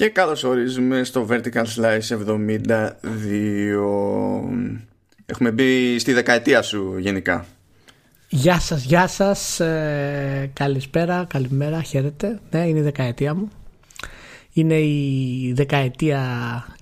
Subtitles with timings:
[0.00, 2.90] Και καλώς ορίζουμε στο Vertical Slice 72.
[5.26, 7.46] Έχουμε μπει στη δεκαετία σου γενικά.
[8.28, 9.60] Γεια σας, γεια σας.
[9.60, 12.40] Ε, καλησπέρα, καλημέρα, χαίρετε.
[12.50, 13.50] Ναι, είναι η δεκαετία μου.
[14.52, 16.20] Είναι η δεκαετία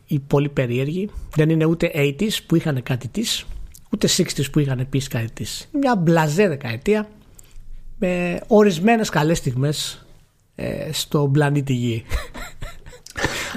[0.07, 1.11] η πολύ περίεργη.
[1.37, 3.47] Δεν είναι ούτε 80s που είχαν κάτι της,
[3.91, 5.69] ούτε 60s που είχαν επίσης κάτι της.
[5.73, 7.09] Μια μπλαζέ δεκαετία
[7.99, 10.07] με ορισμένες καλές στιγμές
[10.55, 12.05] ε, στο πλανήτη Γη.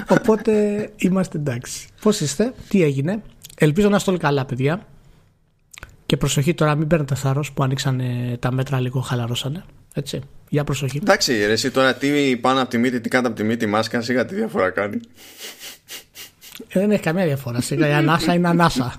[0.08, 0.52] Οπότε
[0.96, 1.88] είμαστε εντάξει.
[2.00, 3.22] Πώς είστε, τι έγινε.
[3.54, 4.86] Ελπίζω να είστε όλοι καλά παιδιά.
[6.06, 8.02] Και προσοχή τώρα, μην παίρνετε θάρρος που ανοίξαν
[8.38, 9.64] τα μέτρα λίγο χαλαρώσανε.
[9.94, 10.20] Έτσι.
[10.48, 10.98] Για προσοχή.
[11.02, 14.00] Εντάξει, ρε, εσύ τώρα τι πάνω από τη μύτη, τι κάτω από τη μύτη, μάσκα,
[14.00, 15.00] σιγά τι διαφορά κάνει.
[16.68, 17.60] Ε, δεν έχει καμία διαφορά.
[17.60, 18.96] Σιγά η ανάσα είναι ανάσα.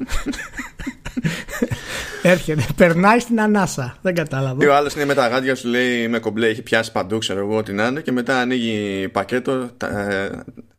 [2.22, 3.98] Έρχεται, περνάει στην ανάσα.
[4.02, 4.68] Δεν κατάλαβα.
[4.70, 7.58] Ο άλλος είναι με τα γάντια σου, λέει με κομπλέ, έχει πιάσει παντού, ξέρω εγώ
[7.58, 10.30] ό,τι να είναι, και μετά ανοίγει πακέτο, ε,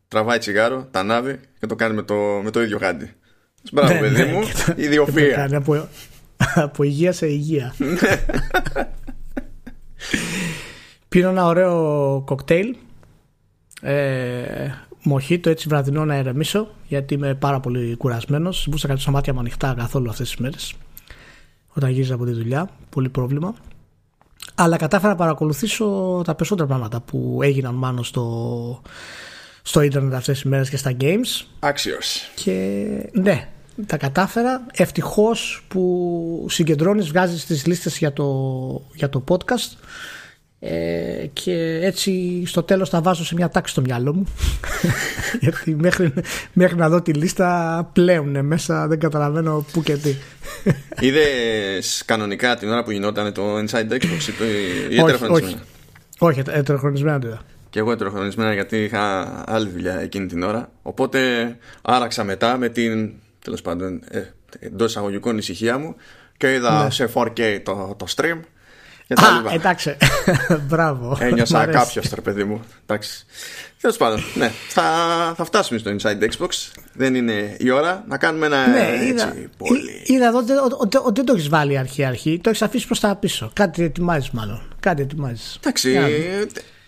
[0.07, 3.13] τραβάει τσιγάρο, τα ανάβει και το κάνει με το, με το ίδιο γάντι.
[3.71, 4.41] Μπράβο, ναι, παιδί ναι, μου,
[4.75, 5.49] ιδιοφία.
[5.55, 5.87] Από,
[6.55, 7.75] από υγεία σε υγεία.
[11.09, 12.75] Πίνω ένα ωραίο κοκτέιλ.
[13.81, 14.69] Ε,
[15.03, 18.67] μοχίτο έτσι βραδινό να ερεμήσω γιατί είμαι πάρα πολύ κουρασμένος.
[18.69, 20.73] Μπούσα κάτι στα μάτια μου ανοιχτά καθόλου αυτές τις μέρες.
[21.67, 23.55] Όταν γύριζα από τη δουλειά, πολύ πρόβλημα.
[24.55, 25.85] Αλλά κατάφερα να παρακολουθήσω
[26.25, 28.81] τα περισσότερα πράγματα που έγιναν μάλλον στο,
[29.67, 31.45] στο ίντερνετ αυτές τις μέρες και στα games.
[31.59, 32.31] Άξιος.
[32.35, 33.47] Και ναι,
[33.85, 34.65] τα κατάφερα.
[34.73, 38.25] Ευτυχώς που συγκεντρώνεις, βγάζεις τις λίστες για το,
[38.93, 39.77] για το podcast
[40.59, 44.25] ε, και έτσι στο τέλος θα βάζω σε μια τάξη στο μυαλό μου
[45.41, 46.13] γιατί μέχρι,
[46.53, 50.15] μέχρι να δω τη λίστα πλέουν μέσα δεν καταλαβαίνω πού και τι
[50.99, 54.29] Είδες κανονικά την ώρα που γινόταν το Inside Xbox
[54.89, 55.63] ή ετεροχρονισμένα
[56.17, 57.41] Όχι, ετεροχρονισμένα το είδα
[57.75, 61.19] και εγώ ετεροχρονισμένα γιατί είχα άλλη δουλειά εκείνη την ώρα οπότε
[61.81, 64.21] άραξα μετά με την τέλος πάντων ε,
[64.59, 65.95] εντός εισαγωγικών ησυχία μου
[66.37, 66.89] και είδα ναι.
[66.89, 68.39] σε 4K το, το stream
[69.07, 69.97] Α, εντάξει.
[70.69, 71.17] Μπράβο.
[71.19, 72.61] Ένιωσα κάποιος τώρα, παιδί μου.
[72.83, 73.25] Εντάξει.
[73.81, 74.51] Τέλος πάντων, ναι.
[74.67, 74.83] Θα,
[75.35, 76.49] θα φτάσουμε στο Inside Xbox.
[76.93, 80.01] Δεν είναι η ώρα να κάνουμε ένα ναι, έτσι είδα, πολύ.
[80.05, 80.39] Είδα εδώ
[81.05, 82.39] ότι δεν το έχεις βάλει αρχή-αρχή.
[82.43, 83.51] Το έχεις αφήσει προς τα πίσω.
[83.53, 84.61] Κάτι ετοιμάζεις, μάλλον.
[84.79, 85.59] Κάτι ετοιμάζεις.
[85.61, 85.99] Εντάξει.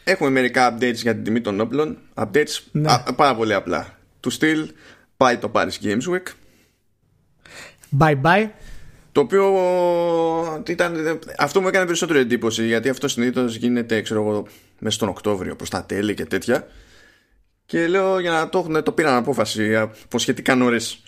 [0.10, 1.98] Έχουμε μερικά updates για την τιμή των όπλων.
[2.14, 2.90] Updates ναι.
[3.16, 3.98] πάρα πολύ απλά.
[4.20, 4.72] Του στυλ
[5.18, 6.28] πάει το Paris Games Week.
[8.00, 8.50] Bye bye.
[9.12, 9.54] Το οποίο
[10.68, 14.48] ήταν, αυτό μου έκανε περισσότερη εντύπωση γιατί αυτό συνήθως γίνεται ξέρω εγώ
[14.80, 16.68] μέσα στον Οκτώβριο προς τα τέλη και τέτοια
[17.66, 21.04] και λέω για να το έχουν το πήραν απόφαση από σχετικά νωρίς.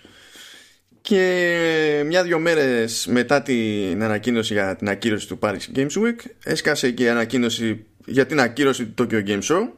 [1.00, 7.02] Και μια-δυο μέρες μετά την ανακοίνωση για την ακύρωση του Paris Games Week έσκασε και
[7.02, 9.68] η ανακοίνωση για την ακύρωση του Tokyo Game Show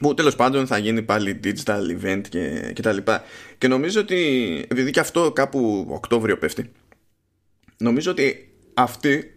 [0.00, 3.24] που τέλος πάντων θα γίνει πάλι digital event και, και τα λοιπά.
[3.58, 4.16] Και νομίζω ότι
[4.68, 6.70] επειδή και αυτό κάπου Οκτώβριο πέφτει
[7.76, 9.34] νομίζω ότι αυτοί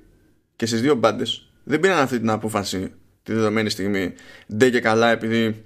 [0.56, 2.92] και στις δύο μπάντες δεν πήραν αυτή την απόφαση
[3.24, 4.14] τη δεδομένη στιγμή
[4.56, 5.64] ντε και καλά επειδή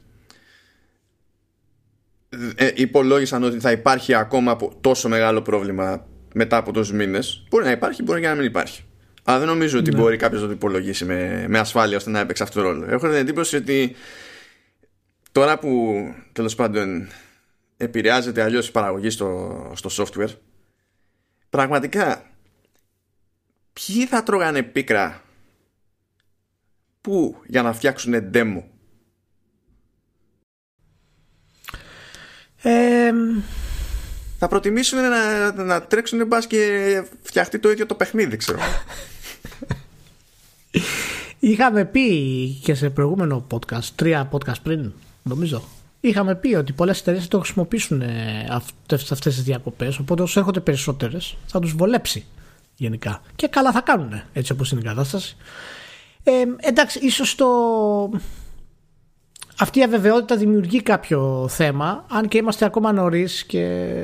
[2.56, 7.46] ε, υπολόγισαν ότι θα υπάρχει ακόμα τόσο μεγάλο πρόβλημα μετά από τόσους μήνες.
[7.50, 8.84] Μπορεί να υπάρχει, μπορεί και να μην υπάρχει.
[9.24, 9.98] Αλλά δεν νομίζω ότι ναι.
[9.98, 12.86] μπορεί κάποιος να το υπολογίσει με, με ασφάλεια ώστε να έπαιξε αυτό το ρόλο.
[12.90, 13.96] Έχω την εντύπωση ότι
[15.32, 15.96] τώρα που
[16.32, 17.08] τέλος πάντων
[17.78, 20.34] επηρεάζεται αλλιώς η παραγωγή στο, στο software
[21.50, 22.32] πραγματικά
[23.74, 25.22] ποιοι θα τρώγανε πίκρα
[27.02, 28.64] πού για να φτιάξουν demo;
[32.62, 33.12] Ε,
[34.40, 38.60] θα προτιμήσουν να, να τρέξουν μπας και φτιαχτεί το ίδιο το παιχνίδι ξέρω
[41.40, 44.92] Είχαμε πει και σε προηγούμενο podcast, τρία podcast πριν,
[45.24, 45.64] νομίζω.
[46.00, 48.04] Είχαμε πει ότι πολλές εταιρείες θα το χρησιμοποιήσουν
[48.90, 49.98] αυτές τις διακοπές.
[49.98, 52.26] Οπότε όσο έρχονται περισσότερες, θα τους βολέψει
[52.76, 53.22] γενικά.
[53.36, 55.38] Και καλά θα κάνουν έτσι όπως είναι η κατάσταση.
[56.24, 57.48] Ε, εντάξει, ίσως το...
[59.62, 63.96] Αυτή η αβεβαιότητα δημιουργεί κάποιο θέμα, αν και είμαστε ακόμα νωρίς και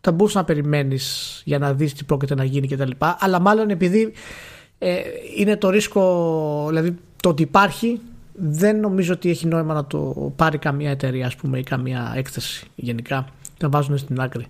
[0.00, 2.90] θα μπορούσε να περιμένεις για να δεις τι πρόκειται να γίνει κτλ.
[2.98, 4.12] Αλλά μάλλον επειδή
[4.78, 5.00] ε,
[5.36, 8.00] είναι το ρίσκο, δηλαδή το ότι υπάρχει,
[8.32, 12.66] δεν νομίζω ότι έχει νόημα να το πάρει καμία εταιρεία ας πούμε, ή καμία έκθεση
[12.74, 13.28] γενικά.
[13.58, 14.46] Τα βάζουν στην άκρη.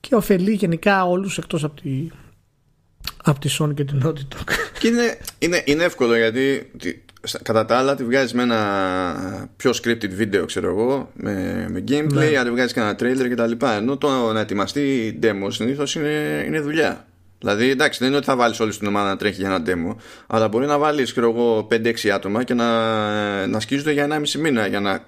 [0.00, 2.08] Και ωφελεί γενικά όλους εκτός από τη
[3.24, 4.50] από τη Sony και την Naughty Dog.
[4.80, 6.70] Και είναι, είναι, είναι εύκολο γιατί
[7.42, 12.30] κατά τα άλλα τη βγάζεις με ένα πιο scripted βίντεο, ξέρω εγώ, με, με gameplay,
[12.30, 12.38] ναι.
[12.38, 13.66] αν τη βγάζεις και ένα trailer κτλ.
[13.66, 17.06] Ενώ το να ετοιμαστεί demo συνήθως είναι, είναι δουλειά.
[17.38, 19.96] Δηλαδή, εντάξει, δεν είναι ότι θα βάλεις όλη την ομάδα να τρέχει για ένα demo,
[20.26, 24.66] αλλά μπορεί να βάλεις, ξέρω εγώ, 5-6 άτομα και να, να σκίζονται για 1,5 μήνα
[24.66, 25.04] για να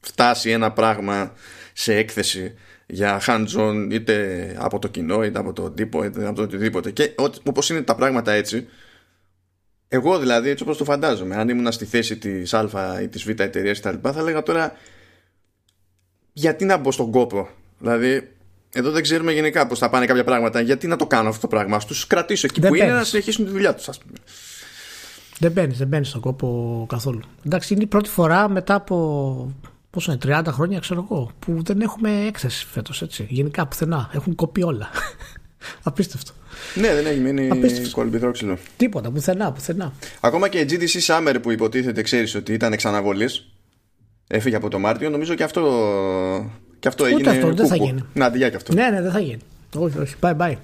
[0.00, 1.32] φτάσει ένα πράγμα
[1.72, 2.54] σε έκθεση
[2.86, 7.14] για hands-on είτε από το κοινό είτε από το τύπο είτε από το οτιδήποτε και
[7.42, 8.68] όπως είναι τα πράγματα έτσι
[9.88, 13.28] εγώ δηλαδή έτσι όπως το φαντάζομαι αν ήμουν στη θέση της α ή της β
[13.28, 14.72] εταιρείας κτλ θα έλεγα τώρα
[16.32, 17.48] γιατί να μπω στον κόπο;
[17.78, 18.32] Δηλαδή
[18.72, 21.48] εδώ δεν ξέρουμε γενικά πώς θα πάνε κάποια πράγματα γιατί να το κάνω αυτό το
[21.48, 23.02] πράγμα; Ας τους κρατήσω εκεί Δεν που είναι παίρνεις.
[23.02, 24.18] να συνεχίσουν τη δουλειά τους ας πούμε.
[25.38, 27.20] Δεν μπαίνει, δεν μπαίνει στον κόπο καθόλου.
[27.46, 29.54] Εντάξει, είναι η πρώτη φορά μετά από
[29.90, 33.02] πόσο είναι, 30 χρόνια, ξέρω εγώ, που δεν έχουμε έκθεση φέτος.
[33.28, 34.10] Γενικά πουθενά.
[34.12, 34.88] Έχουν κοπεί όλα.
[35.82, 36.32] Απίστευτο.
[36.74, 37.90] Ναι δεν έχει μείνει Απίστευτο.
[37.90, 39.92] κολυμπιδρόξυλο Τίποτα, πουθενά, πουθενά.
[40.20, 43.48] Ακόμα και η GDC Summer που υποτίθεται ξέρεις ότι ήταν εξαναβολής
[44.26, 45.62] έφυγε από το Μάρτιο νομίζω και αυτό,
[46.78, 47.86] και αυτό Ούτε έγινε αυτό, δεν θα κούκου.
[47.86, 48.04] γίνει.
[48.12, 48.72] Να, αντιγιά και αυτό.
[48.74, 49.40] Ναι, ναι, δεν θα γίνει.
[49.74, 50.14] Όχι, όχι.
[50.20, 50.54] Bye bye.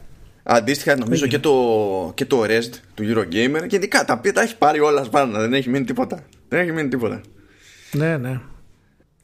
[0.43, 1.53] Αντίστοιχα νομίζω και το,
[2.15, 5.69] και το REST του Eurogamer γενικά τα οποία τα έχει πάρει όλα σπάνα δεν έχει
[5.69, 6.25] μείνει τίποτα.
[6.49, 7.21] Δεν έχει μείνει τίποτα.
[7.93, 8.41] Ναι, ναι.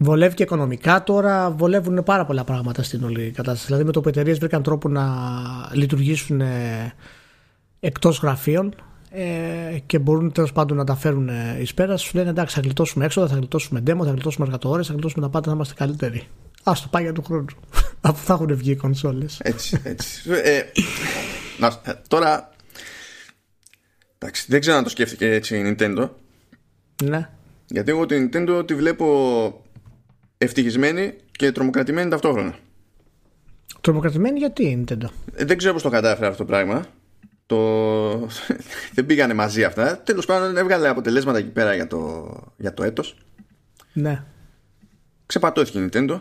[0.01, 3.67] Βολεύει και οικονομικά τώρα, βολεύουν πάρα πολλά πράγματα στην όλη κατάσταση.
[3.67, 5.07] Δηλαδή με το που εταιρείες βρήκαν τρόπο να
[5.73, 6.95] λειτουργήσουν ε,
[7.81, 8.75] εκτός γραφείων
[9.11, 12.61] ε, και μπορούν τέλος πάντων να τα φέρουν ε, εις πέρας, σου λένε εντάξει, θα
[12.61, 16.29] γλιτώσουμε έξοδα, θα γλιτώσουμε demo, θα γλιτώσουμε εργατόρες, θα γλιτώσουμε τα πάντα, θα είμαστε καλύτεροι.
[16.63, 17.45] Α το πάει για του χρόνου.
[18.01, 19.41] Αφού θα έχουν βγει οι κονσόλες.
[19.43, 20.31] Έτσι, έτσι.
[20.31, 20.63] ε,
[21.59, 22.51] να, ε, τώρα
[24.19, 26.09] εντάξει, δεν ξέρω αν το σκέφτηκε έτσι η Nintendo
[27.05, 27.29] ναι.
[27.67, 29.07] γιατί εγώ την Nintendo τη βλέπω
[30.39, 32.59] ευτυχισμένη και τρομοκρατημένη ταυτόχρονα.
[33.81, 36.87] Τρομοκρατημένοι γιατί η Nintendo; Ε, Δεν ξέρω πώς το κατάφερε αυτό το πράγμα.
[37.47, 37.57] Το...
[38.95, 39.99] δεν πήγανε μαζί αυτά.
[39.99, 43.17] Τέλος πάντων, έβγαλε αποτελέσματα εκεί πέρα για το, για το έτος.
[43.93, 44.25] Ναι.
[45.27, 46.21] Ξεπατώθηκε η Nintendo.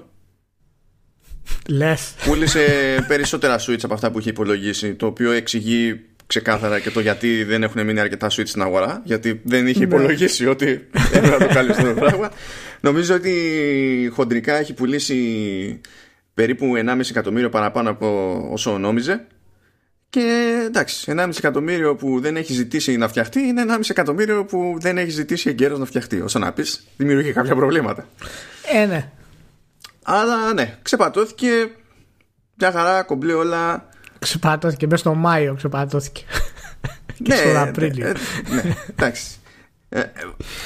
[1.70, 2.14] Λες.
[2.26, 2.66] Πούλησε
[3.08, 4.96] περισσότερα Switch από αυτά που είχε υπολογίσει.
[4.96, 9.02] Το οποίο εξηγεί ξεκάθαρα και το γιατί δεν έχουν μείνει αρκετά Switch στην αγορά.
[9.04, 9.86] Γιατί δεν είχε Ναι.
[9.86, 12.32] υπολογίσει ότι έπρεπε να το κάνει αυτό το πράγμα.
[12.82, 15.82] Νομίζω ότι χοντρικά έχει πουλήσει
[16.34, 19.28] περίπου 1,5 εκατομμύριο παραπάνω από όσο νόμιζε.
[20.10, 24.98] Και εντάξει, 1,5 εκατομμύριο που δεν έχει ζητήσει να φτιαχτεί είναι 1,5 εκατομμύριο που δεν
[24.98, 26.22] έχει ζητήσει εγκαίρως να φτιαχτεί.
[26.22, 28.08] Όσο να πεις, δημιουργεί κάποια προβλήματα.
[28.74, 29.12] Ε, ναι.
[30.04, 31.48] Αλλά ναι, ξεπατώθηκε.
[32.60, 33.90] Μια χαρά, κομπλέ όλα.
[34.28, 36.24] Ξεπατώθηκε μέσα στο Μάιο, ξεπατώθηκε.
[37.24, 38.06] και στον Απρίλιο.
[38.08, 39.24] Ναι, ναι, εντάξει.
[39.90, 40.06] Ε, ε,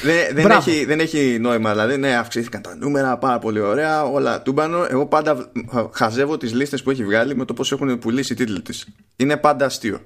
[0.03, 0.69] δεν, δεν, Μπράβο.
[0.71, 4.85] έχει, δεν έχει νόημα, δηλαδή ναι, αυξήθηκαν τα νούμερα πάρα πολύ ωραία, όλα τούμπανο.
[4.89, 5.51] Εγώ πάντα
[5.93, 8.87] χαζεύω τις λίστες που έχει βγάλει με το πώς έχουν πουλήσει οι τίτλοι της.
[9.15, 9.99] Είναι πάντα αστείο.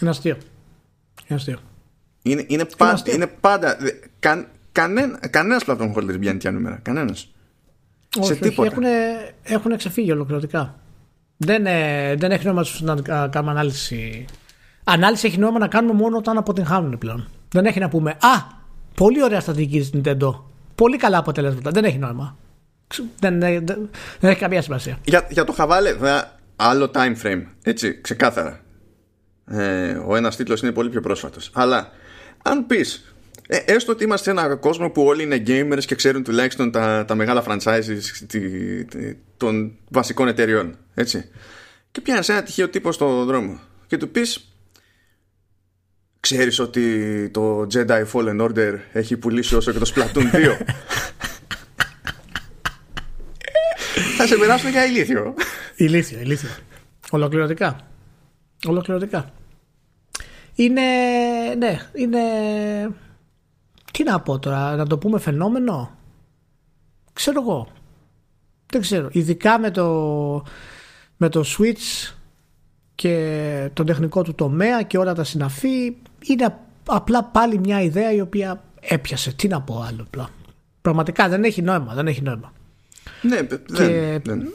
[0.00, 0.36] Είναι αστείο.
[1.26, 1.58] Είναι αστείο.
[2.22, 3.14] Είναι, είναι, πάντα, αστείο.
[3.14, 3.76] είναι πάντα.
[3.80, 6.78] δε- Κα, κανένα, κανένας platform holder βγαίνει τέτοια νούμερα.
[6.82, 7.32] Κανένας.
[8.18, 8.70] Όχι, σε τίποτα.
[8.70, 8.84] Έχουν,
[9.42, 10.79] έχουν ξεφύγει ολοκληρωτικά.
[11.42, 14.24] Δεν, ε, δεν έχει νόημα τους να α, κάνουμε ανάλυση.
[14.84, 17.28] Ανάλυση έχει νόημα να κάνουμε μόνο όταν αποτυγχάνουν πλέον.
[17.52, 18.58] Δεν έχει να πούμε Α,
[18.94, 20.34] πολύ ωραία στρατηγική στην Nintendo.
[20.74, 21.70] Πολύ καλά αποτελέσματα.
[21.70, 22.36] Δεν έχει νόημα.
[22.86, 23.88] Ξ- Δεν, ε, δεν,
[24.20, 24.98] δεν έχει καμία σημασία.
[25.04, 27.42] Για, για το χαβάλε, βέβαια, άλλο time frame.
[27.62, 28.60] Έτσι, ξεκάθαρα.
[29.46, 31.50] Ε, ο ένας τίτλος είναι πολύ πιο πρόσφατος.
[31.52, 31.90] Αλλά,
[32.42, 33.09] αν πεις,
[33.52, 37.04] ε, έστω ότι είμαστε σε ένα κόσμο που όλοι είναι gamers και ξέρουν τουλάχιστον τα,
[37.04, 40.78] τα μεγάλα franchises τη- τη- των βασικών εταιριών.
[40.94, 41.24] Έτσι.
[41.90, 44.44] Και πιάνεις ένα τυχαίο τύπο στο δρόμο και του πεις
[46.20, 50.56] Ξέρεις ότι το Jedi Fallen Order έχει πουλήσει όσο και το Splatoon 2.
[54.16, 55.34] Θα σε περάσουν για ηλίθιο.
[55.76, 56.48] Ηλίθιο, ηλίθιο.
[57.10, 57.88] Ολοκληρωτικά.
[58.66, 59.32] Ολοκληρωτικά.
[60.54, 60.82] Είναι,
[61.58, 62.18] ναι, είναι,
[63.90, 65.90] τι να πω τώρα, να το πούμε φαινόμενο;
[67.12, 67.68] Ξέρω εγώ.
[68.66, 69.08] Δεν ξέρω.
[69.12, 70.44] Ειδικά με το,
[71.16, 72.14] με το Switch
[72.94, 78.12] και το τεχνικό του τομέα και όλα τα συναφή είναι απ- απλά πάλι μια ιδέα
[78.12, 79.32] η οποία έπιασε.
[79.32, 80.28] Τι να πω άλλο απλά.
[80.80, 82.52] Πραγματικά δεν έχει νόημα, δεν έχει νόημα.
[83.22, 84.52] Ναι, δεν, δεν.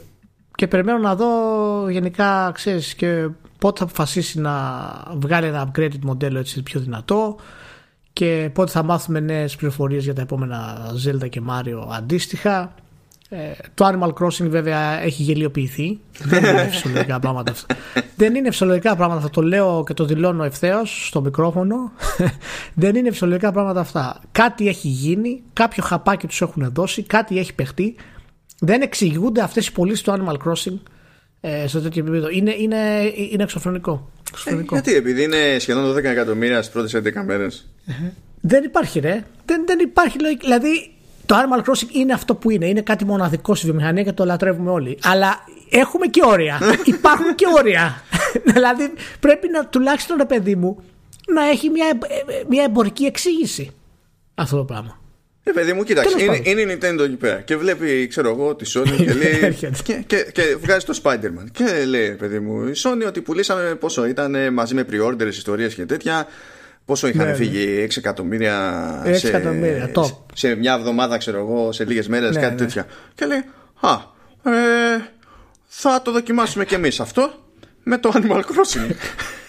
[0.54, 3.28] Και περιμένω να δω γενικά, ξέρεις, και
[3.58, 4.52] πότε θα αποφασίσει να
[5.16, 7.36] βγάλει ένα upgraded μοντέλο έτσι πιο δυνατό
[8.16, 12.74] και πότε θα μάθουμε νέες πληροφορίες για τα επόμενα Zelda και Mario αντίστοιχα.
[13.28, 15.98] Ε, το Animal Crossing βέβαια έχει γελιοποιηθεί.
[16.18, 17.76] Δεν είναι φυσιολογικά πράγματα αυτά.
[18.16, 19.30] Δεν είναι φυσιολογικά πράγματα αυτά.
[19.30, 21.92] Το λέω και το δηλώνω ευθέως στο μικρόφωνο.
[22.74, 24.20] Δεν είναι φυσιολογικά πράγματα αυτά.
[24.32, 27.94] Κάτι έχει γίνει, κάποιο χαπάκι τους έχουν δώσει, κάτι έχει παιχτεί.
[28.60, 30.78] Δεν εξηγούνται αυτές οι πωλήσεις του Animal Crossing
[31.40, 32.28] ε, σε τέτοιο επίπεδο.
[32.30, 32.76] Είναι, είναι,
[33.30, 34.10] είναι εξωφρενικό.
[34.18, 34.74] Ε, εξωφρενικό.
[34.74, 37.66] γιατί, επειδή είναι σχεδόν 12 εκατομμύρια στις πρώτες 11 μέρες.
[38.40, 39.24] Δεν υπάρχει, ρε.
[39.44, 40.44] Δεν, δεν υπάρχει λογική.
[40.46, 40.90] Δηλαδή,
[41.26, 42.66] το Animal Crossing είναι αυτό που είναι.
[42.66, 44.98] Είναι κάτι μοναδικό στη βιομηχανία και το λατρεύουμε όλοι.
[45.02, 46.60] Αλλά έχουμε και όρια.
[46.84, 48.02] Υπάρχουν και όρια.
[48.54, 50.82] δηλαδή, πρέπει να τουλάχιστον, ρε παιδί μου,
[51.34, 53.72] να έχει μια, ε, ε, μια εμπορική εξήγηση
[54.34, 55.00] αυτό το πράγμα.
[55.42, 56.22] Ε, παιδί μου, κοίταξε.
[56.22, 57.40] Είναι, είναι η Nintendo εκεί πέρα.
[57.40, 59.54] Και βλέπει, ξέρω εγώ, τη Sony και λέει.
[59.82, 61.44] και, και, και, βγάζει το Spider-Man.
[61.52, 65.86] Και λέει, παιδί μου, η Sony ότι πουλήσαμε πόσο ήταν μαζί με pre-orders, ιστορίες και
[65.86, 66.26] τέτοια.
[66.86, 67.36] Πόσο είχαν ναι, ναι.
[67.36, 69.02] φύγει, 6 εκατομμύρια.
[69.06, 72.58] 6 σε, εκατομμύρια, σε, σε, μια εβδομάδα, ξέρω εγώ, σε λίγες μέρες, ναι, κάτι ναι.
[72.58, 72.86] τέτοια.
[73.14, 73.44] Και λέει,
[73.80, 73.92] Α,
[74.50, 75.10] ε,
[75.66, 77.30] θα το δοκιμάσουμε κι εμείς αυτό
[77.82, 78.90] με το Animal Crossing.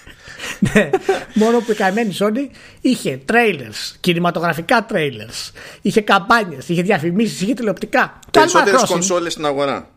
[0.73, 0.89] ναι,
[1.33, 5.51] μόνο που η καημένη Sony είχε trailers, κινηματογραφικά trailers,
[5.81, 8.19] είχε καμπάνιες, είχε διαφημίσεις, είχε τηλεοπτικά.
[8.31, 9.89] Περισσότερες κονσόλες στην αγορά.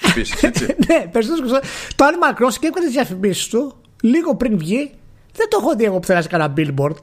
[0.00, 0.64] Επίσης, έτσι.
[0.88, 1.68] ναι, περισσότερες κονσόλες.
[1.96, 4.90] Το Animal Crossing έκανε τις διαφημίσεις του λίγο πριν βγει.
[5.36, 6.98] Δεν το έχω δει εγώ που θέλω να κανένα billboard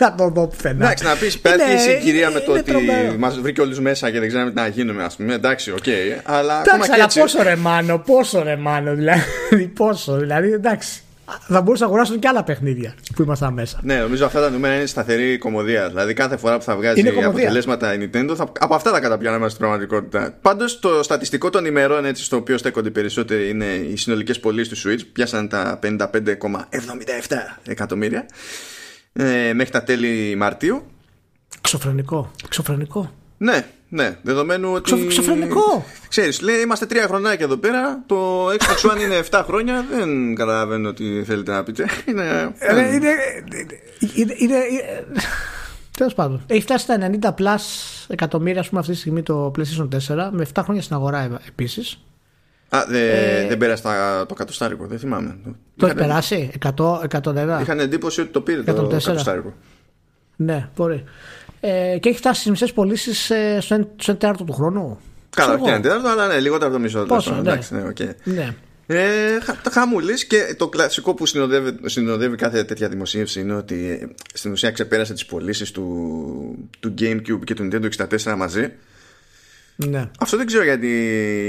[0.00, 0.84] θα το δω πουθενά.
[0.84, 2.72] Εντάξει, να πεις πέτυχε η συγκυρία με το ότι
[3.18, 5.34] μας βρήκε όλους μέσα και δεν ξέραμε τι να γίνουμε, ας πούμε.
[5.34, 5.78] Εντάξει, OK.
[5.86, 6.20] Okay.
[6.24, 9.22] Αλλά εντάξει, αλλά πόσο ρε μάνο, πόσο ρε μάνο, δηλαδή.
[9.80, 11.02] πόσο, δηλαδή, εντάξει.
[11.40, 13.80] Θα μπορούσαν να αγοράσουν και άλλα παιχνίδια που ήμασταν μέσα.
[13.82, 15.88] Ναι, νομίζω αυτά τα νούμερα είναι σταθερή κωμωδία.
[15.88, 19.60] Δηλαδή, κάθε φορά που θα βγάζει αποτελέσματα η Nintendo, θα, από αυτά τα καταπιάναμε στην
[19.60, 20.38] πραγματικότητα.
[20.42, 24.88] Πάντως, το στατιστικό των ημερών έτσι, στο οποίο στέκονται περισσότεροι είναι οι συνολικές πωλήσεις του
[24.88, 25.00] Switch.
[25.12, 25.92] Πιάσαν τα 55,77
[27.66, 28.26] εκατομμύρια
[29.12, 30.82] ε, μέχρι τα τέλη Μαρτίου.
[31.60, 32.30] Ξοφρενικό.
[32.48, 33.12] Ξοφρενικό.
[33.38, 34.16] Ναι, ναι.
[34.22, 35.06] Δεδομένου ότι.
[35.06, 35.84] Ξοφρενικό.
[36.08, 38.02] Ξέρεις, λέει είμαστε τρία χρονάκια εδώ πέρα.
[38.06, 39.84] Το Xbox One είναι 7 χρόνια.
[39.90, 41.86] Δεν καταλαβαίνω τι θέλετε να πείτε.
[42.08, 42.54] Είναι.
[42.58, 43.14] Ε, είναι, είναι,
[44.14, 44.56] είναι, είναι
[46.00, 46.42] Τέλος πάντων.
[46.46, 47.60] Έχει φτάσει στα 90 plus
[48.08, 52.04] εκατομμύρια, ας πούμε, αυτή τη στιγμή το PlayStation 4 με 7 χρόνια στην αγορά επίσης.
[52.68, 53.82] Α, δε, ε, δεν πέρασε
[54.28, 55.36] το κατοστάρικο, δεν θυμάμαι.
[55.76, 57.60] Το έχει περάσει, 100, 101.
[57.60, 58.64] Είχαν εντύπωση ότι το πήρε 104.
[58.64, 59.54] το κατοστάρικο.
[60.36, 61.04] Ναι, μπορεί.
[61.60, 64.98] Ε, και έχει φτάσει στις μισές πωλήσεις ε, στο 1 τέταρτο του χρόνου.
[65.30, 67.04] Καλά, όχι ένα τέταρτο, αλλά ναι, λιγότερο από το μισό.
[67.04, 67.38] Πόσο, ναι.
[67.38, 68.10] Εντάξει, ναι, okay.
[68.24, 68.54] ναι.
[68.86, 74.52] Ε, τα χαμούλης και το κλασικό που συνοδεύει, συνοδεύει κάθε τέτοια δημοσίευση είναι ότι στην
[74.52, 77.88] ουσία ξεπέρασε τις πωλήσεις του, του GameCube και του Nintendo
[78.22, 78.72] 64 μαζί
[79.86, 80.10] ναι.
[80.20, 80.88] Αυτό δεν ξέρω γιατί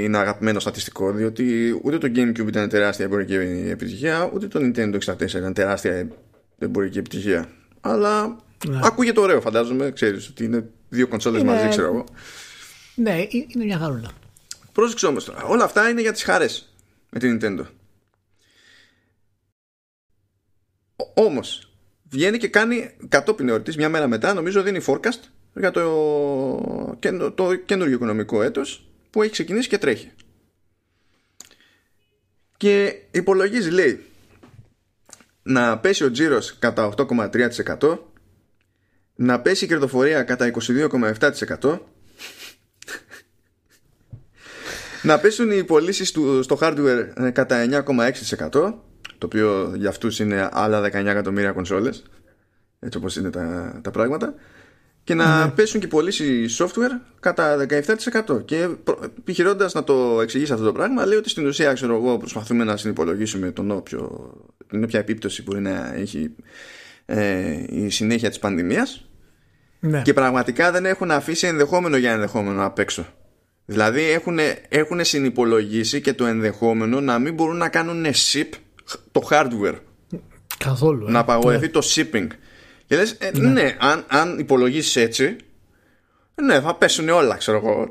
[0.04, 3.36] είναι αγαπημένο στατιστικό, διότι ούτε το GameCube ήταν τεράστια εμπορική
[3.70, 6.08] επιτυχία, ούτε το Nintendo 64 ήταν τεράστια
[6.60, 7.50] εμπορική επιτυχία.
[7.82, 8.38] Αλλά
[8.68, 8.80] ναι.
[8.84, 9.92] ακούγεται ωραίο, φαντάζομαι.
[9.92, 11.52] Ξέρεις ότι είναι δύο κονσόλες είναι...
[11.52, 12.06] μαζί, ξέρω εγώ.
[12.96, 14.12] Ναι, είναι μια χαρούλα.
[14.72, 15.44] Πρόσεξε όμως τώρα.
[15.44, 16.74] Όλα αυτά είναι για τις χαρές
[17.10, 17.66] με την Nintendo.
[21.14, 21.72] Όμως,
[22.10, 25.20] βγαίνει και κάνει κατόπιν εορτής μια μέρα μετά, νομίζω δίνει forecast
[25.54, 30.12] για το, το καινούργιο οικονομικό έτος που έχει ξεκινήσει και τρέχει.
[32.58, 34.06] Και υπολογίζει λέει
[35.44, 37.98] να πέσει ο τζίρος κατά 8,3%
[39.16, 40.52] να πέσει η κερδοφορία κατά
[41.60, 41.80] 22,7%
[45.02, 50.50] να πέσουν οι πωλήσεις του στο hardware ε, κατά 9,6% το οποίο για αυτούς είναι
[50.52, 52.04] άλλα 19 εκατομμύρια κονσόλες
[52.80, 54.34] έτσι όπως είναι τα, τα πράγματα
[55.04, 55.52] και να ναι.
[55.52, 57.66] πέσουν και πωλήσεις software κατά
[58.28, 58.46] 17%.
[58.46, 58.68] Και
[59.04, 62.78] επιχειρώντας να το εξηγήσει αυτό το πράγμα, λέει ότι στην ουσία ξέρω εγώ, προσπαθούμε να
[62.78, 64.32] συνυπολογίσουμε τον όποιο,
[64.68, 66.36] την όποια επίπτωση μπορεί να έχει
[67.12, 69.10] ε, η συνέχεια της πανδημίας
[69.80, 70.02] ναι.
[70.02, 73.06] και πραγματικά δεν έχουν αφήσει ενδεχόμενο για ενδεχόμενο απ' έξω.
[73.66, 74.40] Δηλαδή έχουν,
[74.70, 78.50] έχουν συνυπολογίσει και το ενδεχόμενο να μην μπορούν να κάνουν ship
[79.12, 79.76] το hardware.
[80.58, 81.08] Καθόλου.
[81.08, 81.12] Ε.
[81.12, 81.72] Να απαγορευτεί ναι.
[81.72, 82.28] το shipping.
[82.86, 85.36] Και λες, ε, ναι, ναι αν, αν υπολογίσεις έτσι,
[86.42, 87.90] ναι, θα πέσουν όλα, ξέρω εγώ.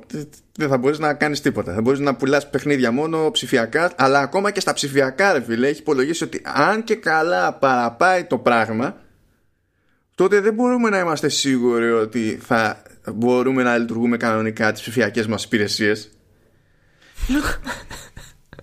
[0.57, 1.75] Δεν θα μπορείς να κάνεις τίποτα.
[1.75, 5.81] Θα μπορείς να πουλάς παιχνίδια μόνο ψηφιακά, αλλά ακόμα και στα ψηφιακά, ρε φίλε, έχει
[5.81, 8.97] υπολογίσει ότι αν και καλά παραπάει το πράγμα,
[10.21, 12.83] τότε δεν μπορούμε να είμαστε σίγουροι ότι θα
[13.15, 16.11] μπορούμε να λειτουργούμε κανονικά τις ψηφιακές μας υπηρεσίες.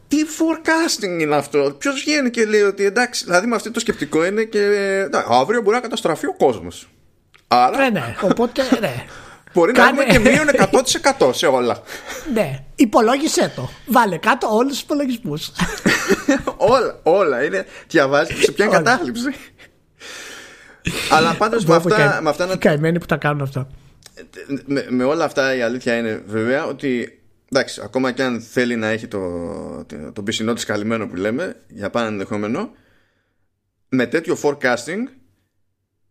[0.08, 4.26] Τι forecasting είναι αυτό; Ποιος βγαίνει και λέει ότι εντάξει, δηλαδή με αυτό το σκεπτικό
[4.26, 4.62] είναι και
[5.06, 6.90] εντάξει, αύριο μπορεί να καταστραφεί ο κόσμος.
[7.48, 7.78] Άρα.
[7.78, 8.16] Ναι, ναι.
[8.22, 9.06] Οπότε, ναι.
[9.54, 10.48] Μπορεί να έχουμε και μείον
[11.20, 11.82] 100% σε όλα.
[12.34, 12.64] Ναι.
[12.76, 13.70] Υπολόγισε το.
[13.86, 15.52] Βάλε κάτω όλους τους υπολογισμούς.
[16.76, 17.44] όλα, όλα.
[17.44, 19.34] Είναι, διαβάζεις σε ποια κατάθλιψη.
[21.12, 22.20] Αλλά πάντως με αυτά.
[22.22, 22.56] Με αυτά να...
[22.56, 23.67] καημένοι που τα κάνουν αυτά.
[24.65, 28.88] Με, με όλα αυτά η αλήθεια είναι βέβαια ότι εντάξει, ακόμα και αν θέλει να
[28.88, 29.20] έχει το,
[29.86, 32.72] το, το πισινό της καλυμμένο που λέμε για πάνω ενδεχόμενο
[33.89, 35.03] με τέτοιο forecasting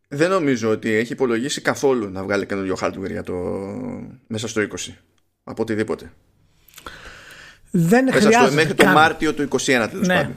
[0.09, 3.35] δεν νομίζω ότι έχει υπολογίσει καθόλου να βγάλει καινούριο hardware για το,
[4.27, 4.93] μέσα στο 20
[5.45, 6.13] από οτιδήποτε
[7.71, 9.57] δεν μέσα χρειάζεται μέχρι το Μάρτιο του 21
[9.91, 10.31] τέλος ναι.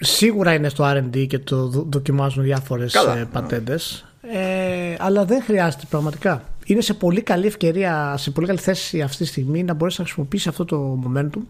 [0.00, 6.42] Σίγουρα είναι στο R&D και το δοκιμάζουν διάφορες ε, πατέντες ε, αλλά δεν χρειάζεται πραγματικά
[6.64, 10.06] είναι σε πολύ καλή ευκαιρία, σε πολύ καλή θέση αυτή τη στιγμή να μπορέσει να
[10.06, 11.42] χρησιμοποιήσει αυτό το momentum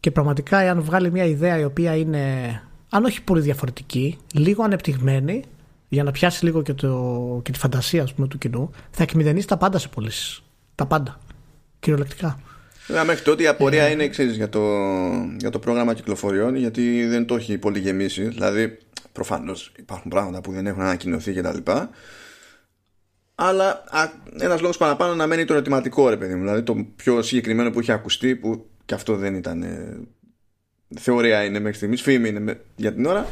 [0.00, 2.22] και πραγματικά εάν βγάλει μια ιδέα η οποία είναι
[2.88, 5.44] αν όχι πολύ διαφορετική, λίγο ανεπτυγμένη
[5.88, 9.46] για να πιάσει λίγο και, το, και τη φαντασία ας πούμε, του κοινού, θα εκμηδενήσει
[9.46, 10.42] τα πάντα σε πωλήσεις.
[10.74, 11.18] Τα πάντα.
[11.80, 12.38] Κυριολεκτικά.
[12.88, 14.60] Βέβαια, μέχρι τότε η απορία ε, είναι ξέρεις, για, το,
[15.38, 18.28] για το πρόγραμμα κυκλοφοριών, γιατί δεν το έχει πολύ γεμίσει.
[18.28, 18.78] Δηλαδή,
[19.12, 21.70] προφανώς υπάρχουν πράγματα που δεν έχουν ανακοινωθεί κτλ.
[23.34, 23.84] Αλλά
[24.38, 26.40] ένας λόγος παραπάνω να μένει το ερωτηματικό, ρε παιδί μου.
[26.40, 29.62] Δηλαδή, το πιο συγκεκριμένο που έχει ακουστεί, που και αυτό δεν ήταν.
[29.62, 29.98] Ε,
[30.98, 33.26] θεωρία είναι μέχρι στιγμής, φήμη είναι για την ώρα,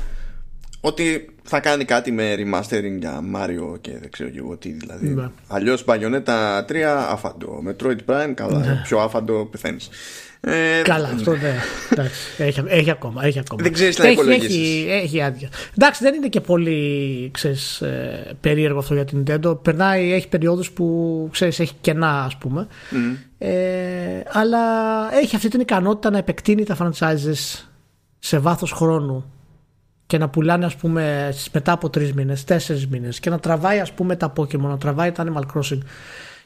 [0.87, 5.09] ότι θα κάνει κάτι με remastering για Mario και δεν ξέρω και εγώ τι δηλαδή.
[5.09, 5.29] Ναι.
[5.49, 6.77] Αλλιώς Bayonetta 3
[7.11, 7.63] άφαντο.
[7.67, 8.59] Metroid Prime, καλά.
[8.59, 8.81] Ναι.
[8.85, 9.89] Πιο άφαντο πεθαίνεις.
[10.41, 11.55] Ε, Καλά, αυτό δεν.
[12.47, 13.63] έχει, έχει, ακόμα, έχει ακόμα.
[13.63, 14.87] Δεν ξέρεις να υπολογίσει.
[14.89, 15.49] Έχει, έχει άδεια.
[15.79, 19.63] Εντάξει, δεν είναι και πολύ ξέρεις, ε, περίεργο αυτό για την Nintendo.
[19.63, 22.67] Περνάει, έχει περιόδους που ξέρεις, έχει κενά, ας πούμε.
[22.91, 23.17] Mm.
[23.39, 24.59] Ε, αλλά
[25.23, 27.65] έχει αυτή την ικανότητα να επεκτείνει τα franchises
[28.19, 29.25] σε βάθος χρόνου
[30.07, 33.93] και να πουλάνε ας πούμε μετά από τρεις μήνες, τέσσερις μήνες και να τραβάει ας
[33.93, 35.79] πούμε τα Pokemon, να τραβάει τα Animal Crossing.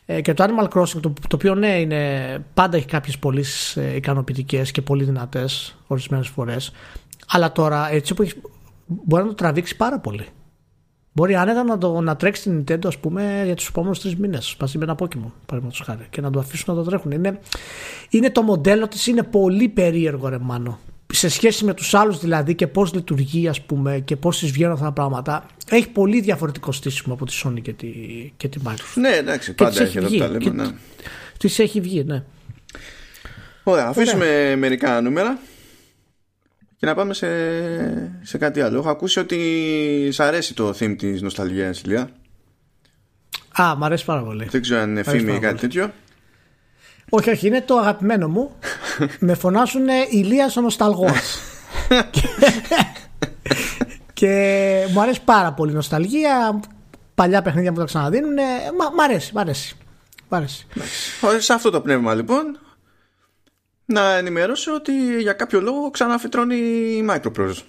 [0.07, 3.95] Ε, και το Animal Crossing το, το οποίο ναι είναι, πάντα έχει κάποιες πολύ ε,
[3.95, 6.73] ικανοποιητικές και πολύ δυνατές ορισμένες φορές
[7.31, 8.37] αλλά τώρα έτσι που έχεις,
[8.87, 10.26] μπορεί να το τραβήξει πάρα πολύ.
[11.12, 14.57] Μπορεί άνετα να, το, να τρέξει την Nintendo ας πούμε, για τους επόμενους τρεις μήνες
[14.61, 17.11] μαζί με ένα Pokémon παραδείγματος χάρη και να το αφήσουν να το τρέχουν.
[17.11, 17.40] Είναι,
[18.11, 20.79] είναι το μοντέλο της, είναι πολύ περίεργο ρε μάνο
[21.12, 24.73] σε σχέση με τους άλλους δηλαδή και πώς λειτουργεί ας πούμε και πώς τις βγαίνουν
[24.73, 27.88] αυτά τα πράγματα έχει πολύ διαφορετικό στήσιμο από τη Sony και τη,
[28.37, 28.95] και τη Microsoft.
[28.95, 30.50] Ναι εντάξει πάντα έχει εδώ τα λέμε.
[30.50, 30.71] Ναι.
[31.38, 32.23] Της έχει βγει ναι.
[33.62, 35.38] Ωραία αφήσουμε μερικά νούμερα
[36.76, 37.26] και να πάμε σε,
[38.23, 38.79] σε κάτι άλλο.
[38.79, 42.11] Έχω ακούσει ότι σ' αρέσει το theme της νοσταλγίας Ηλία.
[43.61, 44.45] Α, μ' αρέσει πάρα πολύ.
[44.50, 45.93] Δεν ξέρω αν είναι φήμη ή κάτι τέτοιο.
[47.11, 48.57] Όχι, όχι, είναι το αγαπημένο μου.
[49.19, 51.38] με φωνάσουν Ηλίας ο Νοσταλγός.
[54.12, 56.61] και, μου αρέσει πάρα πολύ η νοσταλγία.
[57.14, 58.35] Παλιά παιχνίδια που τα ξαναδίνουν.
[58.95, 59.76] Μ' αρέσει, μ' αρέσει.
[60.29, 60.67] Μ αρέσει.
[61.38, 62.59] Σε αυτό το πνεύμα λοιπόν
[63.85, 67.63] να ενημερώσω ότι για κάποιο λόγο ξαναφυτρώνει η Microprose.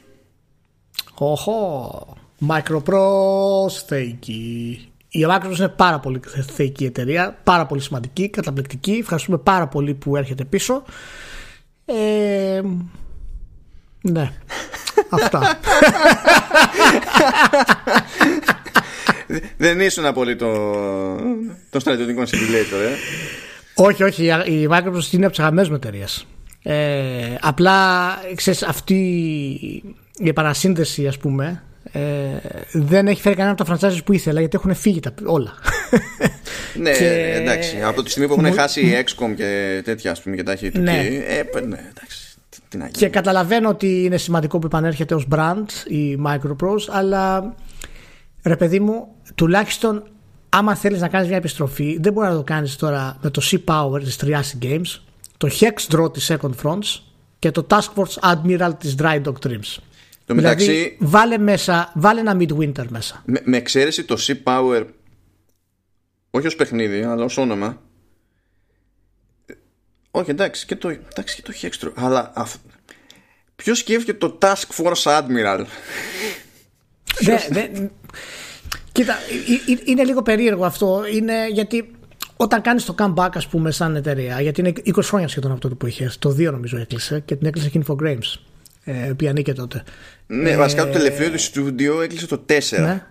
[1.14, 2.18] Οχο,
[2.50, 4.91] Microprose, θεϊκή.
[5.14, 6.20] Η Microsoft είναι πάρα πολύ
[6.54, 8.92] θεϊκή εταιρεία, πάρα πολύ σημαντική, καταπληκτική.
[8.92, 10.84] Ευχαριστούμε πάρα πολύ που έρχεται πίσω.
[11.86, 12.62] Ε,
[14.02, 14.32] ναι,
[15.10, 15.60] αυτά.
[19.58, 20.52] Δεν ήσουν πολύ το,
[21.70, 22.96] το στρατιωτικό simulator, ε;
[23.76, 24.26] Όχι, όχι.
[24.46, 26.26] Η Microsoft είναι από τις αγαπημένες μου εταιρείες.
[26.64, 28.96] Ε, απλά ξέρεις, αυτή
[30.18, 32.02] η επανασύνδεση, ας πούμε, ε,
[32.72, 35.54] δεν έχει φέρει κανένα από τα franchises που ήθελα γιατί έχουν φύγει τα, όλα.
[36.84, 37.34] ναι, και...
[37.36, 37.82] εντάξει.
[37.82, 38.54] Από τη στιγμή που έχουν μου...
[38.54, 40.98] χάσει XCOM και τέτοια, ας πούμε, και τα έχει ναι.
[41.28, 42.32] Ε, ναι, εντάξει.
[42.70, 47.54] Τι να και καταλαβαίνω ότι είναι σημαντικό που επανέρχεται ως brand η Microprose αλλά
[48.44, 50.04] ρε παιδί μου τουλάχιστον
[50.50, 53.60] άμα θέλεις να κάνεις μια επιστροφή δεν μπορεί να το κάνεις τώρα με το Sea
[53.66, 55.00] Power της Triassic Games
[55.38, 57.00] το Hex Draw της Second Fronts
[57.40, 59.78] και το Task Force Admiral της Dry Dog Dreams
[60.36, 63.22] δηλαδή, βάλε, μέσα, βάλε ένα Midwinter μέσα.
[63.26, 64.86] Με, με εξαίρεση το Sea Power,
[66.32, 67.82] όχι ως παιχνίδι, αλλά ως όνομα.
[70.12, 71.92] Όχι, εντάξει, και το, εντάξει, και το Hextro.
[71.96, 72.56] Αλλά αυ...
[73.56, 75.66] ποιος σκέφτηκε το Task Force Admiral;
[77.26, 77.90] Ναι, ναι,
[78.92, 79.16] κοίτα,
[79.86, 81.04] είναι λίγο περίεργο αυτό.
[81.14, 81.92] Είναι γιατί
[82.36, 85.88] όταν κάνεις το comeback, ας πούμε, σαν εταιρεία, γιατί είναι 20 χρόνια σχεδόν αυτό που
[85.88, 88.40] είχες, το 2 νομίζω έκλεισε και την έκλεισε και Infogrames
[88.84, 89.84] ε, που ανήκε τότε.
[90.34, 92.80] Ναι, ε, βασικά το τελευταίο του στούντιο έκλεισε το 4.
[92.80, 93.04] Ναι,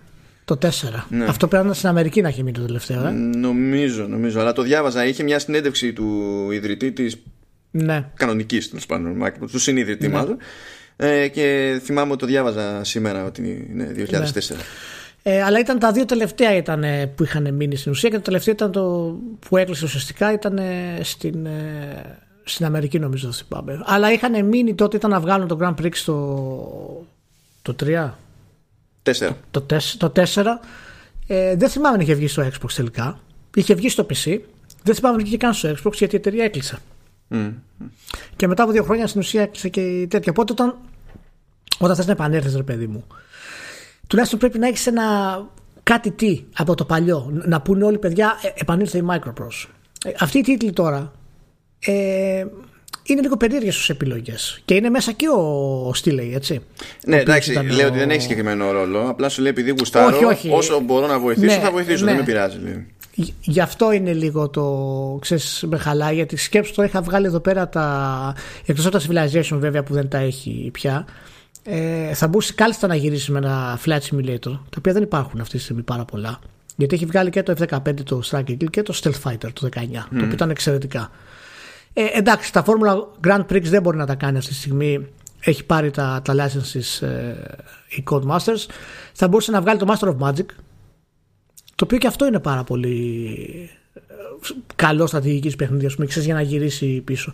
[0.44, 0.68] το 4.
[1.08, 1.24] Ναι.
[1.24, 3.06] Αυτό πρέπει να στην Αμερική να έχει μείνει το τελευταίο.
[3.06, 4.40] Ε; Νομίζω, νομίζω.
[4.40, 5.06] Αλλά το διάβαζα.
[5.06, 7.16] Είχε μια συνέντευξη του ιδρυτή της.
[7.70, 8.04] Ναι.
[8.14, 10.14] Κανονικής τέλος πάντων, του συνειδητή ναι.
[10.14, 10.36] μάλλον.
[10.96, 14.10] Ε, και θυμάμαι ότι το διάβαζα σήμερα ότι είναι 2004.
[14.12, 14.56] Ναι.
[15.22, 18.54] Ε, αλλά ήταν τα δύο τελευταία ήταν, που είχαν μείνει στην ουσία και το τελευταίο
[18.54, 19.16] ήταν το
[19.48, 20.60] που έκλεισε ουσιαστικά ήταν
[21.02, 21.48] στην,
[22.44, 23.82] στην Αμερική νομίζω δεν θυμάμαι.
[23.84, 27.06] Αλλά είχαν μείνει τότε ήταν να βγάλουν το Grand Prix το,
[27.62, 28.10] το 3.
[29.02, 29.30] 4.
[29.50, 29.62] Το,
[29.98, 30.44] το, 4.
[31.26, 33.18] Ε, δεν θυμάμαι αν είχε βγει στο Xbox τελικά.
[33.54, 34.38] Είχε βγει στο PC.
[34.82, 36.78] Δεν θυμάμαι αν είχε καν στο Xbox γιατί η εταιρεία έκλεισε.
[37.30, 37.52] Mm.
[38.36, 40.32] Και μετά από δύο χρόνια στην ουσία έκλεισε και η τέτοια.
[40.32, 40.76] Οπότε όταν,
[41.78, 43.04] όταν θες να επανέλθεις, ρε παιδί μου,
[44.06, 45.04] τουλάχιστον πρέπει να έχεις ένα
[45.82, 47.30] κάτι τι από το παλιό.
[47.46, 49.68] Να πούνε όλοι παιδιά, ε, επανήλθε η Microprose.
[50.04, 51.12] Ε, αυτή η τίτλη τώρα
[51.80, 52.44] ε,
[53.02, 54.60] είναι λίγο περίεργες ως επιλογές.
[54.64, 56.60] Και είναι μέσα και ο Στήλεϊ, έτσι.
[57.06, 59.08] Ναι, εντάξει, λέω ότι δεν έχει συγκεκριμένο ρόλο.
[59.08, 60.50] Απλά σου λέει επειδή γουστάρω, όχι, όχι.
[60.50, 62.04] όσο μπορώ να βοηθήσω, ναι, θα βοηθήσω.
[62.04, 62.10] Ναι.
[62.10, 62.58] Δεν με πειράζει.
[62.58, 62.86] Λέει.
[63.40, 65.18] Γι' αυτό είναι λίγο το.
[65.20, 68.34] ξέρεις, με χαλάει, γιατί σκέψου το είχα βγάλει εδώ πέρα τα.
[68.66, 71.06] εκτός από τα Civilization βέβαια που δεν τα έχει πια.
[71.64, 75.56] ε, θα μπορούσε κάλλιστα να γυρίσει με ένα flight simulator, τα οποία δεν υπάρχουν αυτή
[75.56, 76.38] τη στιγμή πάρα πολλά.
[76.76, 79.78] Γιατί έχει βγάλει και το F-15 το Strike Eagle και το Stealth Fighter το 19,
[79.92, 81.10] το οποίο ήταν εξαιρετικά.
[81.92, 85.06] Ε, εντάξει, τα Formula Grand Prix δεν μπορεί να τα κάνει αυτή τη στιγμή.
[85.40, 87.34] Έχει πάρει τα, τα licenses ε,
[87.88, 88.66] οι Codemasters.
[89.12, 90.46] Θα μπορούσε να βγάλει το Master of Magic,
[91.74, 94.00] το οποίο και αυτό είναι πάρα πολύ ε,
[94.76, 97.32] καλό στρατηγικής παιχνίδι, ας πούμε, ξέρεις, για να γυρίσει πίσω.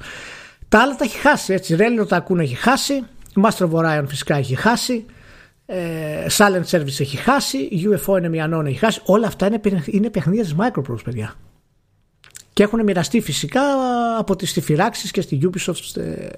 [0.68, 1.76] Τα άλλα τα έχει χάσει έτσι.
[1.78, 3.04] Railroad Tycoon έχει χάσει.
[3.42, 5.04] Master of Orion φυσικά έχει χάσει.
[5.66, 7.68] Ε, Silent Service έχει χάσει.
[7.72, 9.00] UFO είναι μια νόνα έχει χάσει.
[9.04, 11.34] Όλα αυτά είναι, είναι παιχνίδια της Microprose, παιδιά.
[12.56, 13.62] Και έχουν μοιραστεί φυσικά
[14.18, 16.28] από τις φυράξεις και στη Ubisoft ε,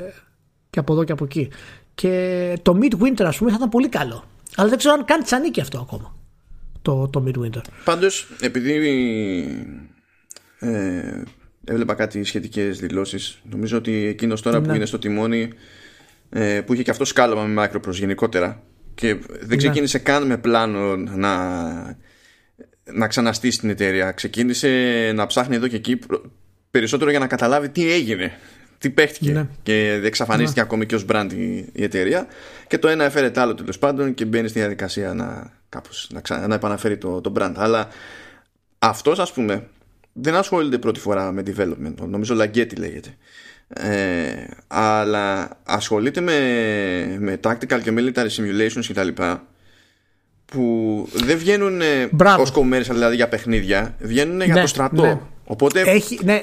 [0.71, 1.51] και από εδώ και από εκεί.
[1.95, 4.25] Και το Midwinter ας πούμε θα ήταν πολύ καλό.
[4.57, 6.17] Αλλά δεν ξέρω αν κάνει τσανίκι αυτό ακόμα.
[6.83, 7.61] Το, το Midwinter.
[7.85, 8.73] Πάντως επειδή
[10.59, 11.23] ε,
[11.65, 14.77] έβλεπα κάτι σχετικές δηλώσεις νομίζω ότι εκείνος τώρα που ναι.
[14.77, 15.53] είναι στο τιμόνι
[16.31, 18.63] ε, που είχε και αυτό σκάλωμα με Microprose γενικότερα
[18.95, 19.57] και δεν ναι.
[19.57, 21.33] ξεκίνησε καν με πλάνο να,
[22.93, 24.13] να ξαναστήσει την εταιρεία.
[24.13, 24.69] Ξεκίνησε
[25.15, 25.99] να ψάχνει εδώ και εκεί
[26.71, 28.39] περισσότερο για να καταλάβει τι έγινε,
[28.79, 29.49] τι παίχτηκε ναι.
[29.63, 30.67] και εξαφανίστηκε ναι.
[30.67, 31.29] ακόμη και ως brand
[31.73, 32.27] η, εταιρεία
[32.67, 36.47] και το ένα έφερε το άλλο τέλος πάντων και μπαίνει στη διαδικασία να, κάπως, να,
[36.47, 37.53] να επαναφέρει το, το brand.
[37.57, 37.89] Αλλά
[38.79, 39.69] αυτός ας πούμε
[40.13, 43.17] δεν ασχολείται πρώτη φορά με development, νομίζω Λαγκέτη λέγεται.
[43.69, 46.37] Ε, αλλά ασχολείται με,
[47.19, 49.47] με tactical και military simulations και τα λοιπά
[50.53, 51.81] που δεν βγαίνουν
[52.39, 55.21] ως commercial δηλαδή για παιχνίδια βγαίνουν για ναι, το στρατό ναι.
[55.45, 56.43] οπότε έχει, ναι,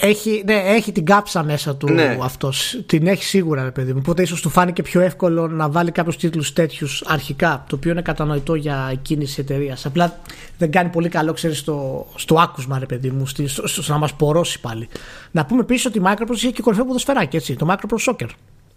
[0.00, 2.18] έχει, ναι, έχει την κάψα μέσα του ναι.
[2.22, 5.90] αυτός την έχει σίγουρα ρε παιδί μου οπότε ίσως του φάνηκε πιο εύκολο να βάλει
[5.90, 9.86] κάποιους τίτλους τέτοιους αρχικά το οποίο είναι κατανοητό για εκείνη τη εταιρείας.
[9.86, 10.20] απλά
[10.58, 14.14] δεν κάνει πολύ καλό ξέρεις στο, στο άκουσμα ρε παιδί μου στο, στο, να μας
[14.14, 14.88] πορώσει πάλι
[15.30, 18.28] να πούμε επίσης ότι η Microsoft είχε και κορυφαίο ποδοσφαιράκι έτσι το Microsoft Soccer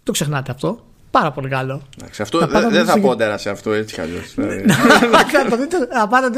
[0.02, 0.84] το ξεχνάτε αυτό;
[1.14, 1.82] Πάρα πολύ καλό.
[2.18, 4.34] αυτό δεν δε θα πόντερα σε αυτό έτσι κι αλλιώς.
[4.34, 4.64] Δηλαδή.
[5.92, 6.28] να πάτε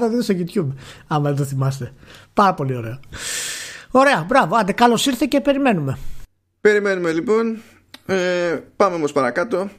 [0.06, 0.74] να δείτε στο YouTube,
[1.06, 1.92] άμα δεν το θυμάστε.
[2.34, 3.00] Πάρα πολύ ωραίο.
[3.90, 4.56] Ωραία, μπράβο.
[4.56, 5.98] Άντε, καλώς ήρθε και περιμένουμε.
[6.60, 7.58] Περιμένουμε λοιπόν.
[8.06, 9.70] Ε, πάμε όμως παρακάτω.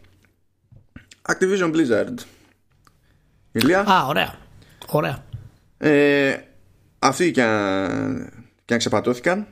[1.21, 2.15] Activision Blizzard.
[3.51, 3.79] Ηλία.
[3.79, 4.35] Α, ωραία.
[4.87, 5.23] Ωραία.
[5.77, 6.35] Ε,
[6.99, 8.29] αυτοί και αν,
[8.65, 9.47] και αν ξεπατώθηκαν.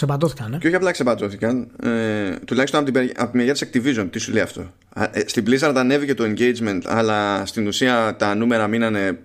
[0.00, 0.58] Ξεπατώθηκαν, ναι.
[0.58, 1.70] Και όχι απλά ξεπατώθηκαν.
[1.82, 4.08] Ε, τουλάχιστον από την, από τη μεριά της Activision.
[4.10, 4.72] Τι σου λέει αυτό.
[4.94, 9.18] Ε, στην Blizzard ανέβηκε το engagement, αλλά στην ουσία τα νούμερα μείνανε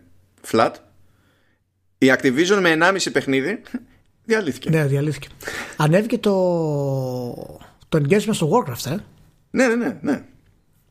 [0.52, 0.72] flat.
[1.98, 3.62] Η Activision με 1,5 παιχνίδι
[4.26, 4.70] Διαλύθηκε.
[4.70, 5.28] Ναι, διαλύθηκε.
[5.78, 6.32] Ανέβηκε το,
[7.90, 8.96] το engagement στο Warcraft, ε.
[9.52, 9.98] Ναι, ναι, ναι.
[10.02, 10.24] ναι.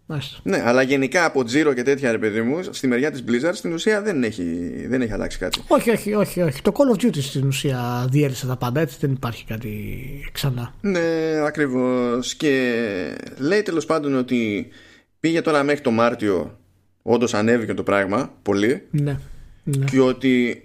[0.07, 0.39] Μάλιστα.
[0.43, 3.73] Ναι, αλλά γενικά από Zero και τέτοια ρε παιδί μου, στη μεριά της Blizzard στην
[3.73, 4.45] ουσία δεν έχει,
[4.89, 5.61] δεν έχει αλλάξει κάτι.
[5.67, 6.63] Όχι, όχι, όχι, όχι.
[6.63, 9.99] Το Call of Duty στην ουσία διέλυσε τα πάντα, έτσι δεν υπάρχει κάτι
[10.33, 10.75] ξανά.
[10.81, 11.01] Ναι,
[11.47, 12.35] ακριβώς.
[12.35, 12.75] Και
[13.39, 14.69] λέει τέλος πάντων ότι
[15.21, 16.59] πήγε τώρα μέχρι το Μάρτιο,
[17.03, 18.83] όντως ανέβηκε το πράγμα πολύ.
[18.91, 19.19] Ναι.
[19.65, 19.85] ναι.
[19.85, 20.63] Και ότι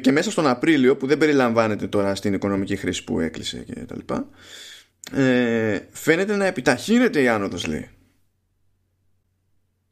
[0.00, 3.96] και μέσα στον Απρίλιο που δεν περιλαμβάνεται τώρα στην οικονομική χρήση που έκλεισε και τα
[3.96, 4.28] λοιπά
[5.12, 7.88] ε, φαίνεται να επιταχύνεται η άνοδος λέει.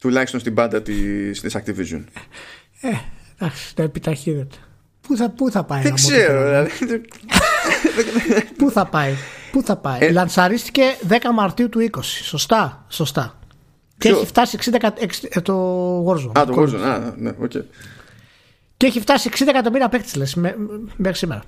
[0.00, 2.04] Τουλάχιστον στην πάντα της, της Activision.
[2.80, 2.88] Ε,
[3.38, 4.56] εντάξει να επιταχύνεται.
[5.00, 7.00] Πού θα, πού θα πάει Δεν ξέρω δηλαδή.
[8.56, 9.14] Πού θα πάει
[9.54, 9.98] Πού θα πάει.
[10.00, 13.38] Ε, Λανσαρίστηκε 10 Μαρτίου του 20 Σωστά, σωστά.
[13.98, 14.90] Και έχει φτάσει 60, 60,
[15.28, 15.54] ε, το
[16.06, 16.38] Warzone.
[16.38, 17.62] Α το Warzone, α, ναι, okay.
[18.76, 20.34] Και έχει φτάσει 60 εκατομμύρια παίκτες λες
[20.96, 21.42] μέχρι σήμερα.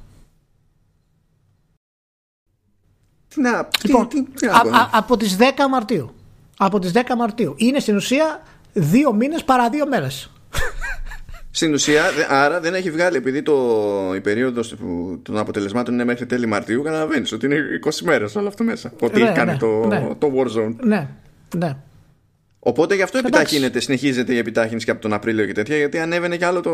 [3.37, 4.47] Να, λοιπόν, τι, τι,
[4.91, 6.15] από τις 10 Μαρτίου.
[6.57, 7.55] Από τις 10 Μαρτίου.
[7.57, 10.31] Είναι στην ουσία δύο μήνες παρά δύο μέρες.
[11.51, 13.55] Στην ουσία, άρα δεν έχει βγάλει επειδή το,
[14.15, 14.75] η περίοδος
[15.23, 16.83] των αποτελεσμάτων είναι μέχρι τέλη Μαρτίου.
[16.83, 18.93] Καταλαβαίνεις ότι είναι 20 μέρες όλο αυτό μέσα.
[19.01, 20.09] Ότι ναι, έχει κάνει ναι, το, ναι.
[20.19, 20.75] το Warzone.
[20.81, 21.09] Ναι,
[21.57, 21.77] ναι.
[22.69, 26.37] Οπότε γι' αυτό επιταχύνεται, συνεχίζεται η επιτάχυνση και από τον Απρίλιο και τέτοια, γιατί ανέβαινε
[26.37, 26.71] κι άλλο το,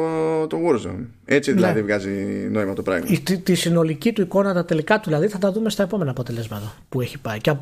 [0.46, 1.06] το Warzone.
[1.24, 1.86] Έτσι δηλαδή ναι.
[1.86, 2.10] βγάζει
[2.50, 3.06] νόημα το πράγμα.
[3.22, 6.74] Τη, τη, συνολική του εικόνα, τα τελικά του δηλαδή, θα τα δούμε στα επόμενα αποτελέσματα
[6.88, 7.38] που έχει πάει.
[7.38, 7.54] Και, ε,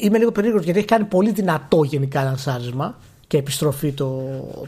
[0.00, 4.22] είμαι λίγο περίεργος γιατί έχει κάνει πολύ δυνατό γενικά λανσάρισμα και επιστροφή το,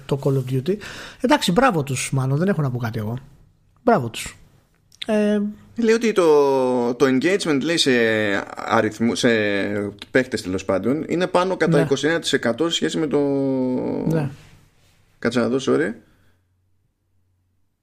[0.07, 0.77] το Call of Duty.
[1.21, 3.19] Εντάξει, μπράβο τους, μάλλον δεν έχω να πω κάτι εγώ.
[3.83, 4.39] Μπράβο τους.
[5.07, 5.41] Ε,
[5.79, 7.91] Λέει ότι το, το engagement λέει σε,
[8.55, 9.29] αριθμού, σε
[10.11, 11.87] παίχτες τέλος πάντων είναι πάνω κατά ναι.
[11.91, 13.19] 21% σε σχέση με το...
[14.07, 14.31] Ναι.
[15.19, 15.93] Κάτσε να δω, sorry.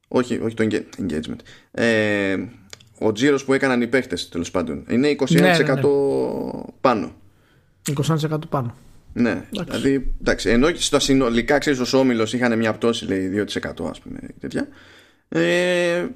[0.08, 1.40] Όχι, όχι το engagement.
[1.72, 2.38] Ε,
[3.00, 5.82] ο τζίρος που έκαναν οι παίχτες τέλος πάντων είναι 21% ναι, ναι, ναι.
[6.82, 7.16] πάνω.
[7.96, 8.76] 21% πάνω.
[9.14, 9.78] Ναι, εντάξει.
[9.78, 14.20] δηλαδή εντάξει, ενώ στα συνολικά ξέρεις ως όμιλος είχαν μια πτώση λέει 2% ας πούμε
[14.40, 14.68] τέτοια.
[15.30, 16.08] Ε,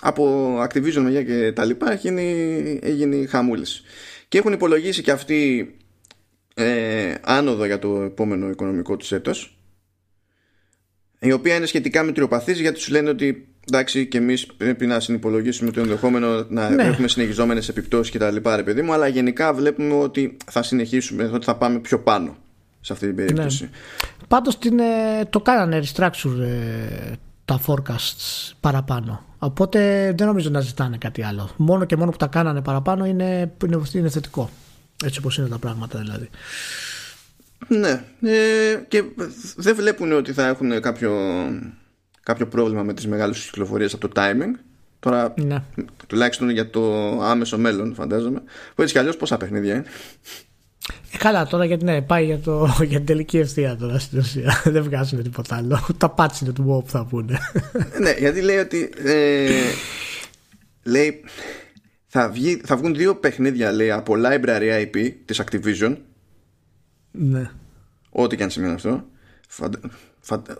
[0.00, 2.22] από Activision μεγιά και τα λοιπά έγινε,
[2.82, 3.82] έγινε χαμούλης
[4.28, 5.70] και έχουν υπολογίσει και αυτοί
[6.54, 9.58] ε, άνοδο για το επόμενο οικονομικό τους έτος
[11.18, 15.70] η οποία είναι σχετικά μετριοπαθής γιατί σου λένε ότι εντάξει και εμείς πρέπει να συνυπολογίσουμε
[15.70, 16.82] το ενδεχόμενο να ναι.
[16.82, 21.30] έχουμε συνεχιζόμενες επιπτώσεις και τα λοιπά ρε παιδί μου αλλά γενικά βλέπουμε ότι θα συνεχίσουμε
[21.34, 22.36] ότι θα πάμε πιο πάνω
[22.80, 23.22] σε αυτή την ναι.
[23.22, 23.70] περίπτωση ναι.
[24.28, 27.12] Πάντως την, ε, το κάνανε restructure ε,
[27.48, 29.24] τα forecasts παραπάνω.
[29.38, 31.50] Οπότε δεν νομίζω να ζητάνε κάτι άλλο.
[31.56, 34.50] Μόνο και μόνο που τα κάνανε παραπάνω είναι, είναι, είναι θετικό.
[35.04, 36.28] Έτσι όπως είναι τα πράγματα δηλαδή.
[37.68, 38.04] Ναι.
[38.22, 39.04] Ε, και
[39.56, 41.12] δεν βλέπουν ότι θα έχουν κάποιο
[42.22, 44.58] κάποιο πρόβλημα με τις μεγάλες κυκλοφορίες από το timing.
[45.00, 45.64] Τώρα ναι.
[46.06, 46.82] τουλάχιστον για το
[47.22, 48.42] άμεσο μέλλον φαντάζομαι.
[48.74, 49.84] Που έτσι κι αλλιώς πόσα παιχνίδια είναι
[51.12, 54.62] ε, καλά τώρα γιατί ναι, πάει για, το, για την τελική ευθεία τώρα στην ουσία.
[54.74, 55.86] Δεν βγάζουν τίποτα άλλο.
[55.96, 57.38] Τα πάτσινε του WoW θα πούνε.
[58.00, 58.90] ναι, γιατί λέει ότι.
[59.04, 59.50] Ε,
[60.82, 61.24] λέει.
[62.10, 65.96] Θα, βγει, θα βγουν δύο παιχνίδια λέει από library IP της Activision.
[67.10, 67.50] Ναι.
[68.10, 69.04] Ό,τι και αν σημαίνει αυτό.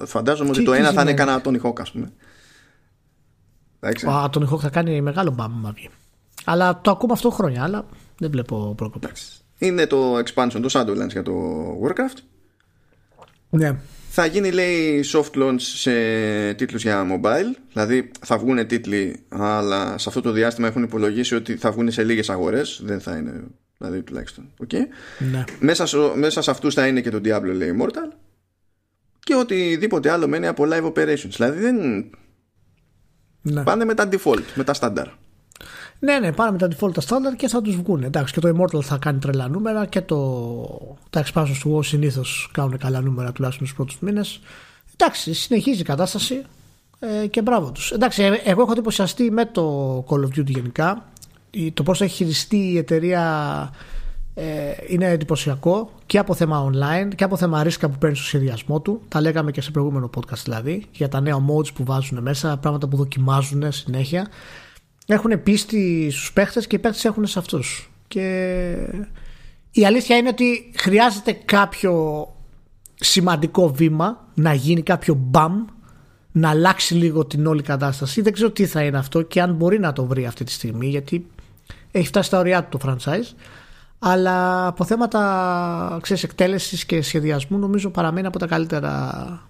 [0.05, 2.12] Φαντάζομαι ότι το ένα θα είναι κανένα τον Hawk, ας πούμε.
[4.11, 5.91] Α, τον Hawk θα κάνει μεγάλο μπαμ βγει.
[6.45, 7.87] Αλλά το ακούμε αυτό χρόνια, αλλά
[8.19, 9.09] δεν βλέπω πρόκοπη.
[9.59, 11.33] Είναι το expansion, το Shadowlands για το
[11.83, 12.18] Warcraft.
[13.51, 13.77] Ναι.
[14.11, 15.92] Θα γίνει λέει soft launch σε
[16.55, 21.57] τίτλους για mobile Δηλαδή θα βγουν τίτλοι Αλλά σε αυτό το διάστημα έχουν υπολογίσει Ότι
[21.57, 23.44] θα βγουν σε λίγες αγορές Δεν θα είναι
[23.79, 24.87] δηλαδή τουλάχιστον okay.
[25.18, 25.44] ναι.
[25.61, 28.16] μέσα, μέσα σε αυτούς θα είναι και το Diablo λέει Immortal
[29.29, 31.31] και οτιδήποτε άλλο μένει από live operations.
[31.37, 31.77] Δηλαδή δεν.
[33.42, 33.62] Ναι.
[33.62, 35.12] Πάνε με τα default, με τα standard.
[36.00, 38.02] Ναι, ναι, πάνε με τα default τα standard και θα τους βγουν.
[38.02, 40.96] Εντάξει, και το Immortal θα κάνει τρελά νούμερα και το...
[41.11, 44.40] τα expansions του WoW συνήθως κάνουν καλά νούμερα τουλάχιστον τους πρώτους μήνες.
[44.96, 46.42] Εντάξει, συνεχίζει η κατάσταση
[46.98, 47.90] ε, και μπράβο τους.
[47.90, 51.04] Εντάξει, ε, εγώ έχω εντυπωσιαστεί με το Call of Duty γενικά.
[51.74, 53.22] Το πώς έχει χειριστεί η εταιρεία
[54.34, 54.44] ε,
[54.88, 59.00] είναι εντυπωσιακό και από θέμα online και από θέμα ρίσκα που παίρνει στο σχεδιασμό του.
[59.08, 62.88] Τα λέγαμε και σε προηγούμενο podcast δηλαδή για τα νέα modes που βάζουν μέσα, πράγματα
[62.88, 64.28] που δοκιμάζουν συνέχεια.
[65.11, 67.90] Έχουν πίστη στους παίχτες και οι παίχτες έχουν σε αυτούς.
[68.09, 68.75] Και
[69.71, 72.27] η αλήθεια είναι ότι χρειάζεται κάποιο
[72.94, 75.64] σημαντικό βήμα να γίνει κάποιο μπαμ
[76.33, 78.21] να αλλάξει λίγο την όλη κατάσταση.
[78.21, 80.87] Δεν ξέρω τι θα είναι αυτό και αν μπορεί να το βρει αυτή τη στιγμή
[80.88, 81.27] γιατί
[81.90, 83.35] έχει φτάσει στα ωριά του το franchise
[83.99, 89.49] αλλά από θέματα ξέρεις, εκτέλεσης και σχεδιασμού νομίζω παραμένει από τα καλύτερα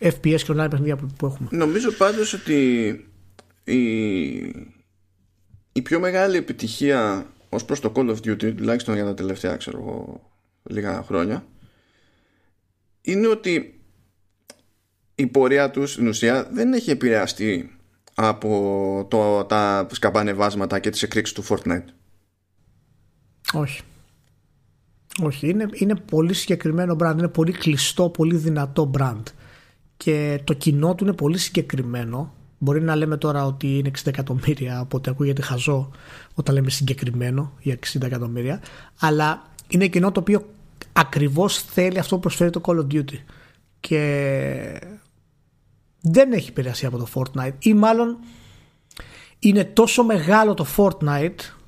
[0.00, 1.48] FPS και online παιχνίδια που έχουμε.
[1.50, 2.90] Νομίζω πάντως ότι
[3.64, 3.78] η,
[5.72, 9.78] η πιο μεγάλη επιτυχία ως προς το Call of Duty τουλάχιστον για τα τελευταία ξέρω
[9.78, 10.30] εγώ
[10.62, 11.44] λίγα χρόνια
[13.00, 13.80] είναι ότι
[15.14, 17.70] η πορεία τους στην ουσία δεν έχει επηρεαστεί
[18.14, 21.84] από το, τα σκαμπανεβάσματα και τις εκρήξεις του Fortnite.
[23.52, 23.82] Όχι.
[25.22, 29.22] Όχι, είναι, είναι πολύ συγκεκριμένο brand, είναι πολύ κλειστό, πολύ δυνατό brand
[29.96, 32.34] και το κοινό του είναι πολύ συγκεκριμένο.
[32.62, 35.90] Μπορεί να λέμε τώρα ότι είναι 60 εκατομμύρια, οπότε ακούγεται χαζό
[36.34, 38.62] όταν λέμε συγκεκριμένο για 60 εκατομμύρια,
[38.98, 40.46] αλλά είναι κοινό το οποίο
[40.92, 43.18] ακριβώς θέλει αυτό που προσφέρει το Call of Duty.
[43.80, 44.80] Και
[46.00, 48.18] δεν έχει επηρεαστεί από το Fortnite ή μάλλον
[49.38, 51.59] είναι τόσο μεγάλο το Fortnite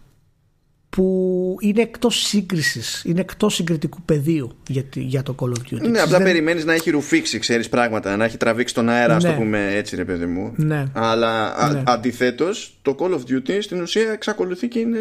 [0.97, 5.91] που είναι εκτός σύγκρισης, είναι εκτός συγκριτικού πεδίου για, για το Call of Duty.
[5.91, 6.23] Ναι, απλά δεν...
[6.23, 9.37] περιμένεις να έχει ρουφήξει, ξέρεις πράγματα, να έχει τραβήξει τον αέρα, ας το ναι.
[9.37, 10.53] πούμε έτσι, ρε παιδί μου.
[10.57, 10.85] Ναι.
[10.93, 11.83] Αλλά ναι.
[11.87, 14.99] αντιθέτως, το Call of Duty στην ουσία εξακολουθεί και είναι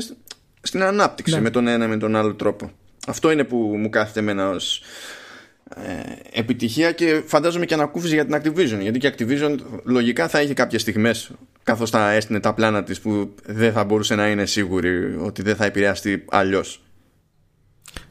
[0.61, 1.41] στην ανάπτυξη ναι.
[1.41, 2.71] με τον ένα με τον άλλο τρόπο.
[3.07, 4.81] Αυτό είναι που μου κάθεται εμένα ως
[5.75, 8.79] ε, επιτυχία και φαντάζομαι και ανακούφιση για την Activision.
[8.81, 11.31] Γιατί και Activision λογικά θα είχε κάποιες στιγμές
[11.63, 15.55] καθώς θα έστεινε τα πλάνα της που δεν θα μπορούσε να είναι σίγουρη ότι δεν
[15.55, 16.83] θα επηρεαστεί αλλιώς.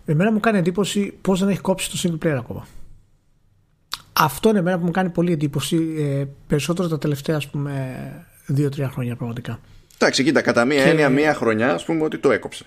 [0.04, 2.66] Εμένα μου κάνει εντύπωση πώς δεν έχει κόψει το single player ακόμα.
[4.12, 8.88] Αυτό είναι εμένα που μου κάνει πολύ εντύπωση ε, περισσότερο τα τελευταία ας πούμε δύο-τρία
[8.88, 9.60] χρόνια πραγματικά.
[9.98, 10.90] Εντάξει, κοίτα, κατά μία και...
[10.90, 12.64] έννοια μία χρονιά ας πούμε ότι το έκοψε.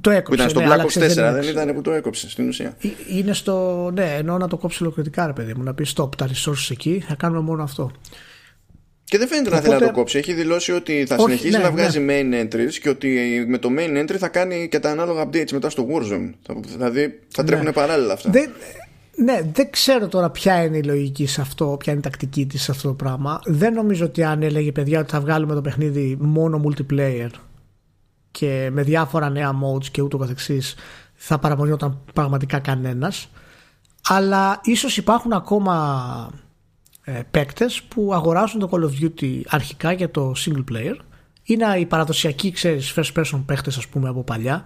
[0.00, 0.28] Το έκοψε.
[0.28, 2.76] Που ήταν στο ναι, Black Ops 4, δεν, δεν ήταν που το έκοψε στην ουσία.
[2.80, 3.90] Ε, είναι στο.
[3.94, 7.04] Ναι, ενώ να το κόψει ολοκληρωτικά, ρε παιδί μου, να πεις stop τα resources εκεί,
[7.08, 7.90] θα κάνουμε μόνο αυτό.
[9.08, 9.62] Και δεν φαίνεται Οπότε...
[9.62, 10.18] να θέλει να το κόψει.
[10.18, 12.20] Έχει δηλώσει ότι θα συνεχίσει ναι, να βγάζει ναι.
[12.20, 15.70] main entries και ότι με το main entry θα κάνει και τα ανάλογα updates μετά
[15.70, 16.32] στο Warzone.
[16.66, 17.48] Δηλαδή θα ναι.
[17.48, 18.30] τρέχουν παράλληλα αυτά.
[18.30, 18.50] Δεν,
[19.16, 22.62] ναι, δεν ξέρω τώρα ποια είναι η λογική σε αυτό, ποια είναι η τακτική της
[22.62, 23.40] σε αυτό το πράγμα.
[23.44, 27.30] Δεν νομίζω ότι αν έλεγε παιδιά ότι θα βγάλουμε το παιχνίδι μόνο multiplayer
[28.30, 30.74] και με διάφορα νέα modes και ούτω καθεξής
[31.14, 33.30] θα παραπονιόταν πραγματικά κανένας
[34.08, 36.30] αλλά ίσως υπάρχουν ακόμα
[37.08, 40.96] ε, παίκτες που αγοράζουν το Call of Duty αρχικά για το single player
[41.42, 44.64] είναι οι παραδοσιακοί ξέρεις first person παίκτες ας πούμε από παλιά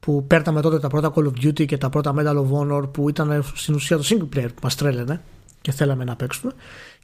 [0.00, 3.08] που παίρναμε τότε τα πρώτα Call of Duty και τα πρώτα Medal of Honor που
[3.08, 5.20] ήταν στην ουσία το single player που μας τρέλαινε
[5.60, 6.52] και θέλαμε να παίξουμε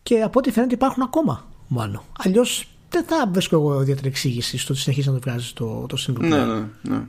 [0.03, 2.03] και από ό,τι φαίνεται υπάρχουν ακόμα μάλλον.
[2.19, 5.97] Αλλιώς δεν θα βρίσκω εγώ ιδιαίτερη εξήγηση στο ότι συνεχίζεις να το βγάζεις το, το
[6.07, 6.29] single player.
[6.29, 7.03] Ναι, ναι, ναι,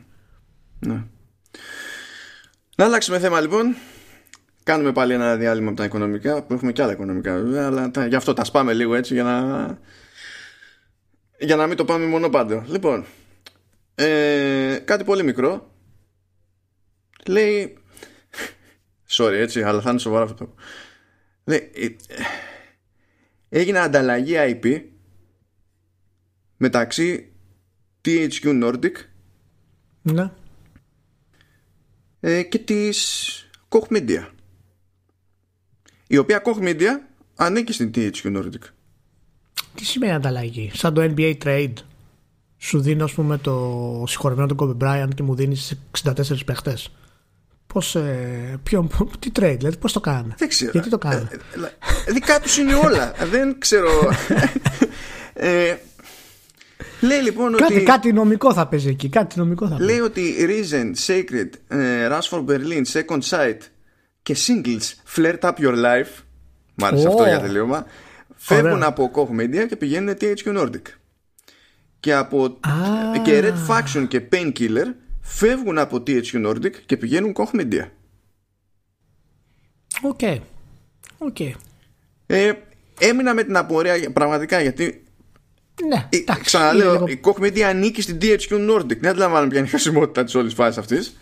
[0.79, 1.03] ναι.
[2.75, 3.75] Να αλλάξουμε θέμα λοιπόν.
[4.63, 8.05] Κάνουμε πάλι ένα διάλειμμα από τα οικονομικά που έχουμε και άλλα οικονομικά βέβαια, αλλά τα,
[8.05, 9.79] γι' αυτό τα σπάμε λίγο έτσι για να,
[11.39, 12.63] για να μην το πάμε μόνο πάντο.
[12.67, 13.05] Λοιπόν,
[13.95, 15.75] ε, κάτι πολύ μικρό.
[17.27, 17.77] Λέει.
[19.17, 20.53] Sorry, έτσι, αλλά θα είναι σοβαρό αυτό.
[21.43, 21.71] Λέει.
[21.73, 21.87] Ε,
[23.49, 24.81] έγινε ανταλλαγή IP
[26.57, 27.31] μεταξύ
[28.05, 28.91] THQ Nordic
[30.01, 30.31] ναι.
[32.19, 34.27] ε, και της Koch Media
[36.11, 36.99] η οποία Koch Media
[37.35, 38.63] ανήκει στην THQ Nordic.
[39.75, 41.73] Τι σημαίνει ανταλλαγή, σαν το NBA Trade.
[42.57, 46.11] Σου δίνω, ας πούμε, το συγχωρεμένο τον Kobe Bryant και μου δίνεις 64
[46.45, 46.91] παίχτες.
[47.67, 47.95] Πώς.
[47.95, 48.59] Ε,
[49.19, 50.71] τι trade, δηλαδή, πώς το κάνανε; Δεν ξέρω.
[50.71, 53.13] Γιατί το κάνανε; Ε, ε, δικά τους είναι όλα.
[53.33, 53.89] Δεν ξέρω.
[55.33, 55.75] ε,
[57.01, 57.83] λέει λοιπόν κάτι, ότι.
[57.83, 59.09] Κάτι νομικό θα παίζει εκεί.
[59.09, 63.57] Κάτι νομικό θα λέει ότι Reason, Sacred, uh, Rush for Berlin, Second Sight
[64.21, 66.23] και singles Flirt Up Your Life
[66.75, 67.11] μάλιστα oh.
[67.11, 67.85] αυτό για τελείωμα
[68.35, 70.81] φεύγουν από Koch Media και πηγαίνουν THQ Nordic
[71.99, 73.21] και από ah.
[73.23, 74.85] και Red Faction και Painkiller
[75.21, 77.87] φεύγουν από THQ Nordic και πηγαίνουν Koch Media
[80.01, 80.39] Οκ okay.
[81.17, 81.51] okay.
[82.25, 82.51] ε,
[82.99, 85.03] έμεινα με την απορία πραγματικά γιατί
[85.87, 88.97] ναι, η, ξαναλέω, η Koch Media ανήκει στην THQ Nordic.
[88.99, 91.20] Δεν αντιλαμβάνομαι ποια είναι η χρησιμότητα της όλης φάσης αυτής.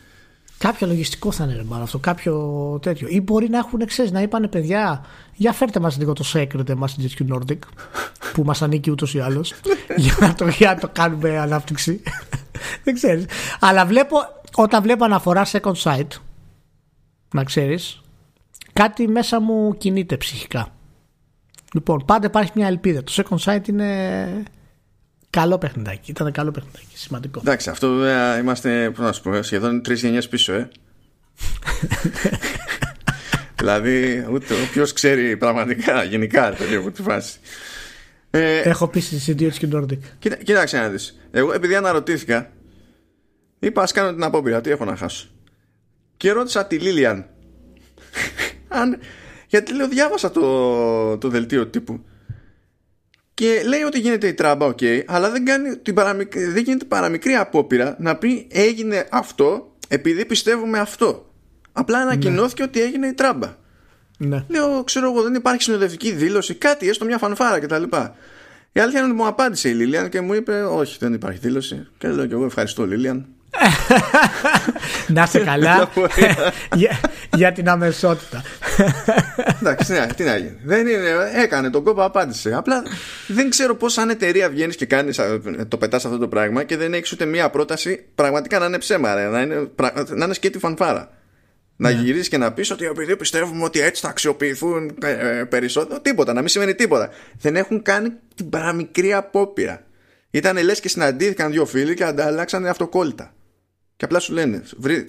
[0.60, 2.36] Κάποιο λογιστικό θα είναι μάλλον αυτό, κάποιο
[2.82, 3.08] τέτοιο.
[3.08, 6.88] Ή μπορεί να έχουν εξή, να είπανε παιδιά, για φέρτε μας λίγο το secret εμά
[6.88, 7.58] στην GQ Nordic,
[8.34, 9.54] που μας ανήκει ούτως ή άλλως,
[9.98, 12.02] για, να το, για να το κάνουμε ανάπτυξη.
[12.84, 13.26] Δεν ξέρεις.
[13.60, 14.18] Αλλά βλέπω,
[14.56, 16.20] όταν βλέπω αναφορά second site,
[17.34, 18.02] να ξέρεις,
[18.74, 20.68] κάτι μέσα μου κινείται ψυχικά.
[21.74, 23.04] Λοιπόν, πάντα υπάρχει μια ελπίδα.
[23.04, 24.44] Το second site είναι
[25.30, 26.12] Καλό παιχνιδάκι.
[26.12, 26.98] Ήταν καλό παιχνιδάκι.
[26.98, 27.40] Σημαντικό.
[27.40, 30.70] Εντάξει, αυτό βέβαια είμαστε, πώς να σου πω, σχεδόν τρεις γενιές πίσω, ε.
[33.60, 37.40] δηλαδή, ούτε όποιος ξέρει πραγματικά, γενικά, το λίγο τη φάση.
[38.30, 40.00] Ε, Έχω πει στις Idiots και Nordic.
[40.20, 41.20] Κοίτα, κοίταξε να δεις.
[41.32, 42.52] Εγώ επειδή αναρωτήθηκα,
[43.60, 45.28] είπα ας κάνω την απόπειρα, τι έχω να χάσω.
[46.18, 47.26] Και ρώτησα τη Λίλιαν.
[48.68, 49.00] αν,
[49.48, 52.04] γιατί λέω, διάβασα το, το δελτίο τύπου
[53.40, 57.36] και λέει ότι γίνεται η τράμπα, ok, αλλά δεν, κάνει την παραμικρή, δεν γίνεται παραμικρή
[57.36, 61.32] απόπειρα να πει έγινε αυτό επειδή πιστεύουμε αυτό.
[61.72, 62.68] Απλά ανακοινώθηκε ναι.
[62.68, 63.56] ότι έγινε η τράμπα.
[64.18, 64.44] Ναι.
[64.48, 67.84] Λέω, ξέρω εγώ, δεν υπάρχει συνοδευτική δήλωση, κάτι, έστω μια φανφάρα κτλ.
[68.72, 71.88] Η αλήθεια είναι ότι μου απάντησε η Λίλιαν και μου είπε, Όχι, δεν υπάρχει δήλωση.
[71.98, 73.28] Και λέω και εγώ, Ευχαριστώ, Λίλιαν.
[75.16, 75.90] να σε καλά
[76.76, 77.00] για,
[77.36, 78.44] για, την αμεσότητα.
[79.62, 80.58] Εντάξει, ναι, τι να γίνει.
[80.64, 82.54] Δεν είναι, έκανε τον κόπο, απάντησε.
[82.56, 82.84] Απλά
[83.28, 85.20] δεν ξέρω πώς, αν εταιρεία βγαίνεις και κάνεις
[85.68, 89.16] το πετάς αυτό το πράγμα και δεν έχεις ούτε μία πρόταση πραγματικά να είναι ψέμα,
[89.16, 89.72] ρε, να, είναι,
[90.08, 91.10] να είναι σκέτη φανφάρα.
[91.82, 92.02] Να ναι.
[92.02, 96.40] γυρίσεις και να πεις ότι επειδή πιστεύουμε ότι έτσι θα αξιοποιηθούν ε, περισσότερο, τίποτα, να
[96.40, 97.10] μην σημαίνει τίποτα.
[97.40, 99.84] Δεν έχουν κάνει την παραμικρή απόπειρα.
[100.32, 103.34] Ήταν λες και συναντήθηκαν δύο φίλοι και ανταλλάξαν αυτοκόλλητα.
[104.00, 104.64] Και απλά σου λένε,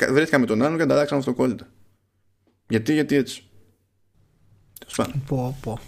[0.08, 1.66] βρέθηκα με τον άλλον και ανταλλάξαν αυτοκόλλητα.
[2.68, 3.44] Γιατί, γιατί έτσι.
[5.26, 5.78] Πω, πω.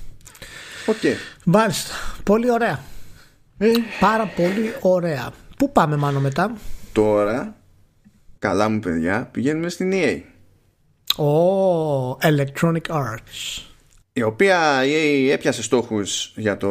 [0.87, 0.97] OK.
[1.03, 1.15] Okay.
[1.45, 1.95] Μάλιστα.
[2.23, 2.85] Πολύ ωραία.
[3.59, 3.71] Ε.
[4.01, 5.33] Πάρα πολύ ωραία.
[5.57, 6.57] Πού πάμε μάλλον μετά;
[6.93, 7.57] Τώρα,
[8.39, 10.21] καλά μου παιδιά, πηγαίνουμε στην EA.
[11.17, 13.63] Oh, Electronic Arts.
[14.13, 16.71] Η οποία η EA έπιασε στόχους για το,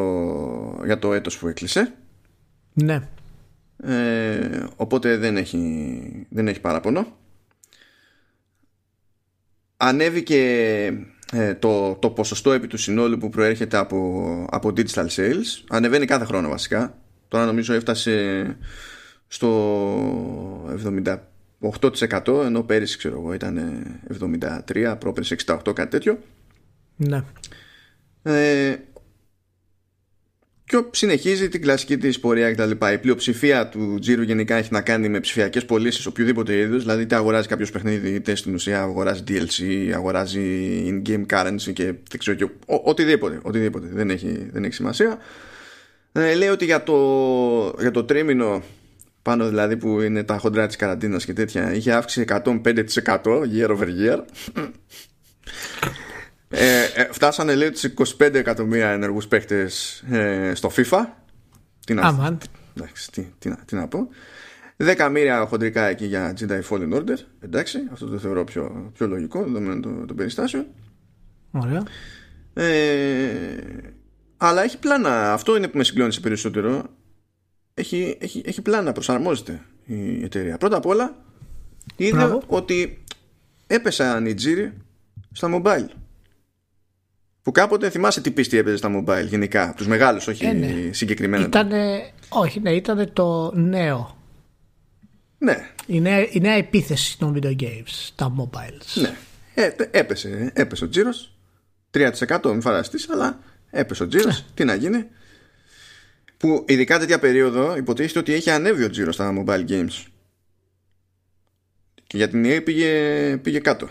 [0.85, 1.93] για το έτος που έκλεισε.
[2.73, 3.07] Ναι.
[3.83, 7.17] Ε, οπότε δεν έχει, δεν έχει παράπονο.
[9.77, 10.39] Ανέβηκε
[11.31, 15.63] ε, το, το ποσοστό επί του συνόλου που προέρχεται από, από digital sales.
[15.69, 16.97] Ανεβαίνει κάθε χρόνο βασικά.
[17.27, 18.57] Τώρα νομίζω έφτασε
[19.27, 19.49] στο
[21.59, 23.83] 78% ενώ πέρυσι ξέρω εγώ ήταν
[24.67, 26.19] 73, πρόπερσι 68 κάτι τέτοιο.
[26.95, 27.23] Ναι.
[28.23, 28.75] Ε,
[30.71, 32.71] και συνεχίζει την κλασική της πορεία κτλ.
[32.93, 36.81] Η πλειοψηφία του τζίρου γενικά έχει να κάνει με ψηφιακές πωλήσεις οποιοδήποτε είδους.
[36.81, 40.41] Δηλαδή, είτε αγοράζει κάποιος παιχνίδι, είτε στην ουσία αγοράζει DLC, αγοράζει
[40.87, 42.47] in-game currency και δεν ξέρω και.
[42.65, 43.87] οτιδήποτε, οτιδήποτε.
[43.91, 45.17] Δεν έχει, δεν έχει σημασία.
[46.11, 46.95] Ε, λέει ότι για το,
[47.79, 48.63] για το τρίμηνο
[49.21, 52.63] πάνω δηλαδή που είναι τα χοντρά της καραντίνας και τέτοια είχε αύξηση 105%
[53.23, 54.19] year over year
[56.53, 57.83] ε, ε, φτάσανε λέει τους
[58.17, 61.05] 25 εκατομμύρια ενεργούς παίχτες ε, στο FIFA.
[61.85, 62.47] Τι να, τι,
[63.11, 64.07] τι, τι, τι να πω.
[64.77, 67.17] 10 μοίρια χοντρικά εκεί για Jedi Fallen Order.
[67.39, 70.65] Εντάξει, αυτό το θεωρώ πιο, πιο λογικό δεδομένου των το περιστάσεων.
[71.51, 71.83] Ωραία.
[72.53, 73.37] Ε,
[74.37, 75.33] αλλά έχει πλάνα.
[75.33, 76.83] Αυτό είναι που με συγκλώνησε περισσότερο.
[77.73, 80.57] Έχει, έχει, έχει πλάνα, προσαρμόζεται η εταιρεία.
[80.57, 81.15] Πρώτα απ' όλα,
[81.95, 82.41] είδε Μπράβο.
[82.47, 83.03] ότι
[83.67, 84.73] έπεσαν οι τζίροι
[85.31, 85.87] στα mobile.
[87.43, 89.73] Που κάποτε θυμάσαι τι πίστη έπαιζε στα mobile γενικά.
[89.77, 90.91] Τους μεγάλους, όχι Ε, ναι.
[90.93, 91.45] συγκεκριμένα.
[91.45, 94.17] Ήτανε, όχι, ναι, ήταν το νέο.
[95.37, 99.01] Ναι, Η νέα, η νέα επίθεση των video games, τα mobiles.
[99.01, 99.15] ναι.
[99.53, 101.33] Ε, έπεσε, έπεσε ο τζίρος.
[101.91, 103.39] 3% μην φανταστείς, αλλά
[103.69, 104.39] έπεσε ο τζίρος.
[104.39, 104.45] Ναι.
[104.53, 105.05] Τι να γίνει.
[106.37, 110.05] Που ειδικά τέτοια περίοδο υποτίθεται ότι έχει ανέβει ο τζίρος στα mobile games.
[112.07, 113.89] Και για την EA πήγε, πήγε κάτω.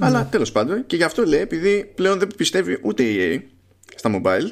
[0.00, 3.42] Αλλά τέλος πάντων και γι' αυτό λέει επειδή πλέον δεν πιστεύει ούτε η EA
[3.94, 4.50] στα mobile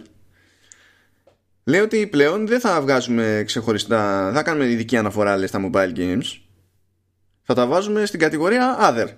[1.64, 5.96] λέει ότι πλέον δεν θα βγάζουμε ξεχωριστά δεν θα κάνουμε ειδική αναφορά λέει, στα mobile
[5.96, 6.40] games
[7.42, 9.08] θα τα βάζουμε στην κατηγορία other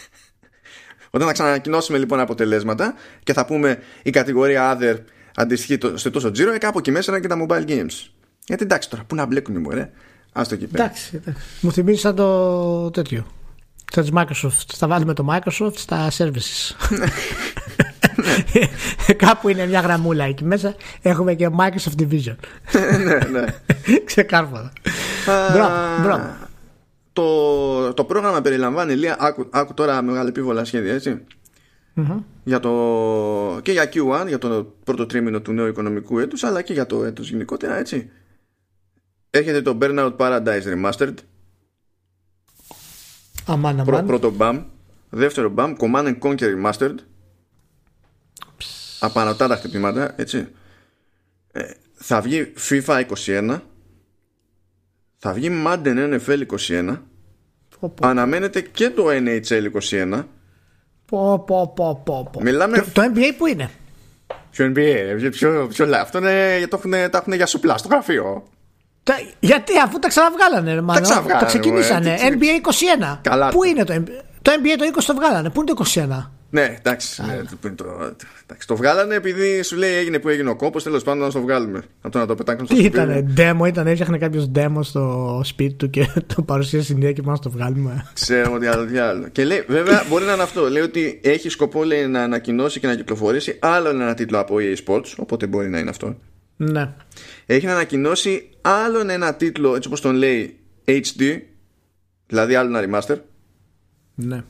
[1.10, 4.96] όταν θα ξανανακοινώσουμε λοιπόν αποτελέσματα και θα πούμε η κατηγορία other
[5.34, 8.08] αντιστοιχεί το- σε τόσο τζίρο, ε, κάπου εκεί μέσα είναι και τα mobile games.
[8.46, 9.90] Γιατί εντάξει τώρα, πού να μπλέκουν οι μωρέ;
[10.32, 10.84] Ας το εκεί πέρα.
[10.84, 11.42] Εντάξει, εντάξει.
[11.60, 13.26] Μου θυμίζει σαν το τέτοιο.
[13.92, 14.74] Σαν της Microsoft.
[14.76, 16.74] Θα βάλουμε το Microsoft στα services.
[19.16, 20.74] Κάπου είναι μια γραμμούλα εκεί μέσα.
[21.02, 22.36] Έχουμε και Microsoft Division.
[23.04, 23.44] ναι, ναι.
[24.04, 24.72] Ξεκάρφατα.
[25.52, 26.36] Μπράβο, μπράβο.
[27.12, 31.24] Το, το πρόγραμμα περιλαμβάνει λίγα, άκου, άκου τώρα μεγάλα επίβολα σχέδια, έτσι.
[32.44, 32.70] Για το,
[33.62, 37.04] και για Q1, για το πρώτο τρίμηνο του νέου οικονομικού έτους, αλλά και για το
[37.04, 38.10] έτος γενικότερα, έτσι.
[39.30, 41.14] Έχετε το Burnout Paradise Remastered,
[43.46, 44.06] Αμάν, Πρω- αμάν.
[44.06, 44.64] πρώτο BAM.
[45.10, 46.94] Δεύτερο BAM, Command and Conquer Remastered.
[49.00, 50.48] Απανωτά τα χτυπήματα, έτσι.
[51.52, 51.62] Ε,
[51.94, 53.58] θα βγει FIFA 21.
[55.18, 56.96] Θα βγει Madden NFL 21.
[57.80, 60.24] Πω, πω, Αναμένεται και το NHL 21.
[61.06, 62.40] πω, πω, πω, πω, πω.
[62.42, 63.70] Μιλάμε- Το, το NBA που είναι;
[64.50, 66.00] Ποιο NBA, ρε, ποιο, ποιο, λέει.
[66.00, 68.44] Αυτό είναι, το έχουν, τα έχουν για σουπλά στο γραφείο.
[69.02, 71.02] Τα- γιατί αφού τα ξαναβγάλανε, ρε, μάλλον.
[71.02, 72.10] ξαναβγάλανε, Τα ξεκινήσανε.
[72.10, 72.60] μωρέ, τι- NBA
[73.12, 73.18] 21.
[73.22, 73.48] Καλά.
[73.48, 74.22] Πού είναι το NBA.
[74.42, 75.50] Το NBA το 20 το βγάλανε.
[75.50, 76.30] Πού είναι το 21.
[76.52, 77.22] Ναι, εντάξει.
[77.22, 77.84] ναι, το, το,
[78.44, 80.82] εντάξει, το βγάλανε επειδή σου λέει έγινε που έγινε ο κόπος.
[80.82, 81.82] Τέλος πάντων, να το βγάλουμε.
[82.00, 83.18] Από το να το πετάξουμε στο Τι σκουπίδι.
[83.34, 87.20] ήταν, demo ήταν, έφτιαχνε κάποιος demo στο σπίτι του και το παρουσίασε στην ίδια και
[87.22, 88.06] πάμε να το βγάλουμε.
[88.14, 89.28] Ξέρω ότι άλλο τι άλλο.
[89.28, 90.68] Και λέει, βέβαια, μπορεί να είναι αυτό.
[90.70, 94.76] Λέει ότι έχει σκοπό λέει, να ανακοινώσει και να κυκλοφορήσει άλλον ένα τίτλο από EA
[94.86, 95.12] Sports.
[95.16, 96.16] Οπότε μπορεί να είναι αυτό.
[96.56, 96.88] Ναι.
[97.46, 101.38] Έχει να ανακοινώσει άλλον ένα τίτλο, έτσι όπως τον λέει, HD.
[102.26, 103.16] Δηλαδή άλλο ένα remaster.
[104.14, 104.44] Ναι.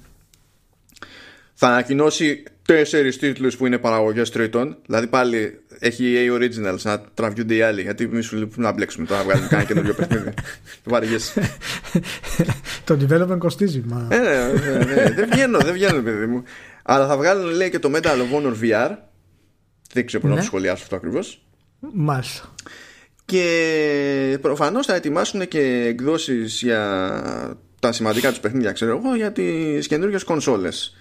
[1.55, 4.77] Θα ανακοινώσει τέσσερις τίτλους που είναι παραγωγές τρίτων.
[4.87, 7.83] Δηλαδή πάλι έχει EA Originals να τραβιούνται οι άλλοι.
[7.83, 10.35] Γιατί εμείς σου λέει, πού να μπλέξουμε τώρα να βγάλουμε κανένα καινούριο παιχνίδι.
[10.85, 11.57] Το βαριέσαι.
[12.85, 13.83] το development κοστίζει.
[13.87, 14.07] Μα...
[14.11, 15.11] Ε, ναι, ναι, ναι.
[15.11, 16.43] δεν βγαίνω, δεν βγαίνω, παιδί μου.
[16.83, 18.91] Αλλά θα βγάλουν, λέει, και το Medal of Honor VR.
[19.93, 20.41] Δεν ξέρω πώς να Ναι.
[20.41, 21.43] το σχολιάσω αυτό ακριβώς.
[21.95, 22.55] Μάλιστα.
[23.31, 26.81] Και προφανώς θα ετοιμάσουν και εκδόσεις για
[27.81, 30.97] τα σημαντικά τους παιχνίδια, ξέρω εγώ, για τις καινούργιες κονσόλες.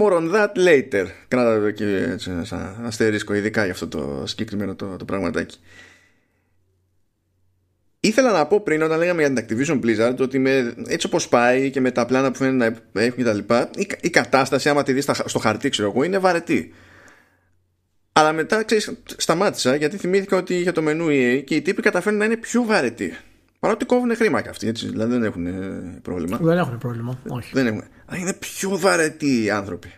[0.00, 1.06] More on that later.
[1.28, 5.58] Κράτα το και έτσι, σαν αστερίσκο, ειδικά για αυτό το συγκεκριμένο το, το πραγματάκι.
[8.00, 11.70] Ήθελα να πω πριν όταν λέγαμε για την Activision Blizzard ότι με, έτσι όπως πάει
[11.70, 14.82] και με τα πλάνα που φαίνεται να έχουν και τα λοιπά η, η κατάσταση άμα
[14.82, 16.74] τη δεις στα- στο χαρτί ξέρω εγώ είναι βαρετή.
[18.16, 22.20] Αλλά μετά ξέρεις, σταμάτησα γιατί θυμήθηκα ότι για το μενού EA και οι τύποι καταφέρνουν
[22.20, 23.16] να είναι πιο βαρετοί.
[23.58, 26.38] Παρότι κόβουν χρήμα και αυτοί, έτσι, δηλαδή δεν έχουν ε, πρόβλημα.
[26.42, 27.18] Δεν έχουν πρόβλημα.
[27.28, 27.50] Όχι.
[27.52, 27.82] Δεν έχουν.
[28.06, 29.92] Αλλά είναι πιο βαρετοί οι άνθρωποι.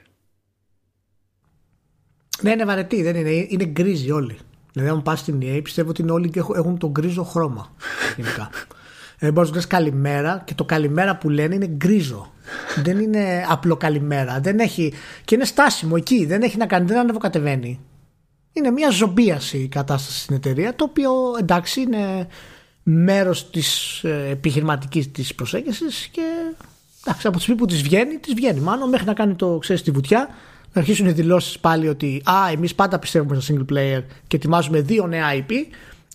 [2.43, 3.31] Ναι, είναι βαρετή, δεν είναι.
[3.49, 4.39] Είναι γκρίζοι όλοι.
[4.73, 7.75] Δηλαδή, αν πας στην EA, πιστεύω ότι είναι όλοι και έχουν- έχουν τον γκρίζο χρώμα.
[8.17, 8.51] Γενικά.
[9.19, 12.33] Ε, μπορείς να λες καλημέρα και το καλημέρα που λένε είναι γκρίζο.
[12.83, 14.41] δεν είναι απλό καλημέρα.
[14.41, 14.93] Δεν έχει,
[15.25, 16.27] και είναι στάσιμο εκεί.
[16.27, 17.81] Δεν έχει να κάνει, δεν ανεβοκατεβαίνει.
[18.57, 22.26] Είναι μια ζωμπίαση η κατάσταση στην εταιρεία, το οποίο εντάξει είναι
[22.82, 26.22] μέρος της ε, επιχειρηματικής της προσέγγισης και
[27.04, 28.61] εντάξει, από τη στιγμή που της βγαίνει, της βγαίνει.
[28.61, 30.28] Μάλλον μέχρι να κάνει το, ξέρεις, τη βουτιά,
[30.72, 34.80] να αρχίσουν οι δηλώσεις πάλι ότι α, εμείς πάντα πιστεύουμε στο single player και ετοιμάζουμε
[34.80, 35.52] δύο νέα IP,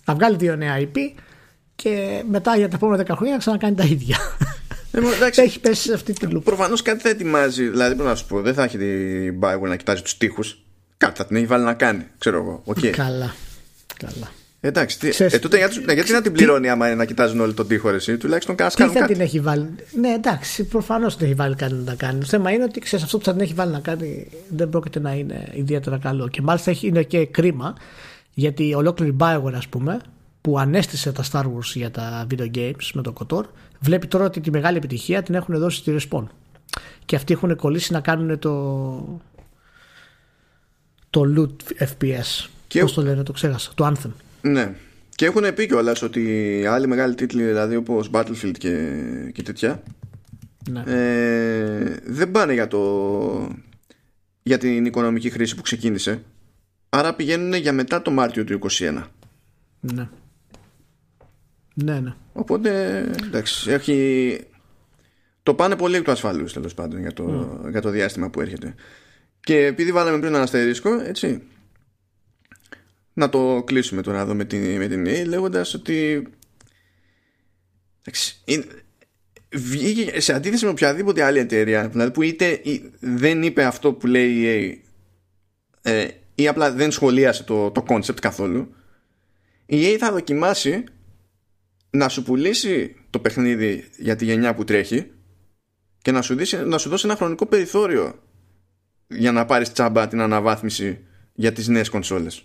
[0.04, 0.96] να βγάλει δύο νέα IP
[1.74, 4.16] και μετά για τα επόμενα 10 χρόνια να ξανακάνει τα ίδια.
[4.94, 6.44] Ε, μα, εντάξει, Έχει πέσει σε αυτή τη λούπα.
[6.44, 7.68] Προφανώς κάτι θα ετοιμάζει.
[7.68, 10.58] Δηλαδή, πρέπει να σου πω, δεν θα έχει την Bioware να κοιτάζει τους τοίχους.
[11.02, 12.62] Κάτι θα την έχει βάλει να κάνει, ξέρω εγώ.
[12.64, 12.78] Οκ.
[12.86, 13.34] Καλά.
[13.96, 14.30] Καλά.
[14.60, 17.40] Εντάξει, τι, Ξέρεις, ε, τότε γιατί, ναι, γιατί να την πληρώνει άμα είναι να κοιτάζουν
[17.40, 19.12] όλοι τον τοίχο, ρε, εσύ, τουλάχιστον κάνα Τι κάνουν θα κάτι.
[19.12, 22.20] την έχει βάλει; Ναι, εντάξει, προφανώς την έχει βάλει κάτι να τα κάνει.
[22.20, 25.00] Το θέμα είναι ότι ξέρεις αυτό που θα την έχει βάλει να κάνει δεν πρόκειται
[25.00, 26.28] να είναι ιδιαίτερα καλό.
[26.28, 27.74] Και μάλιστα έχει, είναι και κρίμα
[28.34, 30.00] γιατί ολόκληρη Bioware, ας πούμε,
[30.40, 33.42] που ανέστησε τα Star Wars για τα video games με τον Kotor
[33.80, 36.24] βλέπει τώρα ότι τη μεγάλη επιτυχία την έχουν δώσει στη Respawn
[37.04, 39.20] και αυτοί έχουν κολλήσει να κάνουν το
[41.12, 42.80] το loot FPS και...
[42.80, 44.10] πώς το λένε το ξέχασα το Anthem
[44.42, 44.74] ναι
[45.14, 48.90] και έχουν πει κιόλας ότι άλλοι μεγάλοι τίτλοι δηλαδή όπως Battlefield και,
[49.32, 49.82] και τέτοια
[50.70, 50.82] ναι.
[50.86, 53.56] ε, δεν πάνε για το
[54.42, 56.22] για την οικονομική χρήση που ξεκίνησε
[56.88, 59.02] άρα πηγαίνουν για μετά το Μάρτιο του 2021
[59.80, 60.08] ναι
[61.74, 62.14] ναι, ναι.
[62.32, 64.40] Οπότε εντάξει, έχει...
[65.42, 67.70] το πάνε πολύ εκ του ασφαλού τέλος πάντων για το, mm.
[67.70, 68.74] για το διάστημα που έρχεται.
[69.44, 71.42] Και επειδή βάλαμε πριν ένα αστερίσκο, έτσι.
[73.12, 76.26] Να το κλείσουμε τώρα εδώ με την, με την EA λέγοντας ότι.
[78.04, 78.42] Εντάξει,
[79.52, 82.60] βγήκε σε αντίθεση με οποιαδήποτε άλλη εταιρεία δηλαδή που είτε
[83.00, 84.82] δεν είπε αυτό που λέει η
[85.82, 88.74] EA ε, ή απλά δεν σχολίασε το, το concept καθόλου
[89.66, 90.84] η EA θα δοκιμάσει
[91.90, 95.10] να σου πουλήσει το παιχνίδι για τη γενιά που τρέχει
[96.02, 98.22] και να σου, δώσει, να σου δώσει ένα χρονικό περιθώριο
[99.16, 100.98] για να πάρεις τσάμπα την αναβάθμιση
[101.34, 102.44] για τις νέες κονσόλες.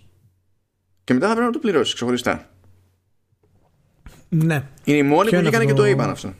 [1.04, 2.50] Και μετά θα πρέπει να το πληρώσεις ξεχωριστά.
[4.28, 4.68] Ναι.
[4.84, 6.34] Είναι οι μόνοι που βγήκαν και το είπαν αυτό.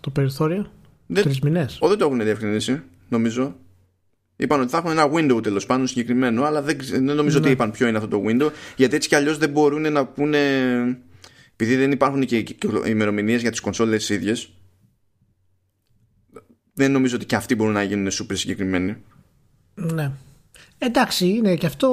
[0.00, 0.72] Το περιθώριο;
[1.06, 1.22] Δεν...
[1.22, 3.56] Τρεις μηνές; Ο, δεν το έχουν διευκρινίσει, νομίζω.
[4.36, 7.44] Είπαν ότι θα έχουν ένα window τέλος πάντων συγκεκριμένο, αλλά δεν, δεν νομίζω ναι.
[7.44, 10.38] ότι είπαν ποιο είναι αυτό το window, γιατί έτσι κι αλλιώς δεν μπορούν να πούνε
[11.52, 12.44] επειδή δεν υπάρχουν και
[12.86, 14.52] ημερομηνίες για τις κονσόλες ίδιες
[16.78, 18.96] δεν νομίζω ότι και αυτοί μπορούν να γίνουν super συγκεκριμένοι
[19.78, 20.10] ναι.
[20.78, 21.90] Εντάξει είναι και αυτό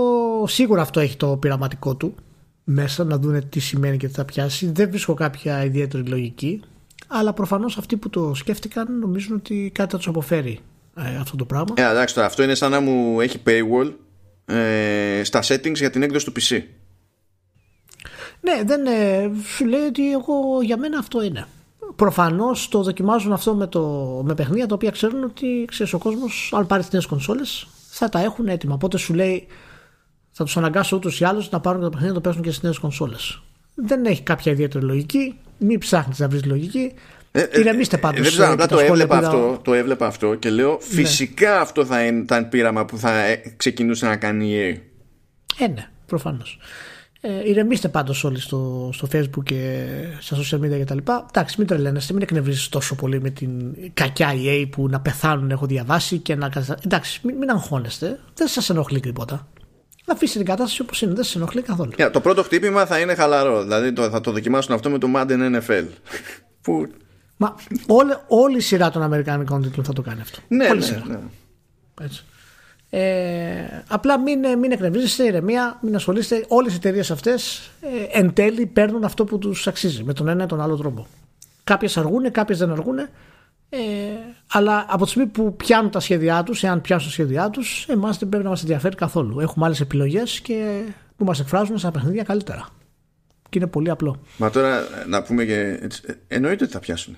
[0.47, 2.15] σίγουρα αυτό έχει το πειραματικό του
[2.63, 4.71] μέσα να δούνε τι σημαίνει και τι θα πιάσει.
[4.71, 6.61] Δεν βρίσκω κάποια ιδιαίτερη λογική
[7.07, 10.59] αλλά προφανώς αυτοί που το σκέφτηκαν νομίζουν ότι κάτι θα τους αποφέρει
[10.95, 11.73] ε, αυτό το πράγμα.
[11.77, 13.93] Ε, εντάξει αυτό είναι σαν να μου έχει paywall
[14.45, 16.63] ε, στα settings για την έκδοση του PC
[18.45, 21.47] ναι, δεν, ε, σου λέει ότι εγώ, για μένα αυτό είναι.
[21.95, 23.81] Προφανώς το δοκιμάζουν αυτό με, το,
[24.25, 27.67] με παιχνίδια τα οποία ξέρουν ότι ξέρεις, ο κόσμος, αν πάρει τις νέες κονσόλες,
[27.97, 28.73] θα τα έχουν έτοιμα.
[28.73, 29.47] Οπότε σου λέει,
[30.31, 32.63] θα τους αναγκάσω ούτως ή άλλως να πάρουν τα παιχνίδια να το παίζουν και στις
[32.63, 33.41] νέες κονσόλες.
[33.75, 35.39] Δεν έχει κάποια ιδιαίτερη λογική.
[35.57, 36.93] Μην ψάχνεις να βρεις λογική.
[37.31, 38.21] Ε, ε, Ηρεμήστε πάντως.
[38.21, 40.77] Δεν ξέρω, απλά το έβλεπα, αυτό, το έβλεπα αυτό και λέω ναι.
[40.79, 43.11] φυσικά αυτό θα ήταν πείραμα που θα
[43.57, 44.81] ξεκινούσε να κάνει η
[45.57, 45.63] EA.
[45.63, 46.59] Ε, ναι, προφανώς.
[47.27, 49.85] Ε, ηρεμήστε πάντως όλοι στο, στο facebook και
[50.19, 50.97] στα social media κτλ.
[51.27, 55.65] Εντάξει, μην τρελαίνεστε, μην εκνευρίζετε τόσο πολύ με την κακιά EA που να πεθάνουν, έχω
[55.65, 56.49] διαβάσει και να.
[56.85, 59.47] Εντάξει, μην, μην αγχώνεστε, δεν σας ενοχλεί τίποτα.
[60.05, 61.91] Να αφήσετε την κατάσταση όπως είναι, δεν σας ενοχλεί καθόλου.
[61.97, 63.63] Yeah, το πρώτο χτύπημα θα είναι χαλαρό.
[63.63, 65.85] Δηλαδή το, θα το δοκιμάσουν αυτό με το Madden NFL.
[66.61, 66.87] που...
[67.37, 67.55] Μα
[67.87, 70.39] όλη, όλη η σειρά των Αμερικανικών τίτλων θα το κάνει αυτό.
[70.47, 71.19] Ναι, όλη ναι, ναι.
[72.01, 72.25] Έτσι.
[72.97, 76.45] Ε, απλά μην, μην εκνευρίζεστε, ηρεμία, μην ασχολείστε.
[76.47, 80.43] Όλες οι εταιρείες αυτές ε, εν τέλει παίρνουν αυτό που τους αξίζει με τον ένα
[80.43, 81.07] ή τον άλλο τρόπο.
[81.63, 82.97] Κάποιες αργούν, κάποιες δεν αργούν.
[83.69, 83.79] Ε,
[84.51, 88.17] αλλά από τη στιγμή που πιάνουν τα σχέδιά τους, εάν πιάνουν τα σχέδιά τους, εμάς
[88.17, 89.39] δεν πρέπει να μας ενδιαφέρει καθόλου.
[89.39, 90.81] Έχουμε άλλες επιλογές και
[91.17, 92.67] που μας εκφράζουν σαν παιχνίδια καλύτερα.
[93.49, 94.21] Και είναι πολύ απλό.
[94.37, 95.79] Μα τώρα να πούμε και.
[95.81, 97.17] Έτσι, εννοείται ότι θα πιάσουν.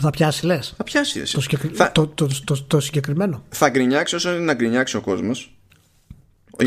[0.00, 1.22] Θα πιάσει, λες; Θα πιάσει.
[1.32, 1.40] Το,
[1.72, 1.92] θα...
[1.92, 3.44] το, το, το, το, συγκεκριμένο.
[3.48, 5.56] Θα γκρινιάξει όσο είναι να γκρινιάξει ο κόσμος.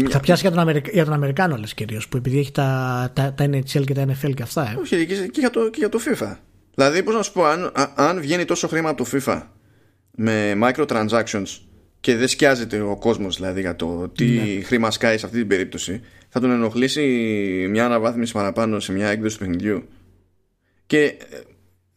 [0.10, 0.90] Θα πιάσει για τον, Αμερικα...
[0.94, 4.34] για τον Αμερικάνο, λες κυρίως, που επειδή έχει τα, τα, τα NHL και τα NFL
[4.34, 4.70] και αυτά.
[4.70, 4.80] Ε.
[4.82, 6.36] Όχι, και, για το, και για το FIFA.
[6.76, 9.42] Δηλαδή, πώς να σου πω, αν, αν βγαίνει τόσο χρήμα από το FIFA
[10.12, 11.58] με microtransactions
[12.00, 14.64] και δεν σκιάζεται ο κόσμος δηλαδή για το τι ναι.
[14.64, 17.02] χρήμα σκάει σε αυτή την περίπτωση, θα τον ενοχλήσει
[17.70, 19.88] μια αναβάθμιση παραπάνω σε μια έκδοση του παιχνιδιού.
[20.86, 21.16] Και ε,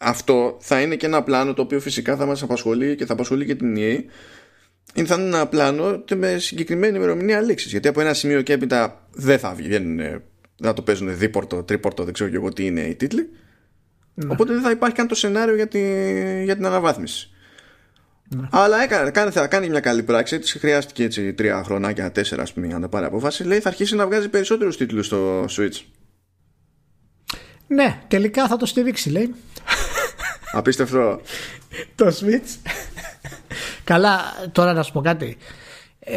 [0.03, 3.47] αυτό θα είναι και ένα πλάνο το οποίο φυσικά θα μας απασχολεί και θα απασχολεί
[3.47, 4.05] και την EA
[4.95, 7.71] είναι θα είναι ένα πλάνο με συγκεκριμένη ημερομηνία λήξης.
[7.71, 10.23] Γιατί από ένα σημείο και έπειτα δεν θα βγαίνουν, δεν
[10.63, 13.29] θα το παίζουν δίπορτο, τρίπορτο, δεν ξέρω και εγώ τι είναι οι τίτλοι.
[14.15, 14.33] Ναι.
[14.33, 15.81] Οπότε δεν θα υπάρχει καν το σενάριο για, τη,
[16.45, 17.31] για την αναβάθμιση.
[18.29, 18.49] Ναι.
[18.51, 20.39] Αλλά έκανε, έκανε, θα κάνει μια καλή πράξη.
[20.39, 23.45] Τη χρειάστηκε έτσι τρία χρονάκια, τέσσερα, ας πούμε, για να πάρει απόφαση.
[23.45, 25.81] Λέει θα αρχίσει να βγάζει περισσότερους τίτλους στο Switch.
[27.67, 29.35] Ναι, τελικά θα το στηρίξει, λέει.
[30.53, 31.21] Απίστευτο.
[31.95, 32.71] το Switch.
[33.85, 34.21] Καλά,
[34.53, 35.37] τώρα να σου πω κάτι.
[36.01, 36.17] Ε,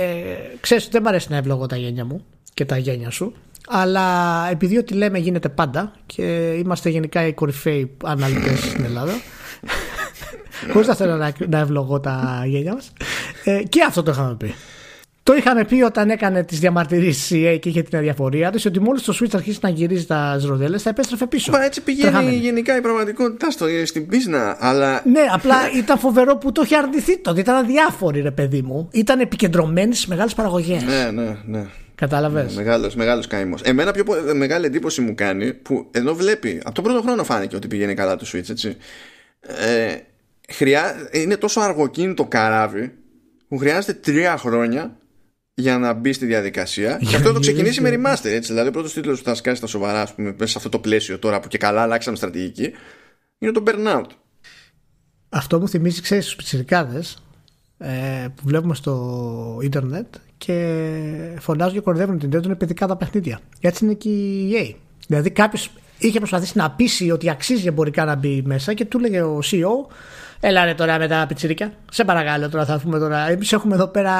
[0.59, 3.33] ξέρεις ότι δεν μου αρέσει να ευλογώ τα γένια μου και τα γένια σου.
[3.67, 9.13] Αλλά επειδή ό,τι λέμε γίνεται πάντα και είμαστε γενικά οι κορυφαίοι αναλυτές στην Ελλάδα.
[10.71, 12.91] Χωρίς να θέλω να ευλογώ τα γένια μας.
[13.43, 14.55] Ε, και αυτό το είχαμε πει.
[15.25, 18.79] Το είχαμε πει όταν έκανε τις διαμαρτυρήσει η EA και είχε την αδιαφορία της ότι
[18.79, 21.51] μόλις το Switch αρχίσει να γυρίζει τα ροδέλε θα επέστρεφε πίσω.
[21.51, 24.57] Μα έτσι πηγαίνει γενικά η πραγματικότητα στο, στην πίσνα.
[24.59, 25.01] Αλλά...
[25.05, 27.39] Ναι, απλά ήταν φοβερό που το είχε αρνηθεί τότε.
[27.39, 28.89] Ήταν αδιάφορη, ρε παιδί μου.
[28.91, 30.83] Ήταν επικεντρωμένη στις μεγάλες παραγωγές.
[30.83, 31.65] Ναι, ναι, ναι.
[31.95, 33.61] Κατάλαβες; Μεγάλος μεγάλος καημός.
[33.61, 34.03] Εμένα πιο
[34.35, 36.61] μεγάλη εντύπωση μου κάνει που ενώ βλέπει.
[36.63, 38.77] Από τον πρώτο χρόνο φάνηκε ότι πηγαίνει καλά το Switch, έτσι.
[39.41, 39.95] Ε,
[40.49, 42.93] χρειά, είναι τόσο αργοκίνητο καράβι
[43.47, 44.97] που χρειάζεται τρία χρόνια
[45.55, 46.97] για να μπει στη διαδικασία.
[47.09, 48.29] και αυτό το ξεκινήσει με remaster.
[48.29, 48.51] Έτσι.
[48.51, 50.79] Δηλαδή, ο πρώτος τίτλος που θα σκάσει τα σοβαρά, ας πούμε, μέσα σε αυτό το
[50.79, 52.71] πλαίσιο τώρα που και καλά αλλάξαμε στρατηγική,
[53.37, 54.05] είναι το Burnout.
[55.29, 57.23] Αυτό μου θυμίζει, ξέρεις, στου πιτσιρικάδες
[57.77, 63.39] ε, που βλέπουμε στο ίντερνετ και φωνάζουν και κορδεύουν την Nintendo είναι παιδικά τα παιχνίδια.
[63.59, 64.75] Έτσι είναι και η EA.
[65.07, 69.21] Δηλαδή κάποιος είχε προσπαθήσει να πείσει ότι αξίζει εμπορικά να μπει μέσα και του έλεγε
[69.21, 69.91] ο CEO
[70.39, 71.71] Έλα ρε τώρα με τα πιτσιρίκια.
[71.91, 73.29] Σε παρακαλώ τώρα θα πούμε τώρα.
[73.29, 74.13] Εμείς έχουμε εδώ πέρα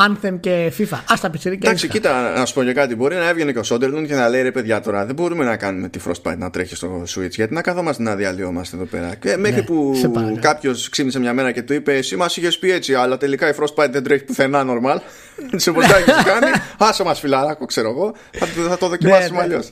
[0.00, 0.94] Anthem και FIFA.
[0.94, 1.68] Α τα πιτσιρίκια.
[1.68, 2.94] Εντάξει, κοίτα, να σου πω για κάτι.
[2.94, 5.56] Μπορεί να έβγαινε και ο Σόντερλουν και να λέει ρε παιδιά τώρα δεν μπορούμε να
[5.56, 7.30] κάνουμε τη Frostbite να τρέχει στο Switch.
[7.30, 9.14] Γιατί να καθόμαστε να διαλυόμαστε εδώ πέρα.
[9.14, 9.94] Και μέχρι ναι, που
[10.40, 13.52] κάποιος ξύπνησε μια μέρα και του είπε Εσύ μας είχες πει έτσι, αλλά τελικά η
[13.60, 14.98] Frostbite δεν τρέχει πουθενά normal.
[15.64, 16.50] Σε ποτέ έχει κάνει.
[16.88, 18.14] Άσε μας φιλαράκο, ξέρω εγώ.
[18.32, 19.42] Θα, θα το δοκιμάσουμε ναι, ναι.
[19.42, 19.70] αλλιώς.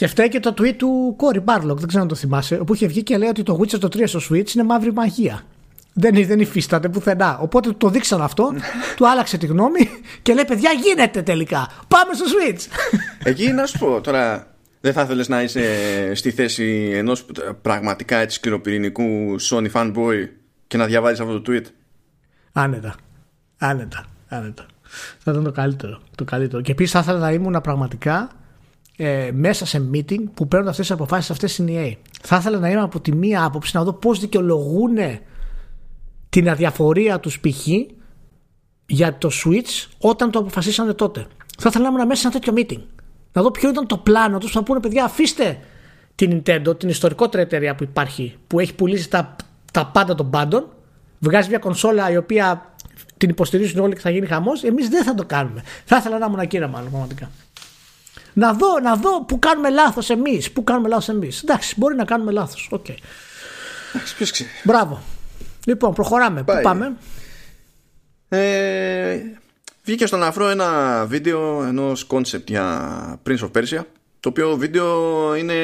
[0.00, 2.86] Και φταίει και το tweet του Κόρι Μπάρλοκ, δεν ξέρω αν το θυμάσαι, όπου είχε
[2.86, 5.42] βγει και λέει ότι το Witcher το 3 στο Switch είναι μαύρη μαγεία.
[5.92, 7.38] Δεν, δεν υφίσταται πουθενά.
[7.38, 8.52] Οπότε το δείξαν αυτό,
[8.96, 9.88] του άλλαξε τη γνώμη
[10.22, 11.68] και λέει: Παιδιά, γίνεται τελικά.
[11.88, 12.66] Πάμε στο Switch.
[13.30, 15.64] Εκεί να σου πω τώρα, δεν θα ήθελε να είσαι
[16.14, 17.26] στη θέση ενός
[17.62, 20.28] πραγματικά έτσι σκληροπυρηνικού Sony fanboy
[20.66, 21.64] και να διαβάζεις αυτό το tweet;
[22.52, 22.94] Άνετα.
[23.58, 24.04] Άνετα.
[24.28, 24.66] Άνετα.
[25.18, 26.00] Θα ήταν το καλύτερο.
[26.14, 26.62] Το καλύτερο.
[26.62, 28.30] Και επίσης θα ήθελα να ήμουν πραγματικά
[29.02, 31.92] ε, μέσα σε meeting που παίρνουν αυτές τις αποφάσεις αυτές στην EA.
[32.22, 34.96] Θα ήθελα να είμαι από τη μία άποψη να δω πώς δικαιολογούν
[36.28, 37.66] την αδιαφορία τους π.χ.
[38.86, 41.26] για το Switch όταν το αποφασίσανε τότε.
[41.58, 42.82] Θα ήθελα να είμαι μέσα σε ένα τέτοιο meeting.
[43.32, 44.52] Να δω ποιο ήταν το πλάνο τους.
[44.52, 45.58] Θα πούνε, παιδιά, αφήστε
[46.14, 49.36] την Nintendo, την ιστορικότερη εταιρεία που υπάρχει, που έχει πουλήσει τα,
[49.72, 50.68] τα πάντα των πάντων,
[51.18, 52.74] βγάζει μια κονσόλα η οποία
[53.16, 54.62] την υποστηρίζουν όλοι και θα γίνει χαμός.
[54.62, 55.62] Εμείς δεν θα το κάνουμε.
[55.84, 57.30] Θα ήθελα να ήμουν ακύρα, μάλλον, πραγματικά.
[58.32, 60.50] Να δω, να δω που κάνουμε λάθος εμείς.
[60.50, 61.42] Που κάνουμε λάθος εμείς.
[61.42, 62.68] Εντάξει, μπορεί να κάνουμε λάθος.
[62.70, 62.84] OK.
[62.88, 62.96] Okay.
[64.16, 64.48] ποιος ξέρει.
[64.64, 65.02] Μπράβο.
[65.66, 66.42] Λοιπόν, προχωράμε.
[66.42, 66.96] Πού πάμε;
[68.28, 69.18] Ε,
[69.84, 73.84] βγήκε στον αφρό ένα βίντεο ενός concept για Prince of Persia
[74.20, 75.54] το οποίο βίντεο είναι,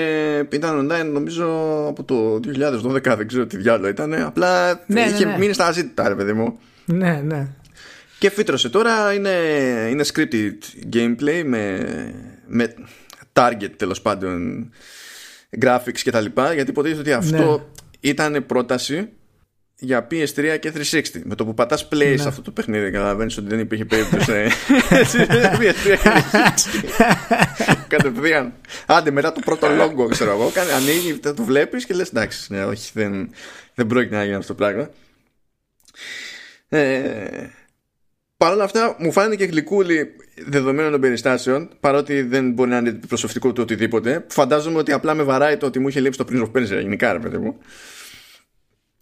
[0.53, 1.47] ήταν online νομίζω
[1.89, 5.39] από το 2012 δεν ξέρω τι διάολο ήταν απλά ναι, ναι είχε ναι, ναι.
[5.39, 7.49] μείνει στα αζήτητα ρε παιδί μου ναι ναι
[8.19, 9.31] και φύτρωσε τώρα είναι,
[9.91, 10.55] είναι scripted
[10.93, 11.81] gameplay με
[12.47, 12.75] με
[13.33, 14.71] target τέλος πάντων
[15.61, 17.65] graphics και τα λοιπά γιατί υποτίθεται ότι αυτό ναι.
[18.01, 19.09] ήταν πρόταση
[19.79, 22.17] για PS3 και 360 με το που πατάς play ναι.
[22.17, 24.33] σε αυτό το παιχνίδι καταλαβαίνεις ότι δεν υπήρχε περίπτωση
[24.91, 25.27] PS3
[25.85, 25.99] και
[27.69, 28.53] 360 κατευθείαν.
[28.87, 32.91] Άντε μετά το πρώτο logo ξέρω εγώ ανοίγει το βλέπεις και λες εντάξει ναι, όχι
[32.95, 33.31] δεν,
[33.75, 34.91] δεν πρόκειται να γίνει αυτό το πράγμα.
[36.69, 37.51] Ε,
[38.37, 40.17] Παρ' όλα αυτά μου φάνηκε γλυκούλη
[40.47, 44.25] δεδομένων των περιστάσεων, παρότι δεν μπορεί να είναι προσωπικό του οτιδήποτε.
[44.29, 47.13] Φαντάζομαι ότι απλά με βαράει το ότι μου είχε λείψει το Prince of Persia γενικά,
[47.13, 47.57] ρε παιδί μου.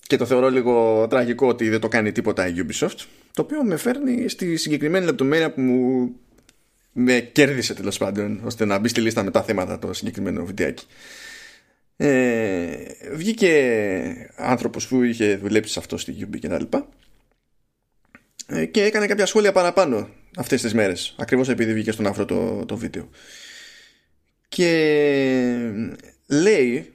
[0.07, 2.99] Και το θεωρώ λίγο τραγικό ότι δεν το κάνει τίποτα η Ubisoft.
[3.33, 6.15] Το οποίο με φέρνει στη συγκεκριμένη λεπτομέρεια που μου
[6.93, 10.87] με κέρδισε τέλος πάντων, ώστε να μπει στη λίστα με τα θέματα το συγκεκριμένο βιντεάκι.
[11.97, 12.77] Ε,
[13.13, 17.04] βγήκε άνθρωπος που είχε δουλέψει σε αυτό στη Ubi και τα λοιπά ε,
[18.71, 22.77] και έκανε κάποια σχόλια παραπάνω αυτές τις μέρες ακριβώς επειδή βγήκε στον αφρό το, το
[22.77, 23.09] βίντεο.
[24.49, 25.71] Και
[26.27, 26.93] λέει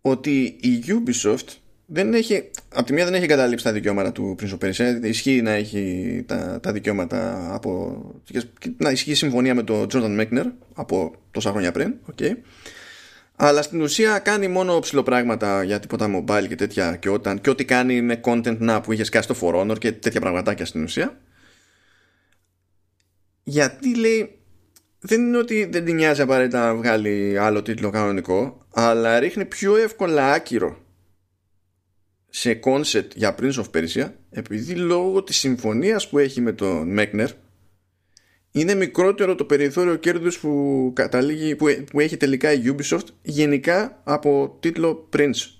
[0.00, 1.48] ότι η Ubisoft
[1.86, 5.42] δεν έχει, από τη μία δεν έχει καταλήψει τα δικαιώματα του Prince of Persia ισχύει
[5.42, 8.02] να έχει τα, τα δικαιώματα από,
[8.76, 12.32] να ισχύει η συμφωνία με τον Jordan Mechner από τόσα χρόνια πριν okay
[13.36, 17.64] αλλά στην ουσία κάνει μόνο ψηλοπράγματα για τίποτα mobile και τέτοια και, όταν, και ό,τι
[17.64, 21.20] κάνει με content να που είχε σκάσει το For Honor και τέτοια πραγματάκια στην ουσία.
[23.42, 24.38] Γιατί λέει
[24.98, 29.76] δεν είναι ότι δεν την νοιάζει απαραίτητα να βγάλει άλλο τίτλο κανονικό αλλά ρίχνει πιο
[29.76, 30.84] εύκολα άκυρο
[32.28, 37.28] σε concept για Prince of Persia επειδή λόγω της συμφωνίας που έχει με τον Mechner
[38.56, 44.56] είναι μικρότερο το περιθώριο κέρδους που, καταλήγει, που, που έχει τελικά η Ubisoft γενικά από
[44.60, 45.58] τίτλο Prince.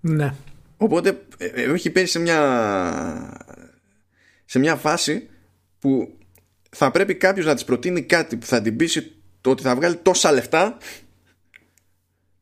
[0.00, 0.34] Ναι.
[0.76, 3.46] Οπότε ε, ε, έχει πέσει σε μια,
[4.44, 5.28] σε μια φάση
[5.78, 6.18] που
[6.70, 9.96] θα πρέπει κάποιος να της προτείνει κάτι που θα την πείσει το ότι θα βγάλει
[9.96, 10.76] τόσα λεφτά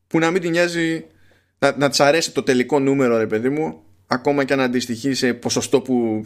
[0.07, 1.05] που να μην την νοιάζει
[1.59, 5.33] να, να της αρέσει το τελικό νούμερο ρε παιδί μου ακόμα και αν αντιστοιχεί σε
[5.33, 6.23] ποσοστό που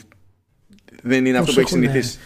[1.02, 2.18] δεν είναι αυτό που έχει συνηθίσει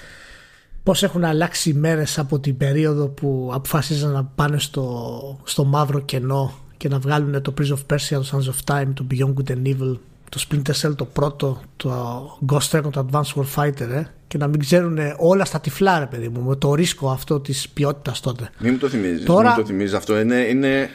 [0.89, 5.99] πώς έχουν αλλάξει οι μέρες από την περίοδο που αποφασίζαν να πάνε στο, στο μαύρο
[5.99, 9.51] κενό και να βγάλουν το Prince of Persia, το Sons of Time, το Beyond Good
[9.51, 9.97] and Evil
[10.29, 14.59] το Splinter Cell το πρώτο, το Ghost Recon, το Advanced Warfighter ε, και να μην
[14.59, 18.49] ξέρουν όλα στα τυφλά ρε παιδί μου με το ρίσκο αυτό της ποιότητας τότε.
[18.59, 19.47] Μην μου το θυμίζεις, Τώρα...
[19.47, 20.19] μην το θυμίζεις αυτό.
[20.19, 20.89] Είναι, είναι...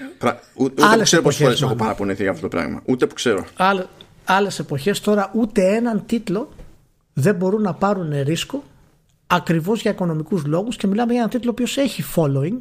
[0.54, 2.80] Ούτε που ξέρω πόσες φορές έχω παραπονεθεί για αυτό το πράγμα.
[2.84, 3.44] Ούτε που ξέρω.
[3.56, 3.84] Άλλε,
[4.24, 6.48] άλλες εποχές τώρα ούτε έναν τίτλο
[7.12, 8.62] δεν μπορούν να πάρουν ρίσκο
[9.26, 12.58] ακριβώς για οικονομικούς λόγους και μιλάμε για έναν τίτλο ο έχει following.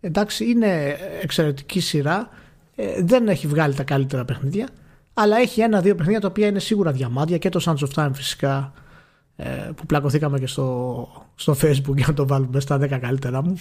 [0.00, 2.28] Εντάξει είναι εξαιρετική σειρά.
[2.74, 4.68] Ε, δεν έχει βγάλει τα καλύτερα παιχνίδια
[5.14, 8.72] αλλά έχει ένα-δύο παιχνίδια τα οποία είναι σίγουρα διαμάντια και το Sands of Time φυσικά
[9.36, 9.44] ε,
[9.76, 13.60] που πλακωθήκαμε και στο, στο facebook για να το βάλουμε στα 10 καλύτερα μου.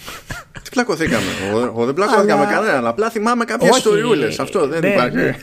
[0.64, 1.26] Τι πλακωθήκαμε,
[1.66, 5.36] εγώ, δεν πλακωθήκα με κανέναν, απλά θυμάμαι κάποιες ιστοριούλες, αυτό δεν ναι, υπάρχει.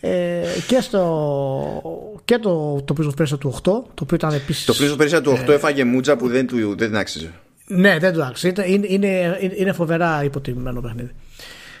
[0.00, 0.08] Ναι.
[0.10, 4.74] Ε, και, στο, και το, το Prison of του 8 το οποίο ήταν επίσης το
[4.98, 7.32] Prison of του 8 ε, έφαγε μούτζα που δεν του δεν άξιζε
[7.66, 11.10] ναι δεν του άξιζε είναι, είναι, είναι φοβερά υποτιμημένο παιχνίδι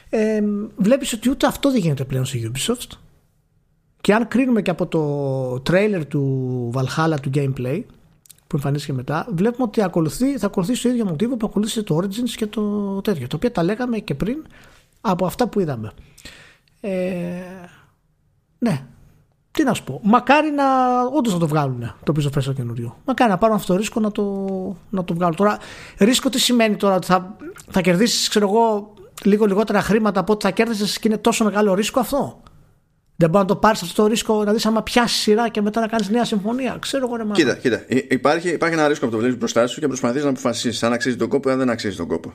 [0.08, 0.40] ε,
[0.76, 2.96] βλέπεις ότι ούτε αυτό δεν γίνεται πλέον σε Ubisoft
[4.00, 7.82] και αν κρίνουμε και από το τρέιλερ του Valhalla του gameplay
[8.50, 12.30] που εμφανίστηκε μετά, βλέπουμε ότι ακολουθεί, θα ακολουθήσει το ίδιος μοτίβο που ακολούθησε το Origins
[12.36, 13.26] και το τέτοιο.
[13.26, 14.44] Το οποίο τα λέγαμε και πριν
[15.00, 15.92] από αυτά που είδαμε.
[16.80, 16.90] Ε,
[18.60, 18.84] ναι.
[19.52, 20.00] Τι να σου πω.
[20.02, 20.64] Μακάρι να
[21.16, 22.96] όντως να το βγάλουν το πίσω φέσο καινούριο.
[23.04, 24.22] Μακάρι να πάρουν αυτό το ρίσκο να το,
[24.90, 25.36] να το βγάλουν.
[25.36, 25.58] Τώρα,
[25.98, 27.36] ρίσκο τι σημαίνει τώρα ότι θα,
[27.70, 28.94] θα κερδίσεις, ξέρω εγώ,
[29.24, 32.42] λίγο λιγότερα χρήματα από ό,τι θα κέρδισες και είναι τόσο μεγάλο ρίσκο αυτό;
[33.16, 35.80] Δεν μπορεί να το πάρεις αυτό το ρίσκο να δεις άμα πιάσεις σειρά και μετά
[35.80, 36.76] να κάνεις νέα συμφωνία.
[36.80, 37.36] Ξέρω εγώ, ρε μάλλον.
[37.36, 37.84] Κοίτα, κοίτα.
[38.08, 41.16] Υπάρχει, υπάρχει ένα ρίσκο που το βλέπεις μπροστά σου και προσπαθείς να αποφασίσεις αν αξίζει
[41.16, 42.32] τον κόπο ή αν δεν αξίζει τον κόπο.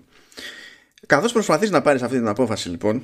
[1.06, 3.04] Καθώς προσπαθείς να πάρεις αυτή την απόφαση, λοιπόν,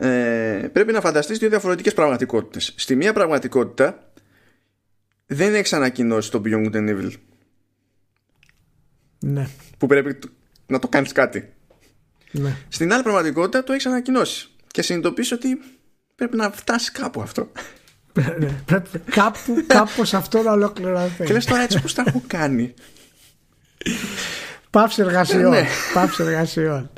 [0.00, 2.74] ε, πρέπει να φανταστείς δύο διαφορετικές πραγματικότητες.
[2.76, 4.12] Στη μία πραγματικότητα
[5.26, 7.12] δεν έχεις ανακοινώσει το Beyond Good and Evil.
[9.18, 9.48] Ναι.
[9.78, 10.18] Που πρέπει
[10.66, 11.52] να το κάνεις κάτι.
[12.30, 12.56] Ναι.
[12.68, 14.48] Στην άλλη πραγματικότητα το έχεις ανακοινώσει.
[14.66, 15.60] Και συνειδητοποιείς ότι
[16.14, 17.52] πρέπει να φτάσει κάπου αυτό.
[18.38, 21.24] Ναι, πρέπει κάπου, κάπως αυτό να ολοκληρωθεί.
[21.24, 22.74] Και λες τώρα έτσι πώς τα έχω κάνει;
[24.70, 25.50] Πάυση εργασιών.
[25.50, 25.66] Ναι.
[25.94, 26.90] Πάυση εργασιών.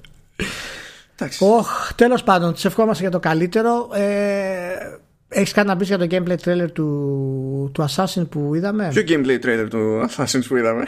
[1.28, 1.64] Oh,
[1.94, 3.88] Τέλος πάντων, τη ευχόμαστε για το καλύτερο.
[3.94, 4.98] Ε,
[5.34, 9.46] Έχεις κάνει να μπει για το gameplay trailer του, του Assassin που είδαμε; Ποιο gameplay
[9.46, 10.84] trailer του Assassin που είδαμε;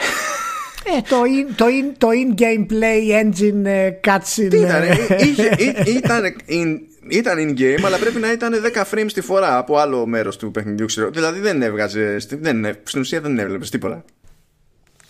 [0.85, 4.49] Ε, το, in, το, in, το in gameplay engine uh, cutscene.
[4.49, 5.51] Τι ήταν, ε, είχε,
[5.87, 6.79] ήταν, in,
[7.09, 10.51] ήταν in game, αλλά πρέπει να ήταν 10 frames τη φορά από άλλο μέρος του
[10.51, 10.87] παιχνιδιού.
[10.87, 11.11] Ξέρω.
[11.11, 12.17] Δηλαδή δεν έβγαζε.
[12.29, 14.05] Δεν, στην ουσία δεν έβλεπες τίποτα.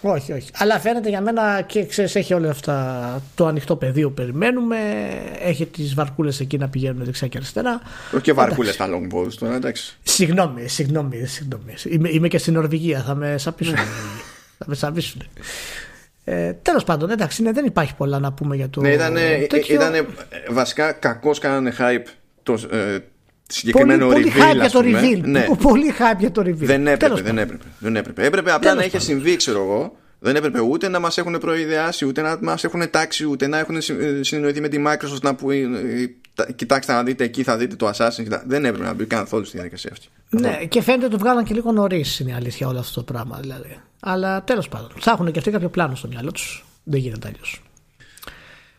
[0.07, 0.51] Όχι, όχι.
[0.55, 4.77] Αλλά φαίνεται για μένα και ξέρεις, έχει όλα αυτά το ανοιχτό πεδίο που περιμένουμε.
[5.41, 7.81] Έχει τις βαρκούλες εκεί να πηγαίνουν δεξιά και αριστερά.
[8.13, 9.99] Όχι και βαρκούλες στα longboards τώρα, εντάξει.
[10.03, 11.27] Συγγνώμη, συγγνώμη.
[11.27, 11.75] συγγνώμη.
[11.89, 13.77] Είμαι, είμαι και στην Νορβηγία, θα με σαπίσουν.
[14.59, 15.23] θα με σαπίσουν.
[16.25, 18.81] Ε, Τέλος πάντων, εντάξει, ναι, δεν υπάρχει πολλά να πούμε για το.
[18.81, 19.15] Ναι, ήταν
[19.49, 19.75] τέτοιο...
[19.75, 20.07] ήτανε,
[20.51, 22.07] βασικά κακώς κάνανε hype
[22.43, 22.99] το, ε,
[23.47, 24.41] συγκεκριμένο πολύ, reveal.
[24.41, 25.21] Πολύ hype για το reveal.
[25.25, 25.47] Ναι.
[25.69, 26.55] Πολύ hype για το reveal.
[26.55, 28.25] Δεν έπρεπε, δεν έπρεπε, δεν έπρεπε.
[28.25, 29.97] Έπρεπε απλά Τέλος να είχε συμβεί, ξέρω εγώ.
[30.19, 33.77] Δεν έπρεπε ούτε να μας έχουν προειδεάσει, ούτε να μας έχουν τάξει, ούτε να έχουν
[34.21, 36.07] συνεννοηθεί με τη Microsoft να πει ε,
[36.55, 38.27] Κοιτάξτε να δείτε εκεί, θα δείτε το Assassin.
[38.47, 40.09] Δεν έπρεπε να μπει καθόλου στη διαδικασία αυτή.
[40.29, 43.13] Ναι, και φαίνεται ότι το βγάλαν και λίγο νωρίς, είναι η αλήθεια όλο αυτό το
[43.13, 43.39] πράγμα.
[43.41, 43.81] Δηλαδή.
[44.01, 46.65] Αλλά τέλος πάντων, ψάχνουν και αυτοί κάποιο πλάνο στο μυαλό τους.
[46.85, 47.63] Δεν γίνεται αλλιώς.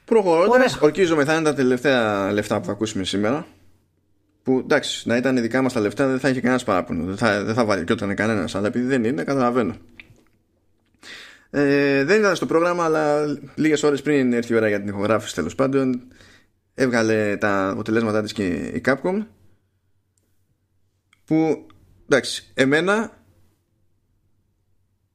[0.05, 3.45] Προχωρώντας, ορκίζομαι θα είναι τα τελευταία λεφτά που θα ακούσουμε σήμερα
[4.45, 7.03] που εντάξει, να ήταν δικά μας τα λεφτά δεν θα είχε κανένας παράπονο.
[7.03, 9.75] Δεν θα, δεν θα βάλει και όταν κανένας, αλλά επειδή δεν είναι, καταλαβαίνω.
[11.49, 13.25] Ε, δεν ήταν στο πρόγραμμα, αλλά
[13.55, 16.01] λίγες ώρες πριν έρθει η ώρα για την ηχογράφηση τέλος πάντων,
[16.73, 19.25] έβγαλε τα αποτελέσματά της και η Capcom.
[21.25, 21.67] Που
[22.05, 23.11] εντάξει, εμένα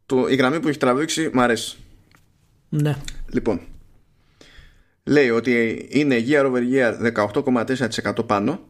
[0.07, 1.77] το, η γραμμή που έχει τραβήξει μου αρέσει.
[2.69, 2.97] Ναι.
[3.33, 3.61] Λοιπόν,
[5.05, 8.69] λέει ότι είναι year over year 18,4% πάνω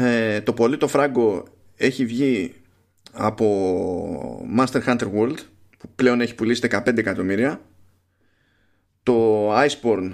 [0.00, 1.44] ε, το πολύ το φράγκο
[1.76, 2.54] έχει βγει
[3.12, 5.38] από Master Hunter World
[5.78, 7.60] που πλέον έχει πουλήσει 15 εκατομμύρια.
[9.02, 10.12] Το Iceborne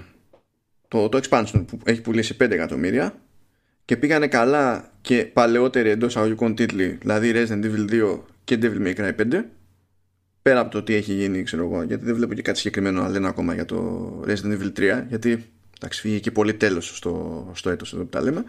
[0.87, 3.21] το, το expansion που έχει πουλήσει 5 εκατομμύρια.
[3.85, 8.95] Και πήγανε καλά και παλαιότεροι εντός αγωγικών τίτλοι δηλαδή Resident Evil 2 και Devil May
[8.95, 9.43] Cry 5
[10.41, 13.09] πέρα από το τι έχει γίνει ξέρω εγώ γιατί δεν βλέπω και κάτι συγκεκριμένο να
[13.09, 17.69] λένε ακόμα για το Resident Evil 3 γιατί εντάξει φύγει και πολύ τέλος στο, στο
[17.69, 18.43] έτος εδώ που τα λέμε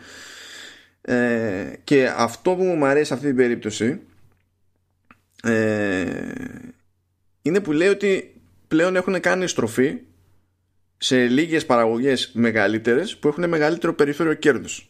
[1.08, 4.00] ε, και αυτό που μου αρέσει σε αυτή την περίπτωση
[5.42, 6.32] ε,
[7.42, 9.98] είναι που λέει ότι πλέον έχουν κάνει στροφή
[10.96, 14.87] σε λίγες παραγωγές μεγαλύτερες που έχουν μεγαλύτερο περιθώριο κέρδους.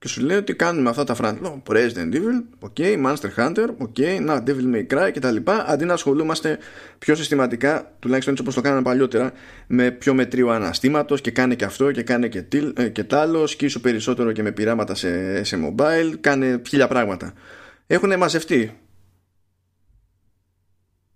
[0.00, 1.62] Και σου λέει ότι κάνουμε αυτά τα franchise.
[1.66, 5.36] Resident Evil, ok, Monster Hunter, ok, να, Devil May Cry κτλ.
[5.66, 6.58] Αντί να ασχολούμαστε
[6.98, 9.32] πιο συστηματικά, τουλάχιστον έτσι όπως το κάναμε παλιότερα,
[9.66, 13.14] με πιο μετρίου αναστήματος και κάνε και αυτό και κάνε και, τίλ, ε, και τ'
[13.14, 17.32] άλλο, σκίσου περισσότερο και με πειράματα σε, σε mobile, κάνε χίλια πράγματα.
[17.86, 18.78] Έχουν μαζευτεί.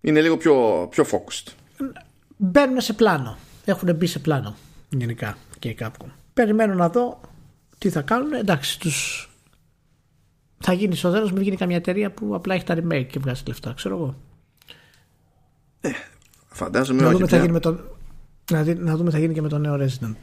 [0.00, 1.52] Είναι λίγο πιο, πιο focused.
[2.36, 3.38] Μπαίνουν σε πλάνο.
[3.64, 4.56] Έχουν μπει σε πλάνο
[4.88, 6.08] γενικά και η Capcom.
[6.34, 7.20] Περιμένω να δω
[7.84, 8.32] τι θα κάνουν.
[8.32, 9.28] Εντάξει, τους...
[10.58, 13.42] θα γίνει στο τέλος, μην γίνει καμιά εταιρεία που απλά έχει τα remake και βγάζει
[13.46, 14.16] λεφτά, ξέρω εγώ.
[15.80, 15.90] Ε,
[16.48, 17.36] φαντάζομαι να όχι δούμε, πια.
[17.36, 17.78] θα γίνει με το,
[18.50, 20.14] να, δει, να δούμε τι θα γίνει και με το νέο Resident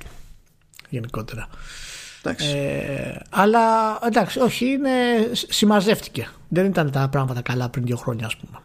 [0.89, 1.47] γενικότερα.
[2.23, 2.47] Εντάξει.
[2.57, 3.59] Ε, αλλά
[4.05, 4.91] εντάξει, όχι, είναι,
[5.33, 6.29] συμμαζεύτηκε.
[6.47, 8.59] Δεν ήταν τα πράγματα καλά πριν δύο χρόνια, ας πούμε.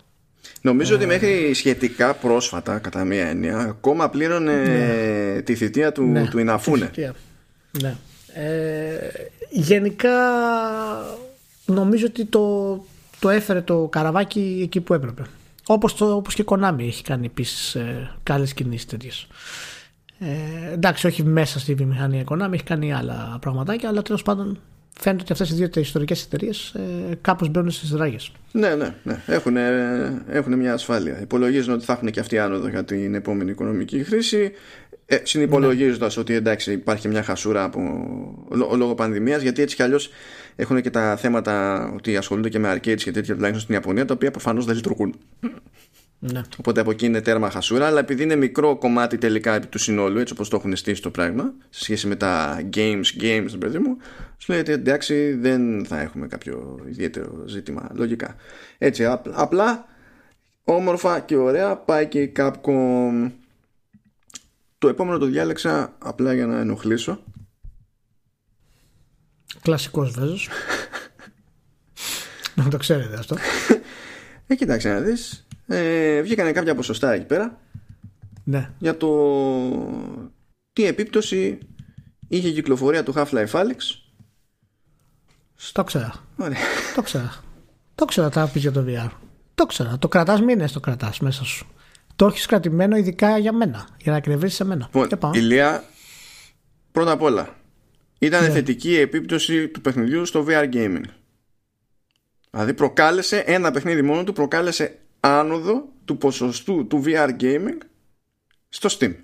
[0.61, 6.39] Νομίζω ότι μέχρι σχετικά πρόσφατα, κατά μία έννοια, ακόμα πλήρωνε τη θητεία του, Ναι, του
[6.39, 6.85] Ιναφούνε.
[6.85, 7.15] ευθεία.
[7.83, 7.97] Ναι.
[8.39, 9.11] Ε,
[9.51, 10.11] γενικά
[11.67, 12.75] νομίζω ότι το,
[13.19, 15.23] το έφερε το καραβάκι εκεί που έπρεπε.
[15.67, 19.27] Όπως, το, όπως και Konami έχει κάνει επίσης ε, καλές κινήσεις τέτοιες.
[20.19, 24.59] Ε, εντάξει, όχι μέσα στη βιομηχανία Konami, έχει κάνει άλλα πραγματάκια, αλλά τέλος πάντων
[24.99, 28.33] φαίνεται ότι αυτές οι δύο ιστορικές εταιρείες ε, κάπως μπαίνουν στις ράγες.
[28.53, 29.23] Ναι, ναι, ναι.
[29.27, 29.57] Έχουν,
[30.29, 31.21] έχουν μια ασφάλεια.
[31.21, 34.53] Υπολογίζουν ότι θα έχουν και αυτή άνοδο για την επόμενη οικονομική χρήση.
[35.09, 37.81] Ε, Συνυπολογίζοντας ότι εντάξει υπάρχει μια χασούρα από,
[38.51, 40.11] λό- λόγω πανδημίας γιατί έτσι κι αλλιώς
[40.57, 44.15] έχουν και τα θέματα ότι ασχολούνται και με arcades και τέτοια τουλάχιστον στην Ιαπωνία τα
[44.15, 45.15] οποία προφανώς δεν λειτουργούν.
[46.19, 46.41] Ναι.
[46.59, 50.19] Οπότε από εκεί είναι τέρμα χασούρα, αλλά επειδή είναι μικρό κομμάτι τελικά επί του συνόλου,
[50.19, 53.97] έτσι όπως το έχουν στήσει το πράγμα, σε σχέση με τα games, games, παιδί μου,
[54.39, 57.91] σου λέει ότι εντάξει δεν θα έχουμε κάποιο ιδιαίτερο ζήτημα.
[57.95, 58.37] Λογικά.
[58.79, 59.87] Έτσι, απ- απλά
[60.65, 63.31] όμορφα και ωραία πάει και η Capcom.
[64.79, 67.23] Το επόμενο το διάλεξα απλά για να ενοχλήσω.
[69.63, 70.49] Κλασικός Βέζος.
[72.55, 73.37] να το ξέρετε αυτό.
[74.47, 75.47] Ε, κοίταξε να δεις.
[75.67, 77.61] Ε, βγήκανε κάποια ποσοστά εκεί πέρα
[78.45, 78.71] ναι.
[78.79, 79.11] για το
[80.73, 81.59] τι επίπτωση
[82.29, 83.77] είχε η κυκλοφορία του Half-Life Alyx
[85.73, 86.15] Το ξέρα.
[86.37, 86.59] Ωραία.
[86.95, 87.35] Το ξέρα.
[87.95, 89.11] Το ξέρα τα πει για το VR.
[89.55, 89.99] Το ξέρα.
[89.99, 91.67] Το κρατάς μήνες το κρατάς μέσα σου.
[92.17, 93.89] Το έχεις κρατημένο ειδικά για μένα.
[94.01, 94.85] Για να κρεβεί σε μένα.
[94.85, 95.31] Λοιπόν, Και πάω.
[95.35, 95.85] Ηλία,
[96.93, 97.57] πρώτα απ' όλα,
[98.19, 98.51] ήταν Ναι.
[98.51, 101.01] θετική η επίπτωση του παιχνιδιού στο VR gaming.
[102.51, 107.79] Δηλαδή προκάλεσε, ένα παιχνίδι μόνο του προκάλεσε άνοδο του ποσοστού του VR gaming
[108.69, 109.15] στο Steam.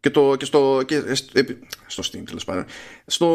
[0.00, 2.64] Και, το, και στο, και στο, επί- στο Steam τέλος πάντων.
[3.06, 3.28] Στο,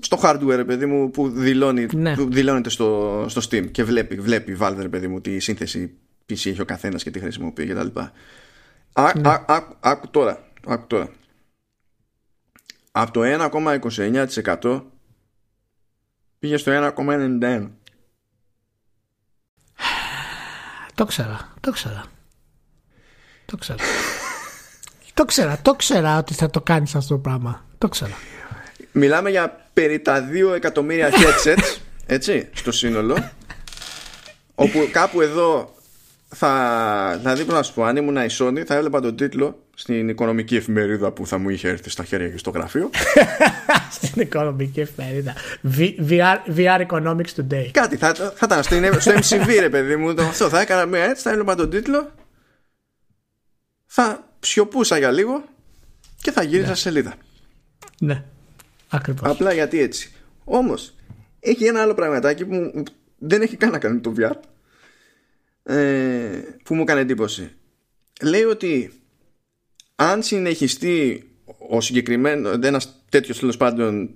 [0.00, 2.14] στο hardware, ρε παιδί μου, που, δηλώνει, Ναι.
[2.14, 5.94] που δηλώνεται στο, στο Steam και βλέπει, βλέπει η Valve, ρε παιδί μου, τι σύνθεση
[6.28, 7.98] PC έχει ο καθένας και τι χρησιμοποιεί κτλ.
[8.92, 9.28] Α, Ναι.
[9.28, 11.10] α, άκου- άκου τώρα, άκου τώρα.
[12.92, 14.82] Από το 1,29%
[16.38, 17.70] πήγε στο 1,91%.
[20.94, 21.54] Το ξέρα.
[21.60, 22.04] Το ξέρα.
[23.46, 23.78] Το ξέρα.
[25.14, 25.58] το ξέρα.
[25.62, 27.64] Το ξέρα ότι θα το κάνεις αυτό το πράγμα.
[27.78, 28.14] Το ξέρα.
[28.92, 33.30] Μιλάμε για περί τα 2 εκατομμύρια headsets, έτσι, στο σύνολο.
[34.54, 35.74] όπου κάπου εδώ
[36.28, 40.08] θα, δηλαδή πρέπει να σου πω, αν ήμουν η Sony θα έβλεπα τον τίτλο στην
[40.08, 42.90] οικονομική εφημερίδα που θα μου είχε έρθει στα χέρια και στο γραφείο.
[43.90, 45.34] Στην οικονομική εφημερίδα.
[45.76, 47.68] V- VR, VR Economics Today.
[47.70, 51.04] Κάτι θα, θα ήταν στην, στο MCV ρε παιδί μου το, αυτό θα έκανα μια
[51.04, 52.10] έτσι θα έβλεπα τον τίτλο
[53.86, 55.44] θα σιωπούσα για λίγο
[56.20, 57.14] και θα γύριζα σελίδα
[58.00, 58.22] Ναι.
[58.88, 59.30] Ακριβώς.
[59.30, 60.12] απλά γιατί έτσι
[60.44, 60.94] όμως
[61.40, 62.82] έχει ένα άλλο πραγματάκι που μου-
[63.18, 64.32] δεν έχει καν να κάνει με το VR
[65.66, 67.50] ε, που μου έκανε εντύπωση.
[68.22, 68.92] Λέει ότι
[69.94, 71.28] αν συνεχιστεί
[71.68, 74.14] ο συγκεκριμένο ένας τέτοιος τέλος πάντων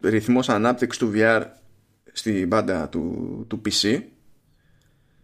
[0.00, 1.42] ρυθμός ανάπτυξης του VR
[2.12, 4.02] στην πάντα του, του PC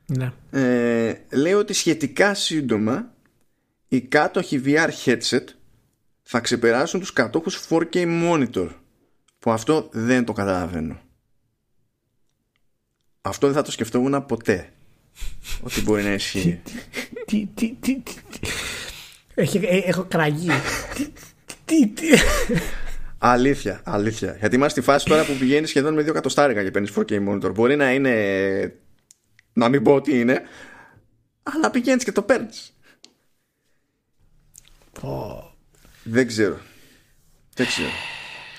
[0.06, 0.32] Ναι.
[0.50, 3.14] ε, λέει ότι σχετικά σύντομα
[3.88, 5.44] οι κάτοχοι VR headset
[6.22, 8.68] θα ξεπεράσουν τους κατόχους 4K monitor
[9.38, 11.00] που αυτό δεν το καταλαβαίνω.
[13.20, 14.70] Αυτό δεν θα το σκεφτόμουν ποτέ
[15.62, 16.60] ότι μπορεί να ισχύει
[17.26, 18.48] Τι, τι, τι, τι, τι.
[19.34, 20.50] Έχει, ε, έχω κραγεί.
[20.94, 21.06] τι,
[21.64, 22.06] τι, τι.
[23.18, 26.92] αλήθεια, αλήθεια γιατί είμαστε στη φάση τώρα που πηγαίνει σχεδόν με δύο εκατοστάρικα και παίρνεις
[26.96, 28.74] 4K monitor μπορεί να είναι
[29.52, 30.42] να μην πω ότι είναι
[31.42, 32.76] αλλά πηγαίνεις και το παίρνεις
[35.00, 35.50] Πω.
[36.02, 36.58] Δεν ξέρω.
[37.54, 37.88] Δεν ξέρω.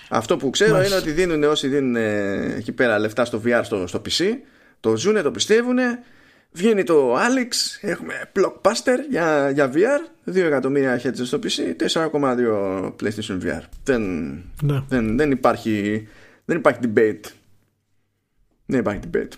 [0.10, 0.96] Αυτό που ξέρω Μάλιστα.
[0.96, 4.26] είναι ότι δίνουν όσοι δίνουν ε, εκεί πέρα λεφτά στο VR στο, στο PC.
[4.80, 6.04] Το ζουνε, το πιστεύουνε.
[6.52, 7.78] Βγαίνει το Alex.
[7.82, 10.30] Έχουμε Blockbuster για, για VR.
[10.32, 11.76] 2 εκατομμύρια headsets στο PC.
[11.94, 13.62] 4,2 PlayStation VR.
[13.84, 14.02] Δεν,
[14.62, 14.84] Ναι.
[14.88, 16.08] δεν, δεν υπάρχει
[16.46, 17.22] Δεν υπάρχει debate.
[18.66, 19.32] Δεν υπάρχει debate.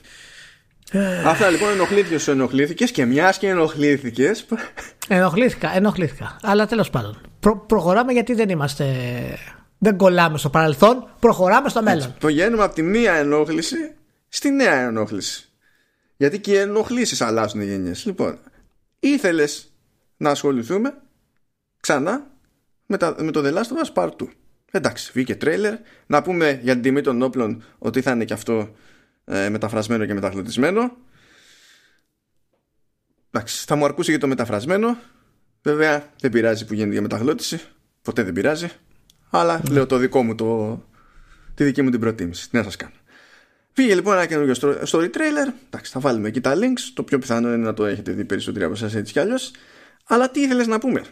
[1.25, 4.45] Αυτά λοιπόν ενοχλήθηκες ενοχλήθηκες και μιας και ενοχλήθηκες.
[5.07, 6.37] Ενοχλήθηκα, ενοχλήθηκα.
[6.41, 7.21] Αλλά τέλος πάντων.
[7.67, 8.85] προχωράμε γιατί δεν είμαστε.
[9.77, 12.15] Δεν κολλάμε στο παρελθόν, προχωράμε στο μέλλον.
[12.25, 13.75] πηγαίνουμε από τη μία ενόχληση
[14.29, 15.48] στη νέα ενόχληση.
[16.19, 18.05] Γιατί και οι ενοχλήσεις αλλάζουν οι γενιές.
[18.05, 18.39] Λοιπόν,
[18.99, 19.73] ήθελες
[20.17, 21.01] να ασχοληθούμε
[21.79, 22.27] ξανά
[22.85, 24.27] με, τα, με το The Last of Us Part 2.
[24.71, 25.77] Εντάξει, βγήκε τρέιλερ.
[26.07, 28.75] Να πούμε για την τιμή των όπλων ότι θα είναι και αυτό
[29.25, 30.97] ε, μεταφρασμένο και μεταχλωτισμένο.
[33.31, 34.97] Εντάξει, θα μου αρκούσε για το μεταφρασμένο.
[35.61, 37.61] Βέβαια, δεν πειράζει που γίνεται για μεταγλώτηση.
[38.01, 38.69] Ποτέ δεν πειράζει.
[39.29, 40.83] Αλλά λέω το δικό μου, το,
[41.53, 42.49] τη δική μου την προτίμηση.
[42.49, 42.93] Τι να σας κάνω.
[43.79, 44.55] Φύγε λοιπόν ένα καινούργιο
[44.85, 45.53] story trailer.
[45.67, 46.91] Εντάξει, θα βάλουμε εκεί τα links.
[46.93, 49.51] Το πιο πιθανό είναι να το έχετε δει περισσότεροι από εσάς έτσι κι αλλιώς.
[50.07, 51.03] Αλλά τι ήθελες να πούμε;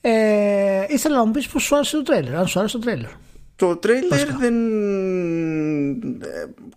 [0.00, 2.36] Ε, ήθελα να μου πεις πώ σου άρεσε το τρέλερ.
[2.36, 3.10] Αν σου άρεσε το τρέλερ.
[3.56, 4.54] Το τρέιλερ δεν.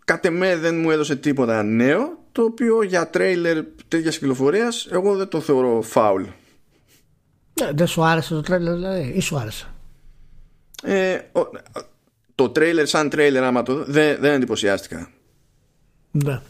[0.06, 2.20] Κατ' εμέ δεν μου έδωσε τίποτα νέο.
[2.32, 6.24] Το οποίο για τρέιλερ τέτοιας κυκλοφορίας εγώ δεν το θεωρώ φάουλ.
[7.62, 9.68] Ναι, δεν σου άρεσε το τρέιλερ, δηλαδή, ή σου άρεσε;
[10.84, 11.20] Ε,
[12.42, 15.10] το τρέιλερ, σαν τρέιλερ, άμα το δεν, δεν εντυπωσιάστηκα.
[16.12, 16.42] Ναι.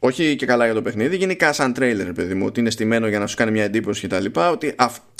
[0.00, 3.18] Όχι και καλά για το παιχνίδι, γενικά σαν τρέιλερ, παιδί μου, ότι είναι στημένο για
[3.18, 4.74] να σου κάνει μια εντύπωση και τα λοιπά, ότι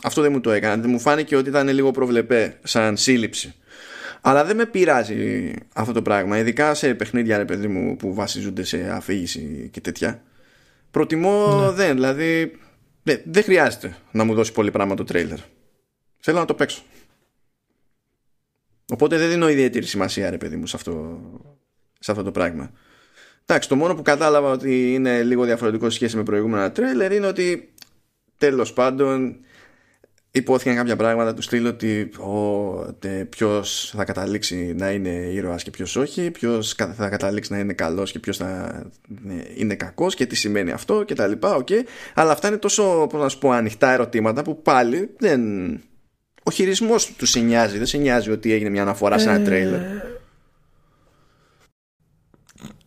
[0.05, 0.82] αυτό δεν μου το έκανε.
[0.82, 3.55] Δεν μου φάνηκε ότι ήταν λίγο προβλεπέ, σαν σύλληψη.
[4.20, 8.64] Αλλά δεν με πειράζει αυτό το πράγμα, ειδικά σε παιχνίδια, ρε παιδί μου, που βασίζονται
[8.64, 10.22] σε αφήγηση και τέτοια.
[10.91, 11.70] Προτιμώ ναι.
[11.70, 12.53] δεν, δηλαδή
[13.03, 15.39] δεν, δεν χρειάζεται να μου δώσει πολύ πράγμα το τρέιλερ.
[16.20, 16.82] Θέλω να το παίξω.
[18.93, 21.20] Οπότε δεν δίνω ιδιαίτερη σημασία, ρε παιδί μου, σε αυτό,
[21.99, 22.70] σε αυτό το πράγμα.
[23.47, 27.72] Εντάξει, το μόνο που κατάλαβα ότι είναι λίγο διαφορετικό σχέση με προηγούμενα τρέλερ είναι ότι
[28.39, 29.37] τέλος πάντων
[30.30, 32.11] υπόθηκαν κάποια πράγματα του στείλω ότι
[33.28, 38.12] ποιος θα καταλήξει να είναι ήρωας και ποιος όχι, ποιος θα καταλήξει να είναι καλός
[38.12, 38.82] και ποιος θα
[39.57, 41.82] είναι κακός και τι σημαίνει αυτό και τα λοιπά, okay.
[42.14, 45.41] αλλά αυτά είναι τόσο πώς να σου πω, ανοιχτά ερωτήματα που πάλι δεν...
[46.49, 49.80] ο χειρισμός του σε νοιάζει, δεν σε νοιάζει ότι έγινε μια αναφορά σε ένα τρέιλερ;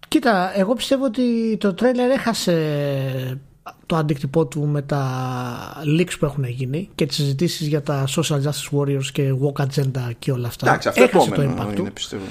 [0.08, 3.42] Κοίτα, εγώ πιστεύω ότι το τρέιλερ έχασε
[3.86, 8.42] το αντίκτυπό του με τα leaks που έχουν γίνει και τις συζητήσεις για τα social
[8.42, 10.68] justice warriors και walk agenda και όλα αυτά.
[10.68, 12.24] Εντάξει, αυτό Έχασε το impact είναι, πιστεύω.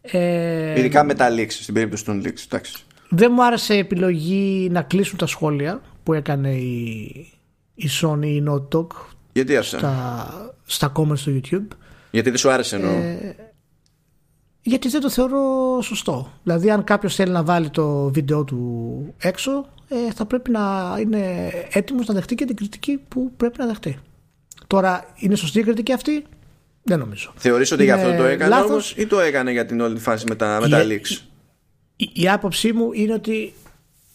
[0.00, 2.44] Ε, Ειδικά με τα leaks, στην περίπτωση των leaks.
[2.44, 2.74] Εντάξει.
[3.08, 7.02] Δεν μου άρεσε η επιλογή να κλείσουν τα σχόλια που έκανε η,
[7.74, 8.86] η Sony, η Naughty Dog
[9.34, 11.66] Γιατί στα, στα comments στο YouTube.
[12.10, 12.92] Γιατί δεν σου άρεσε εννοώ.
[12.92, 13.36] Ε,
[14.62, 15.42] γιατί δεν το θεωρώ
[15.82, 16.32] σωστό.
[16.42, 21.52] Δηλαδή αν κάποιος θέλει να βάλει το βίντεο του έξω ε, θα πρέπει να είναι
[21.72, 23.98] έτοιμος να δεχτεί και την κριτική που πρέπει να δεχτεί.
[24.66, 26.24] Τώρα είναι σωστή η κριτική αυτή;
[26.82, 27.32] Δεν νομίζω.
[27.36, 30.34] Θεωρείς ότι για αυτό το έκανε όμως ή το έκανε για την όλη φάση με
[30.34, 31.22] τα, με τα leaks;
[31.96, 33.54] Η, η, άποψή μου είναι ότι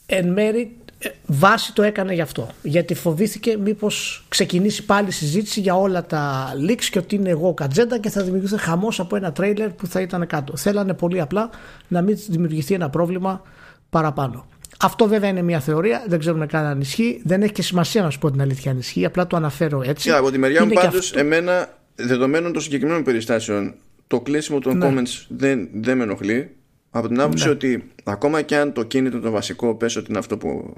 [0.06, 0.89] εν μέρη ε,
[1.26, 2.50] βάση το έκανε γι' αυτό.
[2.62, 7.98] Γιατί φοβήθηκε μήπως ξεκινήσει πάλι συζήτηση για όλα τα leaks και ότι είναι εγώ κατζέντα
[7.98, 10.58] και θα δημιουργηθεί χαμός από ένα τρέιλερ που θα ήταν κάτω.
[10.58, 11.50] Θέλανε πολύ απλά
[11.88, 13.42] να μην δημιουργηθεί ένα πρόβλημα
[13.90, 14.48] παραπάνω.
[14.82, 17.22] Αυτό βέβαια είναι μια θεωρία, δεν ξέρουμε καν αν ισχύει.
[17.26, 20.10] Δεν έχει και σημασία να σου πω την αλήθεια αν ισχύει, απλά το αναφέρω έτσι.
[20.12, 23.74] Yeah, από τη μεριά μου πάντως, εμένα δεδομένων των συγκεκριμένων περιστάσεων,
[24.08, 24.88] το κλείσιμο των ναι.
[24.88, 26.56] comments δεν, δεν με ενοχλεί.
[26.92, 27.52] Από την άποψη ναι.
[27.52, 30.74] ότι ακόμα και αν το κίνητο το βασικό πες ότι είναι αυτό που,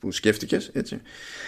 [0.00, 1.00] που σκέφτηκες έτσι,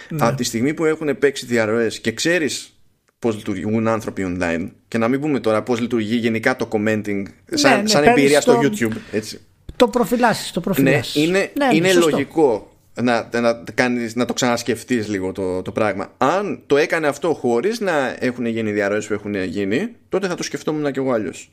[0.09, 0.25] ναι.
[0.25, 2.77] από τη στιγμή που έχουν παίξει διαρροές και ξέρεις
[3.19, 7.23] πώς λειτουργούν άνθρωποι online και να μην πούμε τώρα πώς λειτουργεί γενικά το commenting
[7.53, 9.39] σαν, ναι, ναι σαν εμπειρία στο YouTube έτσι.
[9.75, 11.15] Το προφυλάσσεις, το προφυλάσσεις.
[11.15, 12.71] Ναι, είναι, ναι, είναι λογικό
[13.01, 16.13] να, να, κάνεις, να το ξανασκεφτείς λίγο το, το πράγμα.
[16.17, 20.43] Αν το έκανε αυτό χωρίς να έχουν γίνει διαρροές που έχουν γίνει, τότε θα το
[20.43, 21.51] σκεφτόμουν και εγώ αλλιώς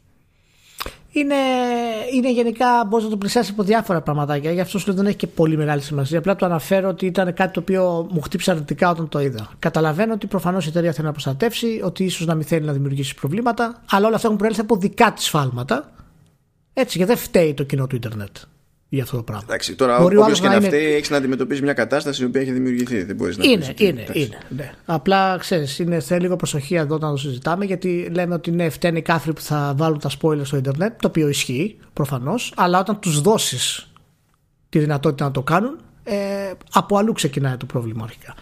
[1.15, 1.35] είναι,
[2.12, 4.53] είναι γενικά μπορείς να το πλησιάσεις από διάφορα πραγματάκια.
[4.53, 6.19] Γι' αυτό σου δεν έχει και πολύ μεγάλη σημασία.
[6.19, 9.49] Απλά το αναφέρω ότι ήταν κάτι το οποίο μου χτύπησε αρνητικά όταν το είδα.
[9.59, 13.15] Καταλαβαίνω ότι προφανώς η εταιρεία θέλει να προστατεύσει, ότι ίσως να μην θέλει να δημιουργήσει
[13.15, 15.93] προβλήματα, αλλά όλα αυτά έχουν προέλθει από δικά της σφάλματα.
[16.73, 18.37] Έτσι, και δεν φταίει το κοινό του Ιντερνετ
[18.95, 19.45] για αυτό το πράγμα.
[19.47, 23.03] Εντάξει, τώρα όποιος και να, φταίει, έχεις να αντιμετωπίσεις μια κατάσταση η οποία έχει δημιουργηθεί.
[23.03, 24.38] Δεν μπορείς να Είναι, είναι, είναι.
[24.49, 24.72] Ναι.
[24.84, 29.03] Απλά ξέρεις, θέλει λίγο προσοχή εδώ όταν το συζητάμε, γιατί λέμε ότι ναι, φταίνει οι
[29.03, 33.20] κάθροι που θα βάλουν τα spoilers στο Ιντερνετ, το οποίο ισχύει προφανώς, αλλά όταν τους
[33.20, 33.92] δώσεις
[34.68, 36.16] τη δυνατότητα να το κάνουν, ε,
[36.72, 38.34] από αλλού ξεκινάει το πρόβλημα αρχικά.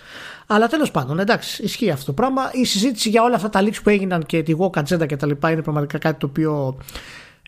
[0.47, 2.51] Αλλά τέλος πάντων, εντάξει, ισχύει αυτό το πράγμα.
[2.53, 5.27] Η συζήτηση για όλα αυτά τα leaks που έγιναν και τη walk agenda και τα
[5.27, 6.77] λοιπά είναι πραγματικά κάτι το οποίο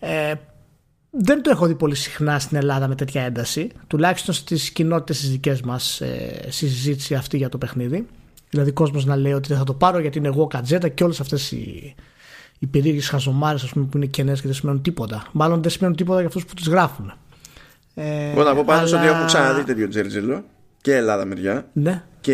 [0.00, 0.34] ε,
[1.18, 5.30] δεν το έχω δει πολύ συχνά στην Ελλάδα με τέτοια ένταση, τουλάχιστον στις κοινότητες τις
[5.30, 8.06] δικές μας ε, συζήτηση αυτή για το παιχνίδι.
[8.50, 11.20] Δηλαδή, κόσμος να λέει ότι δεν θα το πάρω γιατί είναι εγώ κατζέτα και όλες
[11.20, 11.94] αυτές οι,
[12.58, 15.26] οι περίεργες χαζομάρες που είναι κενές και δεν σημαίνουν τίποτα.
[15.32, 17.12] Μάλλον δεν σημαίνουν τίποτα για αυτούς που τι γράφουν.
[17.94, 18.98] Ε, Εγώ να πω πάντω αλλά...
[18.98, 20.44] ότι έχω ξαναδεί τέτοιο τζέρτζελο
[20.80, 21.68] και Ελλάδα μεριά.
[21.72, 22.02] Ναι.
[22.20, 22.32] Και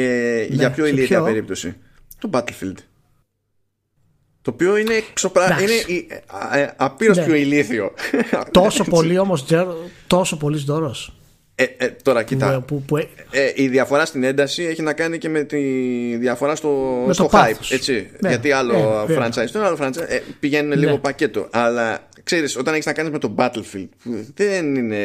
[0.48, 0.54] ναι.
[0.54, 1.76] για πιο ηλίθια περίπτωση.
[2.18, 2.76] Το Battlefield.
[4.42, 5.58] Το οποίο είναι, εξωπρα...
[5.60, 5.72] είναι
[6.52, 7.24] ε, απείρως ναι.
[7.24, 7.92] πιο ηλίθιο.
[8.50, 9.44] Τόσο πολύ όμως,
[10.06, 11.14] τόσο πολύς δώρος.
[11.60, 12.60] Ε, ε, τώρα κοίτα.
[12.60, 13.06] Που, που, ε,
[13.54, 15.58] η διαφορά στην ένταση έχει να κάνει και με τη
[16.16, 17.70] διαφορά στο, με στο hype.
[17.70, 18.10] Έτσι.
[18.20, 20.74] Ναι, Γιατί άλλο ναι, franchise, το άλλο franchise ε, πηγαίνουν ναι.
[20.74, 21.48] λίγο πακέτο.
[21.50, 23.88] Αλλά ξέρεις, όταν έχεις να κάνεις με το Battlefield,
[24.34, 24.98] δεν είναι.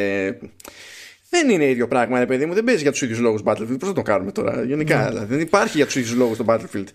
[1.29, 2.53] Δεν είναι ίδιο πράγμα, ρε παιδί μου.
[2.53, 3.79] Δεν παίζεις για τους ίδιους λόγους Battlefield.
[3.79, 5.03] Πώς θα το κάνουμε τώρα, γενικά.
[5.03, 5.09] Ναι.
[5.09, 6.87] Δηλαδή, δεν υπάρχει για τους ίδιους λόγους το Battlefield.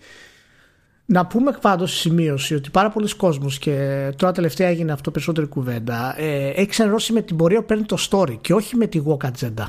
[1.11, 3.73] Να πούμε πάντως στη σημείωση ότι πάρα πολλοί κόσμοι και
[4.15, 7.97] τώρα τελευταία έγινε αυτό περισσότερη κουβέντα ε, έχει ξενερώσει με την πορεία που παίρνει το
[8.09, 9.67] story και όχι με τη walk agenda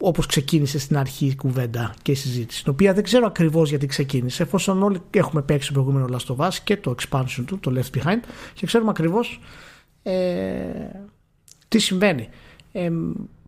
[0.00, 3.86] όπως ξεκίνησε στην αρχή η κουβέντα και η συζήτηση την οποία δεν ξέρω ακριβώς γιατί
[3.86, 7.72] ξεκίνησε εφόσον όλοι έχουμε παίξει το προηγούμενο Last of Us και το expansion του, το
[7.76, 8.20] Left Behind
[8.54, 9.40] και ξέρουμε ακριβώς
[10.02, 10.12] ε,
[11.68, 12.28] τι συμβαίνει.
[12.72, 12.90] Ε,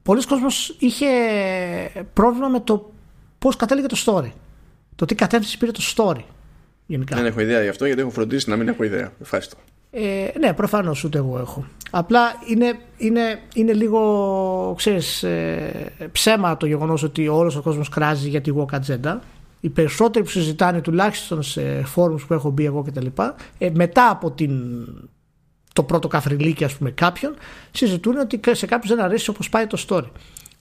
[0.03, 1.07] πολλοί κόσμος είχε
[2.13, 2.93] πρόβλημα με το
[3.39, 4.31] πώς κατέληγε το story
[4.95, 6.21] το τι κατεύθυνση πήρε το story
[6.91, 7.17] Γενικά.
[7.17, 9.13] Δεν έχω ιδέα γι' αυτό γιατί έχω φροντίσει να μην έχω ιδέα.
[9.21, 9.57] Ευχαριστώ.
[9.91, 11.65] Ε, ναι, προφανώς ούτε εγώ έχω.
[11.91, 18.29] Απλά είναι, είναι, είναι λίγο ξέρεις, ε, ψέμα το γεγονός ότι όλος ο κόσμος κράζει
[18.29, 19.19] για τη walk agenda.
[19.61, 23.07] Οι περισσότεροι που συζητάνε, τουλάχιστον σε φόρουμς που έχω μπει εγώ κτλ.,
[23.59, 24.53] ε, μετά από την,
[25.73, 27.35] το πρώτο καφριλίκι, ας πούμε, κάποιον,
[27.71, 30.11] συζητούν ότι σε κάποιους δεν αρέσει όπως πάει το story.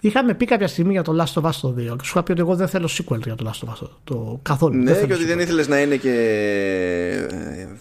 [0.01, 2.31] Είχαμε πει κάποια στιγμή για το Last of Us το 2 και σου είχα πει
[2.31, 4.83] ότι εγώ δεν θέλω sequel για το Last of Us το καθόλου.
[4.83, 6.15] Ναι, και ότι δεν ήθελες να είναι και.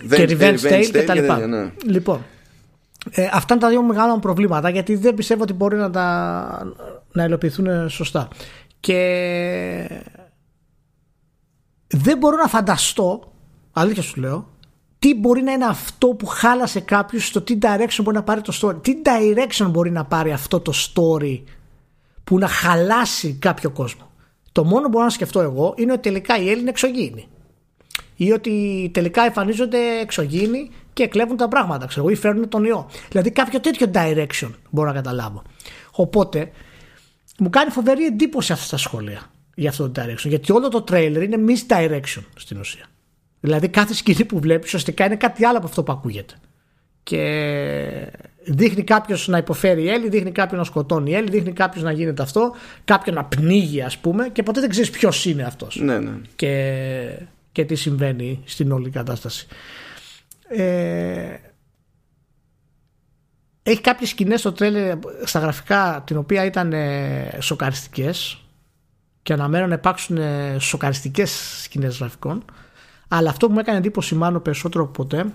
[0.08, 1.46] και Revenge Tale και τα λοιπά.
[1.46, 1.72] Ναι.
[1.84, 2.20] Λοιπόν,
[3.10, 6.74] ε, αυτά είναι τα δύο μεγάλα προβλήματα γιατί δεν πιστεύω ότι μπορεί να τα
[7.12, 8.28] να υλοποιηθούν σωστά.
[8.80, 10.02] Και
[11.86, 13.32] δεν μπορώ να φανταστώ,
[13.72, 14.48] αλήθεια σου λέω,
[14.98, 18.58] τι μπορεί να είναι αυτό που χάλασε κάποιος στο τι direction μπορεί να πάρει το
[18.62, 18.82] story.
[18.82, 21.42] Τι direction μπορεί να πάρει αυτό το story
[22.29, 24.11] που να χαλάσει κάποιο κόσμο.
[24.53, 27.29] Το μόνο που μπορώ να σκεφτώ εγώ είναι ότι τελικά οι Έλληνες εξωγήινοι.
[28.16, 32.91] Ή ότι τελικά εμφανίζονται εξωγήινοι και κλέβουν τα πράγματα, ξέρω ή φέρνουν τον ιό.
[33.09, 35.43] Δηλαδή κάποιο τέτοιο direction μπορώ να καταλάβω.
[35.91, 36.51] Οπότε
[37.39, 39.22] μου κάνει φοβερή εντύπωση αυτά τα σχόλια
[39.55, 40.29] για αυτό το direction.
[40.29, 42.87] Γιατί όλο το trailer είναι misdirection στην ουσία.
[43.41, 46.35] Δηλαδή κάθε σκηνή που βλέπεις ουσιαστικά είναι κάτι άλλο από αυτό που ακούγεται.
[47.03, 47.22] Και
[48.49, 51.92] δείχνει κάποιος να υποφέρει η Έλλη, δείχνει κάποιο να σκοτώνει η Έλλη, δείχνει κάποιος να
[51.92, 55.80] γίνεται αυτό, κάποιο να πνίγει, ας πούμε, και ποτέ δεν ξέρεις ποιος είναι αυτός.
[55.80, 56.11] Ναι, ναι.
[56.36, 57.22] Και,
[57.53, 59.46] και τι συμβαίνει στην όλη κατάσταση.
[60.49, 61.36] Ε,
[63.62, 68.42] έχει κάποιες σκηνές στο τρέλερ στα γραφικά την οποία ήταν ε, σοκαριστικές
[69.22, 72.44] και αναμένω να υπάρξουν ε, σοκαριστικές σκηνές γραφικών
[73.09, 75.26] αλλά αυτό που μου έκανε εντύπωση μάλλον περισσότερο από ποτέ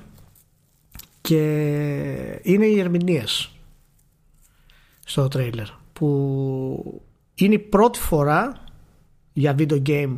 [1.24, 3.52] και είναι οι ερμηνείες
[5.06, 7.02] στο τρέιλερ που
[7.36, 8.64] είναι η πρώτη φορά
[9.34, 10.18] για video game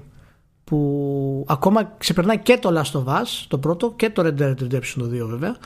[0.63, 4.95] που ακόμα ξεπερνάει και το Last of Us το πρώτο και το Red Dead Redemption
[4.97, 5.57] το 2 βέβαια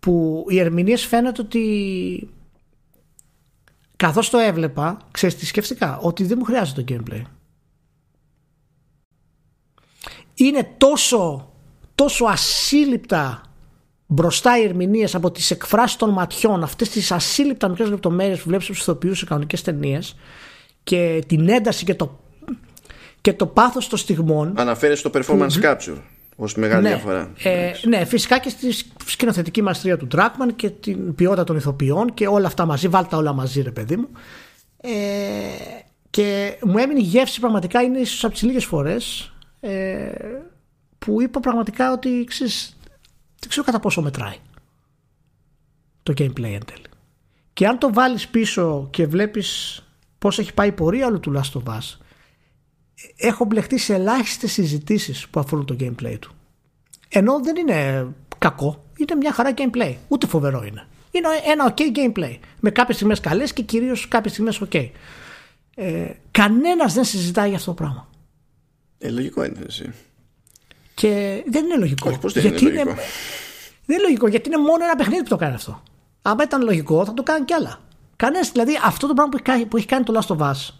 [0.00, 2.30] που οι ερμηνείες φαίνεται ότι
[3.96, 7.22] καθώς το έβλεπα ξέρεις τι σκεφτικά ότι δεν μου χρειάζεται το gameplay.
[10.34, 11.52] Είναι τόσο
[11.94, 13.47] τόσο ασύλληπτα
[14.10, 18.66] μπροστά οι ερμηνείες από τις εκφράσεις των ματιών, αυτές τις ασύλληπτα μικρέ λεπτομέρειες που βλέπεις
[18.66, 20.16] του ηθοποιούς σε κανονικές ταινίες
[20.82, 22.18] και την ένταση και το,
[23.20, 24.52] και το πάθος των στιγμών.
[24.56, 25.60] Αναφέρει στο performance που...
[25.62, 25.98] capture
[26.36, 27.32] ως μεγάλη ναι, διαφορά.
[27.42, 28.74] Ε, ναι, φυσικά και στη
[29.06, 32.88] σκηνοθετική μαστρία του Dragman και την ποιότητα των ηθοποιών και όλα αυτά μαζί.
[32.88, 34.08] Βάλτε όλα μαζί, ρε παιδί μου.
[34.80, 34.90] Ε,
[36.10, 40.10] και μου έμεινε η γεύση πραγματικά είναι ίσως από τις λίγες φορές ε,
[40.98, 42.77] που είπα πραγματικά ότι ξέρεις,
[43.38, 44.36] δεν ξέρω κατά πόσο μετράει
[46.02, 46.86] το gameplay εν τέλει.
[47.52, 49.80] Και αν το βάλεις πίσω και βλέπεις
[50.18, 51.96] πώς έχει πάει η πορεία όλου του Last of Us,
[53.16, 56.32] έχω μπλεχτεί σε ελάχιστες συζητήσεις που αφορούν το gameplay του.
[57.08, 58.08] Ενώ δεν είναι
[58.38, 59.94] κακό, είναι μια χαρά gameplay.
[60.08, 60.86] Ούτε φοβερό είναι.
[61.10, 62.38] Είναι ένα ok gameplay.
[62.60, 64.90] Με κάποιες στιγμές καλές και κυρίως κάποιες στιγμές ok.
[65.74, 68.08] Ε, κανένας δεν συζητάει για αυτό το πράγμα.
[68.98, 69.92] Ε, λογικό είναι εσύ.
[70.98, 72.08] Και δεν είναι λογικό.
[72.08, 72.94] Όχι, δεν γιατί είναι, λογικό;
[73.84, 75.82] δεν είναι λογικό γιατί είναι μόνο ένα παιχνίδι που το κάνει αυτό.
[76.22, 77.80] Αν ήταν λογικό θα το κάνει κι άλλα.
[78.16, 80.70] Κανένας, δηλαδή αυτό το πράγμα που έχει, που έχει κάνει το Last of Us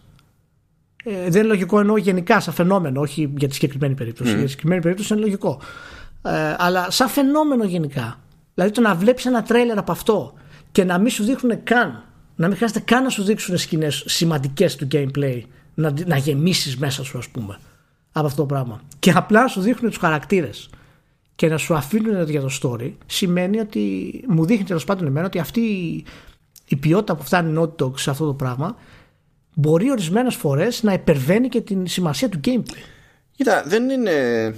[1.05, 4.31] ε, δεν είναι λογικό εννοώ γενικά σαν φαινόμενο, όχι για τη συγκεκριμένη περίπτωση.
[4.31, 4.35] Mm.
[4.35, 5.61] Για τη συγκεκριμένη περίπτωση είναι λογικό.
[6.23, 8.21] Ε, αλλά σαν φαινόμενο γενικά.
[8.55, 10.35] Δηλαδή το να βλέπεις ένα τρέλερ από αυτό
[10.73, 12.05] και να μην σου δείχνουν καν,
[12.37, 15.41] να μην χρειάζεται καν να σου δείξουν σκηνές σημαντικές του gameplay,
[15.75, 17.59] να, να γεμίσεις μέσα σου, ας πούμε
[18.13, 18.81] από αυτό το πράγμα.
[18.99, 20.71] Και απλά σου δείχνουν τους χαρακτήρες.
[21.39, 25.39] και να σου αφήνουν για το story σημαίνει ότι μου δείχνει τέλος πάντων εμένα ότι
[25.39, 25.61] αυτή
[26.69, 28.77] η ποιότητα που φτάνει Naughty Dog σε αυτό το πράγμα
[29.55, 32.83] μπορεί ορισμένες φορές να υπερβαίνει και την σημασία του gameplay.
[33.37, 34.55] Κοίτα, δεν είναι...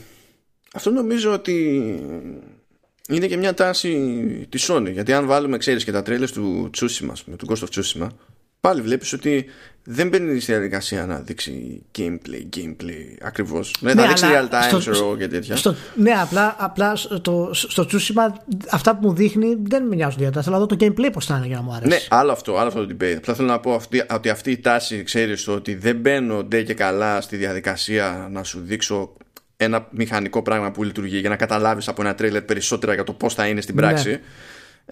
[0.74, 1.54] Αυτό νομίζω ότι
[3.08, 3.96] είναι και μια τάση
[4.48, 4.92] της Sony.
[4.92, 8.06] Γιατί αν βάλουμε, ξέρεις, και τα τρέλες του Tsushima, με του Ghost of Tsushima,
[8.60, 9.46] πάλι βλέπεις ότι
[9.84, 13.74] δεν μπαίνει στη διαδικασία να δείξει gameplay, gameplay ακριβώς.
[13.80, 15.56] Ναι, θα δείξει real time στο, και τέτοια.
[15.56, 18.34] Στο, ναι, απλά, απλά στο, στο Tsushima
[18.70, 20.42] αυτά που μου δείχνει δεν με νοιάζουν ιδιαίτερα.
[20.42, 21.88] Θέλω να δω το gameplay πώς θα είναι για να μου αρέσει.
[21.88, 23.14] Ναι, άλλο αυτό, άλλο αυτό το debate.
[23.16, 26.74] Απλά θέλω να πω αυτή, ότι αυτή η τάση, ξέρεις, ότι δεν μπαίνω ντε και
[26.74, 29.12] καλά στη διαδικασία να σου δείξω
[29.56, 33.34] ένα μηχανικό πράγμα που λειτουργεί για να καταλάβεις από ένα τρέλερ περισσότερα για το πώς
[33.34, 33.80] θα είναι στην ναι.
[33.80, 34.10] πράξη.
[34.10, 34.20] Ναι.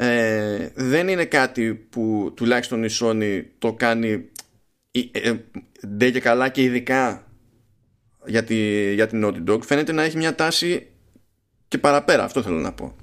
[0.01, 4.29] Ε, δεν είναι κάτι που τουλάχιστον η Sony το κάνει
[5.13, 5.33] ε,
[5.87, 7.27] ντε και καλά και ειδικά
[8.27, 10.87] για, τη, για την Naughty Dog φαίνεται να έχει μια τάση
[11.69, 12.97] και παραπέρα αυτό θέλω να πω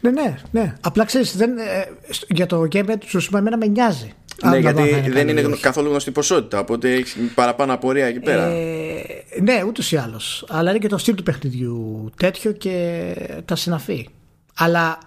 [0.00, 1.88] ναι ναι ναι απλά ξέρεις δεν, ε,
[2.28, 4.12] για το gameplay του Tsushima εμένα με νοιάζει
[4.42, 6.58] ναι, γιατί δεν είναι καθόλου γνωστή ποσότητα.
[6.58, 8.44] Οπότε έχει παραπάνω απορία εκεί πέρα.
[8.44, 9.04] Ε,
[9.42, 10.44] ναι, ούτως ή άλλως.
[10.48, 13.14] Αλλά είναι και το στυλ του παιχνιδιού τέτοιο και
[13.44, 14.08] τα συναφή.
[14.54, 14.98] Αλλά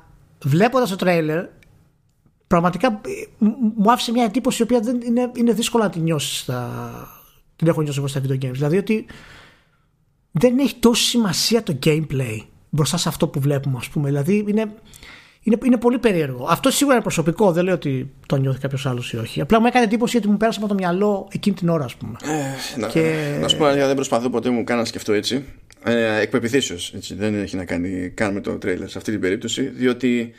[0.43, 1.45] βλέποντας το τρέιλερ,
[2.47, 3.01] πραγματικά
[3.77, 6.39] μου άφησε μια εντύπωση η οποία δεν είναι, είναι δύσκολο να την νιώσεις.
[6.39, 6.91] Στα,
[7.55, 8.51] την έχω νιώσει εγώ στα video games.
[8.51, 9.05] Δηλαδή ότι
[10.31, 12.39] δεν έχει τόση σημασία το gameplay
[12.69, 14.07] μπροστά σε αυτό που βλέπουμε, ας πούμε.
[14.07, 14.73] Δηλαδή είναι,
[15.41, 16.47] είναι, είναι πολύ περίεργο.
[16.49, 19.41] Αυτό σίγουρα είναι προσωπικό, δεν λέω ότι το νιώθει κάποιος άλλος ή όχι.
[19.41, 22.17] Απλά μου έκανε εντύπωση γιατί μου πέρασε από το μυαλό εκείνη την ώρα, ας πούμε.
[22.23, 23.37] Ε, να, και...
[23.41, 25.45] να σου πω, δεν προσπαθώ ποτέ μου καν να σκεφτώ έτσι.
[25.83, 26.37] Ε, Εκ
[27.09, 29.61] Δεν έχει να κάνει καν με το τρέιλερ σε αυτή την περίπτωση.
[29.61, 30.33] Διότι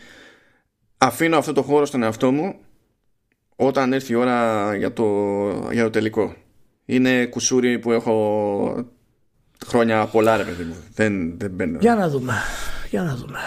[0.98, 2.54] αφήνω αυτό το χώρο στον εαυτό μου
[3.56, 5.04] όταν έρθει η ώρα για το,
[5.72, 6.34] για το τελικό.
[6.84, 8.86] Είναι κουσούρι που έχω
[9.66, 10.76] χρόνια πολλά ρε παιδί μου.
[10.94, 11.78] Δεν, δεν μπαίνω.
[11.80, 12.32] Για να δούμε.
[12.90, 13.38] Για να δούμε.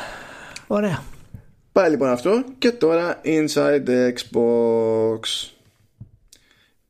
[0.67, 1.03] Ωραία.
[1.71, 5.19] Πάει λοιπόν αυτό και τώρα Inside the Xbox.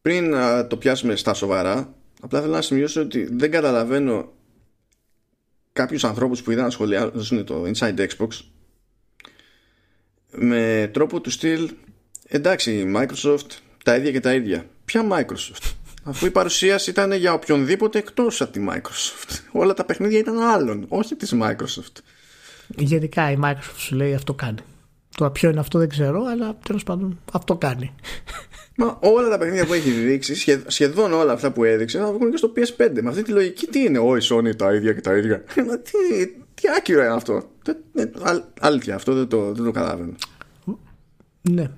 [0.02, 0.34] Πριν
[0.68, 4.32] το πιάσουμε στα σοβαρά, απλά θέλω να σημειώσω ότι δεν καταλαβαίνω
[5.76, 8.28] κάποιους ανθρώπους που είδαν να σχολιάζουν το Inside Xbox
[10.32, 11.72] με τρόπο του στυλ
[12.28, 13.48] εντάξει Microsoft
[13.84, 14.66] τα ίδια και τα ίδια.
[14.86, 15.72] Ποια Microsoft;
[16.10, 19.40] Αφού η παρουσίαση ήταν για οποιονδήποτε εκτός από τη Microsoft.
[19.62, 22.02] Όλα τα παιχνίδια ήταν άλλων όχι της Microsoft.
[22.68, 24.60] Γενικά η Microsoft σου λέει αυτό κάνει.
[25.18, 27.96] Τώρα ποιο είναι αυτό δεν ξέρω, αλλά τέλος πάντων αυτό κάνει.
[28.78, 32.38] Μα όλα τα παιχνίδια που έχει δείξει, σχεδόν όλα αυτά που έδειξε, θα βγουν και
[32.38, 33.02] στο PS5.
[33.02, 35.44] Με αυτή τη λογική, τι είναι, Όχι, Sony τα ίδια και τα ίδια.
[35.68, 35.92] Μα τι,
[36.54, 37.50] τι άκυρο είναι αυτό.
[38.60, 40.14] Αλήθεια, αυτό δεν το, δεν το καταλαβαίνω.
[41.42, 41.70] Ναι.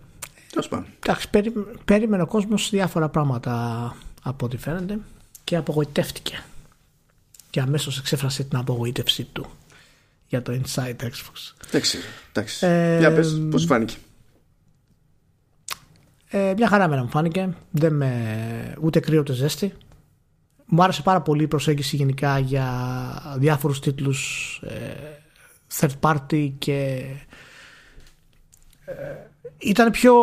[0.50, 0.86] Τέλος πάντων.
[1.06, 1.54] Εντάξει, περί,
[1.86, 5.00] περίμενε ο κόσμος διάφορα πράγματα από ό,τι φαίνεται
[5.44, 6.44] και απογοητεύτηκε.
[7.50, 9.46] Και αμέσως εξέφρασε την απογοήτευσή του
[10.28, 11.54] για το Inside Xbox.
[11.68, 11.98] Εντάξει,
[12.30, 12.66] εντάξει.
[12.66, 13.96] Ε, για πες, πώς φάνηκε.
[16.30, 17.50] Ε, μια χαρά μένα μου φάνηκε.
[17.72, 18.12] Δεν με,
[18.82, 19.74] ούτε κρύο ούτε ζέστη.
[20.66, 22.68] Μου άρεσε πάρα πολύ η προσέγγιση γενικά για
[23.38, 24.72] διάφορους τίτλους ε,
[25.80, 27.04] third party και
[28.86, 28.94] ε,
[29.58, 30.14] ήταν πιο,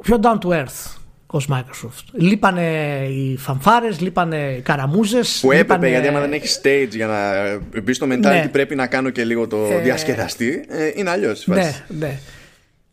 [0.00, 0.96] πιο down to earth
[1.26, 2.04] ως Microsoft.
[2.12, 5.38] Λείπανε οι φανφάρες, λείπανε οι καραμούζες.
[5.40, 8.48] Που έπρεπε, γιατί άμα δεν έχεις stage για να μπεις στο mentality, ναι.
[8.52, 9.78] πρέπει να κάνω και λίγο το ε...
[9.78, 10.64] διασκεδαστή.
[10.68, 11.46] Ε, είναι αλλιώς.
[11.46, 12.18] Ναι, ναι.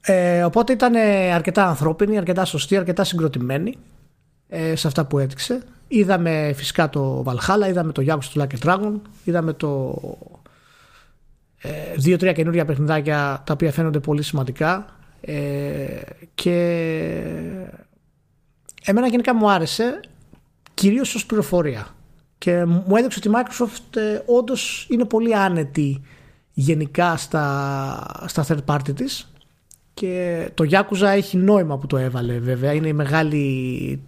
[0.01, 0.95] Ε, οπότε ήταν
[1.33, 3.77] αρκετά ανθρώπινη, αρκετά σωστή, αρκετά συγκροτημένη
[4.47, 5.63] ε, σε αυτά που έδειξε.
[5.87, 8.93] Είδαμε φυσικά το Valhalla, είδαμε το Yakuza του Lucky Dragon,
[9.23, 10.01] είδαμε το
[11.61, 14.85] ε, δύο-τρία καινούργια παιχνιδάκια τα οποία φαίνονται πολύ σημαντικά
[15.21, 16.01] ε,
[16.35, 16.55] και
[18.85, 19.99] εμένα γενικά μου άρεσε
[20.73, 21.87] κυρίως ως πληροφορία
[22.37, 26.01] και μου έδειξε ότι η Microsoft ε, όντως είναι πολύ άνετη
[26.53, 29.28] γενικά στα, στα third party της
[29.99, 33.99] και το Yakuza έχει νόημα που το έβαλε βέβαια είναι η μεγάλη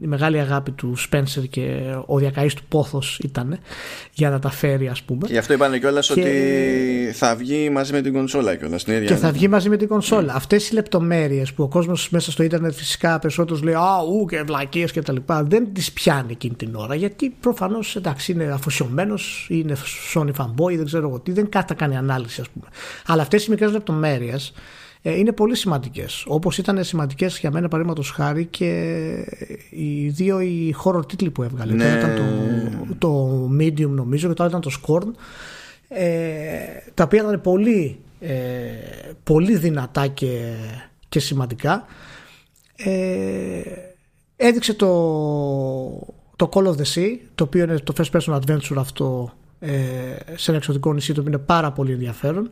[0.00, 3.58] η μεγάλη αγάπη του Σπένσερ και ο διακαής του πόθος ήταν
[4.12, 5.26] για να τα φέρει ας πούμε.
[5.26, 6.20] Και γι' αυτό είπανε κιόλας και...
[6.20, 8.84] ότι θα βγει μαζί με την κονσόλα κιόλας.
[8.84, 10.32] Την και θα βγει μαζί με την κονσόλα.
[10.32, 10.36] Mm.
[10.36, 14.42] Αυτές οι λεπτομέρειες που ο κόσμος μέσα στο ίντερνετ φυσικά περισσότερος λέει «Α, ου και
[14.42, 19.46] βλακίες και τα λοιπά» δεν τις πιάνει εκείνη την ώρα γιατί προφανώς εντάξει είναι αφοσιωμένος
[19.50, 19.76] είναι
[20.14, 22.66] Sony fanboy δεν ξέρω εγώ τι δεν κάτι κάνει ανάλυση ας πούμε.
[23.06, 24.60] Αλλά αυτές οι μικρές λεπτομέρειες ε,
[25.02, 26.24] είναι πολύ σημαντικές.
[26.28, 29.04] Όπως ήταν σημαντικές για μένα παραδείγματος χάρη και
[29.70, 31.72] οι δύο οι horror τίτλοι που έβγαλε.
[31.72, 31.84] Ναι.
[31.84, 32.22] ήταν το,
[32.98, 35.10] το Medium νομίζω και τώρα ήταν το Scorn.
[35.88, 36.58] Ε,
[36.94, 38.34] τα οποία ήταν πολύ, ε,
[39.24, 40.54] πολύ δυνατά και,
[41.08, 41.86] και σημαντικά.
[42.76, 43.60] Ε,
[44.36, 44.88] έδειξε το,
[46.36, 49.70] το Call of the Sea, το οποίο είναι το first person adventure αυτό ε,
[50.34, 52.50] σε ένα εξωτικό νησί το οποίο είναι πάρα πολύ ενδιαφέρον.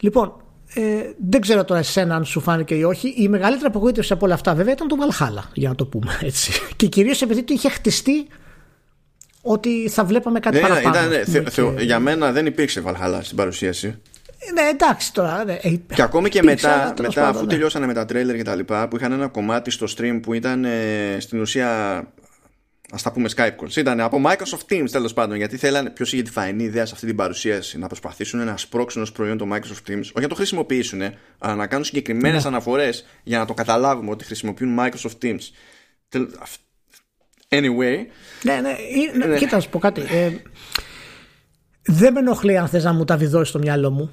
[0.00, 0.32] Λοιπόν,
[0.74, 3.14] ε, δεν ξέρω τώρα εσένα αν σου φάνηκε ή όχι.
[3.16, 6.52] Η μεγαλύτερη απογοήτευση από όλα αυτά βέβαια ήταν το Βαλχάλα, για να το πούμε έτσι.
[6.76, 8.26] Και κυρίως επειδή το είχε χτιστεί
[9.42, 11.14] ότι θα βλέπαμε κάτι ναι, παραπάνω.
[11.26, 11.44] Ήταν,
[11.76, 11.82] και...
[11.84, 13.98] για μένα δεν υπήρξε Βαλχάλα στην παρουσίαση.
[14.54, 15.44] Ναι, εντάξει τώρα.
[15.44, 15.56] Ναι.
[15.94, 17.46] Και ακόμη και μετά, μετά αφού ναι.
[17.46, 20.64] τελειώσανε με τα τρέλερ και τα λοιπά, που είχαν ένα κομμάτι στο stream που ήταν
[20.64, 22.02] ε, στην ουσία
[22.94, 23.76] ας τα πούμε Skype calls.
[23.76, 27.06] Ήταν από Microsoft Teams τέλος πάντων, γιατί θέλανε ποιος είχε τη φανή ιδέα σε αυτή
[27.06, 31.02] την παρουσίαση να προσπαθήσουν να σπρώξουν ως προϊόν το Microsoft Teams, όχι να το χρησιμοποιήσουν,
[31.38, 32.48] αλλά να κάνουν συγκεκριμένες ναι.
[32.48, 35.40] αναφορές για να το καταλάβουμε ότι χρησιμοποιούν Microsoft Teams.
[37.48, 37.96] Anyway.
[38.42, 39.36] Ναι, ναι, ναι.
[39.36, 40.00] κοίτα να σου πω κάτι.
[40.00, 40.32] Ε,
[41.82, 44.12] δεν με ενοχλεί αν θες να μου τα βιδώσεις στο μυαλό μου.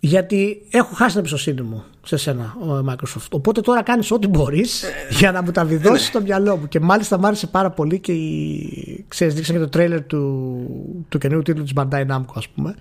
[0.00, 3.28] Γιατί έχω χάσει την εμπιστοσύνη μου σε σένα, ο Microsoft.
[3.30, 5.98] Οπότε τώρα κάνεις ό,τι μπορείς για να μου τα βιδώσεις ναι.
[5.98, 6.68] στο μυαλό μου.
[6.68, 9.04] Και μάλιστα μου άρεσε πάρα πολύ και οι...
[9.08, 12.74] ξέρεις, δείξαν και το τρέιλερ του, του καινούργιου τίτλου της Bandai Namco, ας πούμε,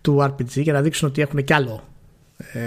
[0.00, 1.82] του RPG, για να δείξουν ότι έχουν κι άλλο.
[2.52, 2.60] Ε,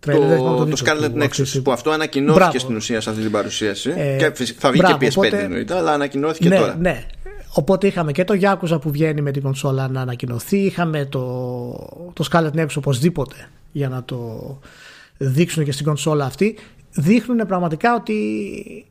[0.00, 2.58] τρέιλερ, το, το, το Scarlet Nexus που αυτό ανακοινώθηκε μπράβο.
[2.58, 5.76] στην ουσία σε αυτή την παρουσίαση ε, και θα βγει μπράβο, και PS5 οπότε, εννοείται
[5.76, 7.06] αλλά ανακοινώθηκε ναι, τώρα ναι,
[7.52, 10.58] Οπότε είχαμε και το Yakuza που βγαίνει με την κονσόλα να ανακοινωθεί.
[10.58, 14.58] Είχαμε το, το Scarlet Nexus οπωσδήποτε για να το
[15.16, 16.58] δείξουν και στην κονσόλα αυτή.
[16.90, 18.14] Δείχνουν πραγματικά ότι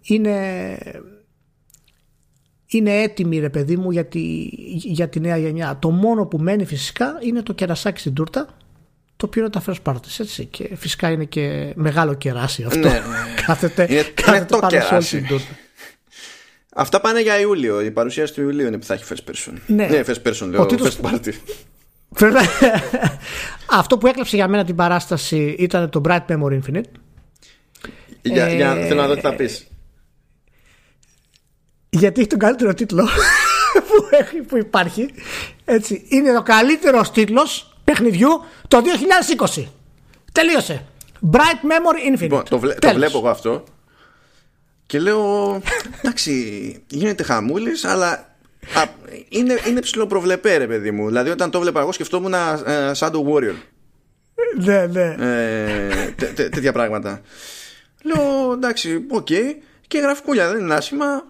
[0.02, 0.38] είναι,
[2.68, 5.78] είναι έτοιμοι ρε παιδί μου για τη, για τη νέα γενιά.
[5.80, 8.48] Το μόνο που μένει φυσικά είναι το κερασάκι στην τούρτα
[9.18, 12.94] το οποίο είναι τα first parties έτσι και φυσικά είναι και μεγάλο κεράσι αυτό ναι,
[12.94, 13.00] ναι.
[13.46, 15.56] κάθεται, είναι, κάθεται είναι πάνω σε όλη την τούρτα
[16.80, 17.82] Αυτά πάνε για Ιούλιο.
[17.82, 19.54] Η παρουσίαση του Ιουλίου είναι που θα έχει first person.
[19.68, 20.66] Ναι, ναι first person, λέω.
[20.66, 21.00] Τίτλος...
[21.02, 21.34] First party.
[23.82, 26.92] Αυτό που έκλεψε για μένα την παράσταση ήταν το Bright Memory Infinite.
[28.22, 28.56] Για, ε...
[28.56, 29.68] για, θέλω να δω τι θα πεις.
[31.90, 33.04] Γιατί έχει τον καλύτερο τίτλο
[33.88, 35.14] που, έχει, που υπάρχει.
[35.66, 36.06] Έτσι.
[36.10, 38.30] Είναι ο καλύτερος τίτλος παιχνιδιού
[38.68, 38.82] το
[39.56, 39.64] 2020.
[40.32, 40.86] Τελείωσε.
[41.32, 42.22] Bright Memory Infinite.
[42.22, 43.64] Λοιπόν, το, βλέ, το βλέπω εγώ αυτό
[44.88, 45.62] και λέω,
[46.02, 46.34] εντάξει,
[46.88, 48.36] γίνεται χαμούλη, αλλά
[48.74, 48.84] α,
[49.30, 51.08] είναι, είναι ψιλοπροβλεπέ, ρε παιδί μου.
[51.08, 53.56] Δηλαδή, όταν το βλέπα εγώ, σκεφτόμουν ε, Shadow Warrior.
[54.58, 55.16] Ναι, ναι.
[55.20, 57.22] Ε, τέτοια πράγματα.
[58.04, 59.28] Λέω, εντάξει, OK.
[59.30, 59.56] Okay.
[59.88, 61.26] Και γραφικούλια δεν είναι άσχημα.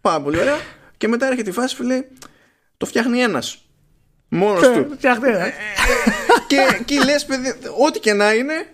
[0.00, 0.56] Πάρα πολύ ωραία.
[0.96, 2.08] Και μετά έρχεται η φάση που λέει,
[2.76, 3.42] το φτιάχνει ένα.
[4.28, 4.90] Μόνο του.
[4.94, 5.46] Φτιάχνει ένα.
[6.46, 7.54] και, και λε, παιδί,
[7.86, 8.73] ό,τι και να είναι,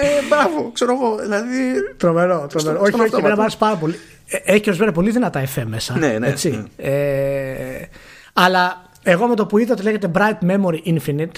[0.00, 1.16] ε, μπράβο, ξέρω εγώ.
[1.16, 1.52] Δηλαδή.
[1.96, 2.80] Τρομερό, τρομερό.
[2.80, 3.94] Όχι, όχι, εμένα μου άρεσε πάρα πολύ.
[4.26, 5.98] Ε, έχει ορισμένα πολύ δυνατά FM μέσα.
[5.98, 6.28] Ναι, ναι.
[6.28, 6.50] Έτσι.
[6.50, 6.64] Ναι.
[6.76, 7.88] Ε,
[8.32, 11.36] αλλά εγώ με το που είδα ότι λέγεται Bright Memory Infinite,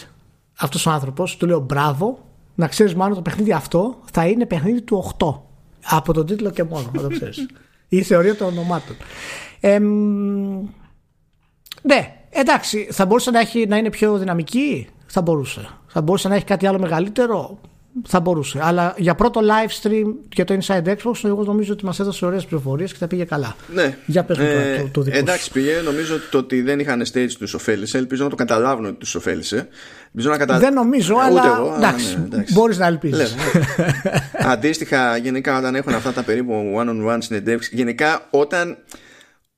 [0.58, 2.18] αυτός ο άνθρωπος, του λέω μπράβο.
[2.54, 5.40] Να ξέρεις μάλλον το παιχνίδι αυτό θα είναι παιχνίδι του 8.
[5.84, 7.46] Από τον τίτλο και μόνο, να το ξέρεις.
[7.88, 8.96] Η θεωρία των ονομάτων.
[9.60, 9.78] Ε,
[11.82, 15.68] ναι, εντάξει, θα μπορούσε να, έχει, να είναι πιο δυναμική; Θα μπορούσε.
[15.86, 17.58] Θα μπορούσε να έχει κάτι άλλο μεγαλύτερο;
[18.04, 18.58] Θα μπορούσε.
[18.62, 22.44] Αλλά για πρώτο live stream για το Inside Xbox, εγώ νομίζω ότι μας έδωσε ωραίες
[22.44, 23.56] πληροφορίες και θα πήγε καλά.
[23.74, 23.96] Ναι.
[24.06, 25.80] Για πες ε, το, το δικό Εντάξει, πήγε.
[25.84, 27.98] Νομίζω ότι το ότι δεν είχαν stage τους ωφέλησε.
[27.98, 29.68] Ελπίζω να το καταλάβουν ότι τους ωφέλησε.
[30.12, 30.58] να κατα...
[30.58, 31.56] Δεν νομίζω, Ούτε αλλά.
[31.56, 32.52] Εγώ, εντάξει, ναι, εντάξει.
[32.52, 33.34] μπορείς να ελπίζεις.
[34.52, 38.76] Αντίστοιχα, γενικά, όταν έχουν αυτά τα περίπου one-on-one συνεντεύξεις, γενικά όταν.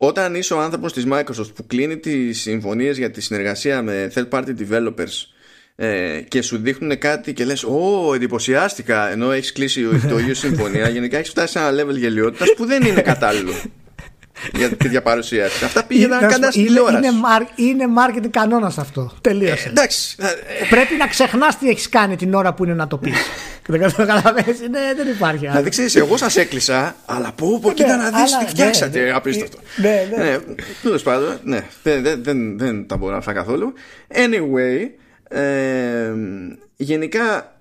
[0.01, 4.29] Όταν είσαι ο άνθρωπος της Microsoft που κλείνει τις συμφωνίες για τη συνεργασία με third
[4.29, 5.38] party developers
[5.81, 10.89] ε, και σου δείχνουν κάτι και λες «Ω, εντυπωσιάστηκα» ενώ έχεις κλείσει το ίδιο συμφωνία
[10.89, 13.53] γενικά έχεις φτάσει σε ένα level γελιότητας που δεν είναι κατάλληλο
[14.55, 15.65] για τέτοια παρουσίαση.
[15.65, 17.09] Αυτά πήγαιναν κατά στην τηλεόραση.
[17.09, 17.17] Είναι,
[17.57, 19.13] είναι marketing κανόνας αυτό.
[19.21, 19.67] Τελείωσε.
[19.67, 20.17] Ε, εντάξει.
[20.71, 23.17] Πρέπει να ξεχνάς τι έχεις κάνει την ώρα που είναι να το πεις.
[23.67, 24.61] δεν καταλαβαίνεις.
[24.61, 25.47] Ναι, δεν υπάρχει.
[25.47, 29.01] Δηλαδή ξέρεις, εγώ σας έκλεισα, αλλά πω, πω, κοίτα να δεις τι ναι, φτιάξατε.
[29.01, 29.59] Ναι, απίστευτο.
[29.77, 30.39] Ναι, ναι.
[30.83, 31.65] Τέλος πάντων, ναι,
[32.57, 33.73] δεν τα μπορώ αυτά καθόλου.
[34.15, 34.91] Anyway,
[35.29, 36.15] ε,
[36.77, 37.53] γενικά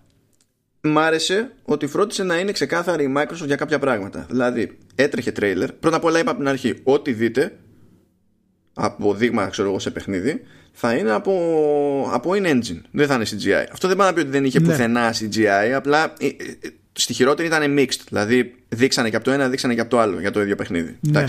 [0.82, 4.26] μ' άρεσε ότι φρόντισε να είναι ξεκάθαρη η Microsoft για κάποια πράγματα.
[4.30, 5.72] Δηλαδή, έτρεχε τρέιλερ.
[5.72, 7.58] Πρώτα απ' όλα είπα από την αρχή, ό,τι δείτε
[8.74, 10.42] από δείγμα, ξέρω εγώ, σε παιχνίδι,
[10.72, 11.34] θα είναι από,
[12.14, 12.82] από in-engine.
[12.92, 13.68] Δεν θα είναι CGI.
[13.72, 14.68] Αυτό δεν πάει να πει ότι δεν είχε ναι.
[14.68, 16.34] πουθενά CGI, απλά ε, ε,
[16.94, 18.02] στη χειρότερη ήταν mixed.
[18.08, 20.98] Δηλαδή, δείξανε και από το ένα, δείξανε και από το άλλο για το ίδιο παιχνίδι.
[21.00, 21.26] Ναι.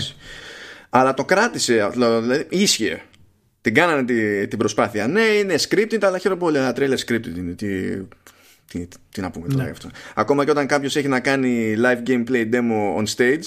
[0.89, 3.01] Αλλά το κράτησε, δηλαδή, ίσχυε
[3.71, 5.07] την κάνανε τη, την προσπάθεια.
[5.07, 6.57] Ναι, είναι scripted, αλλά χαίρομαι πολύ.
[6.57, 7.53] Ένα trailer scripted είναι.
[7.53, 7.97] Τι,
[8.67, 9.69] τι, τι να πούμε τώρα ναι.
[9.69, 9.89] αυτό.
[10.15, 13.43] Ακόμα και όταν κάποιος έχει να κάνει live gameplay demo on stage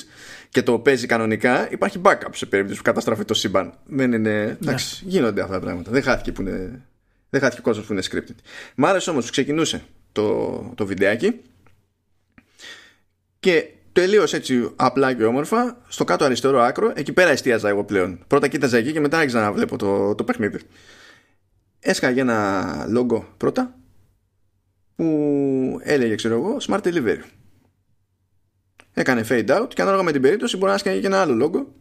[0.48, 3.72] και το παίζει κανονικά, υπάρχει backup σε περίπτωση που καταστραφεί το σύμπαν.
[3.84, 4.44] Δεν είναι.
[4.44, 4.56] Ναι.
[4.62, 5.90] Εντάξει, γίνονται αυτά τα πράγματα.
[5.90, 6.80] Δεν χάθηκε, που είναι,
[7.30, 8.36] δεν χάθηκε ο κόσμος που είναι scripted.
[8.74, 9.82] Μ' άρεσε όμως που ξεκινούσε
[10.12, 11.40] το, το βιντεάκι
[13.40, 16.92] και τελείως έτσι απλά και όμορφα στο κάτω αριστερό άκρο.
[16.94, 18.24] Εκεί πέρα εστίαζα εγώ πλέον.
[18.26, 20.58] Πρώτα κοίταζα εκεί και μετά άρχισα να βλέπω το, το παιχνίδι.
[21.80, 23.76] έσκαγε ένα λόγο πρώτα
[24.96, 27.20] που έλεγε ξέρω εγώ Smart Delivery
[28.92, 31.74] έκανε fade out και ανάλογα με την περίπτωση μπορεί να έσκαγε και ένα άλλο λόγο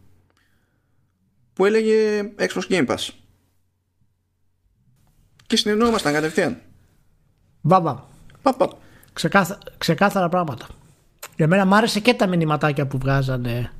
[1.52, 3.08] που έλεγε Xbox Game Pass
[5.46, 6.60] και συνεννοούμασταν κατευθείαν
[7.60, 8.04] Μπαμπα.
[8.42, 8.72] Παπ,
[9.12, 10.66] Ξεκάθα, ξεκάθαρα πράγματα.
[11.36, 13.70] Για μένα μ' άρεσε και τα μηνυματάκια που βγάζανε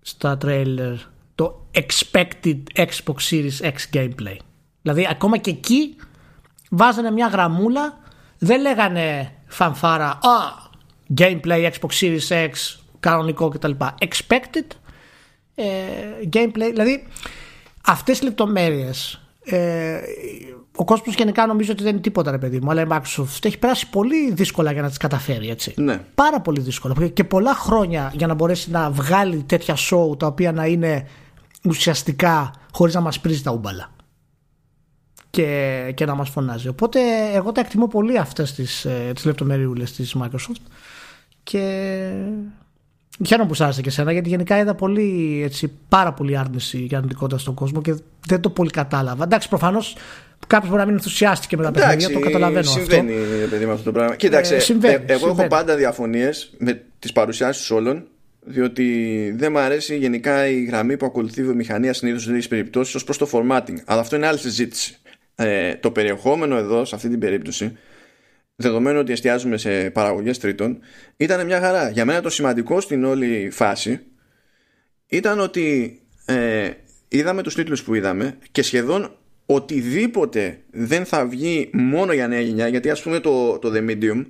[0.00, 0.94] στα τρέιλερ
[1.34, 4.36] το expected Xbox Series X gameplay.
[4.82, 5.96] Δηλαδή ακόμα και εκεί
[6.70, 7.98] βάζανε μια γραμμούλα
[8.38, 10.18] δεν λέγανε φανφάρα α,
[11.18, 12.50] gameplay Xbox Series X
[13.00, 13.70] κανονικό κτλ.
[13.78, 14.66] Expected
[15.54, 15.64] ε,
[16.32, 17.06] gameplay, δηλαδή
[17.86, 20.00] αυτές οι λεπτομέρειες ε,
[20.80, 22.70] ο κόσμος γενικά νομίζω ότι δεν είναι τίποτα, ρε παιδί μου.
[22.70, 25.74] Αλλά η Microsoft έχει περάσει πολύ δύσκολα για να τις καταφέρει, έτσι.
[25.76, 26.00] Ναι.
[26.14, 27.08] Πάρα πολύ δύσκολα.
[27.08, 31.06] Και πολλά χρόνια για να μπορέσει να βγάλει τέτοια show τα οποία να είναι
[31.64, 33.90] ουσιαστικά χωρίς να μας πρίζει τα ούμπαλα.
[35.30, 36.68] Και, και να μας φωνάζει.
[36.68, 37.00] Οπότε
[37.34, 40.62] εγώ τα εκτιμώ πολύ αυτές τις ε, τις λεπτομεριούλε της Microsoft.
[41.42, 42.10] Και
[43.26, 46.96] Χαίρομαι που σ' άρεσε και εσένα γιατί γενικά είδα πολύ, έτσι, πάρα πολύ άρνηση και
[46.96, 47.94] αρνητικότητα στον κόσμο και
[48.26, 49.24] δεν το πολύ κατάλαβα.
[49.24, 49.96] Εντάξει, προφανώς
[50.46, 53.24] κάποιος μπορεί να μην ενθουσιάστηκε με τα παιχνίδια, το καταλαβαίνω συμβαίνει, αυτό.
[53.24, 54.16] Συμβαίνει, παιδί με αυτό το πράγμα.
[54.16, 55.38] Κοίταξε, ε, συμβαίνει, ε, εγώ συμβαίνει.
[55.40, 58.06] έχω πάντα διαφωνίες με τις παρουσιάσεις όλων
[58.40, 62.94] διότι δεν μου αρέσει γενικά η γραμμή που ακολουθεί η βιομηχανία συνήθως σε τέτοιε περιπτώσεις
[62.94, 63.76] ως προς το formatting.
[63.84, 64.98] Αλλά αυτό είναι άλλη συζήτηση.
[65.34, 67.76] Ε, το περιεχόμενο εδώ, σε αυτή την περίπτωση,
[68.56, 70.78] δεδομένου ότι εστιάζουμε σε παραγωγές τρίτων
[71.16, 71.90] ήταν μια χαρά.
[71.90, 74.00] Για μένα το σημαντικό στην όλη φάση
[75.06, 76.70] ήταν ότι ε,
[77.08, 79.16] είδαμε τους τίτλους που είδαμε και σχεδόν
[79.54, 84.26] οτιδήποτε δεν θα βγει μόνο για νέα γενιά γιατί ας πούμε το, το The Medium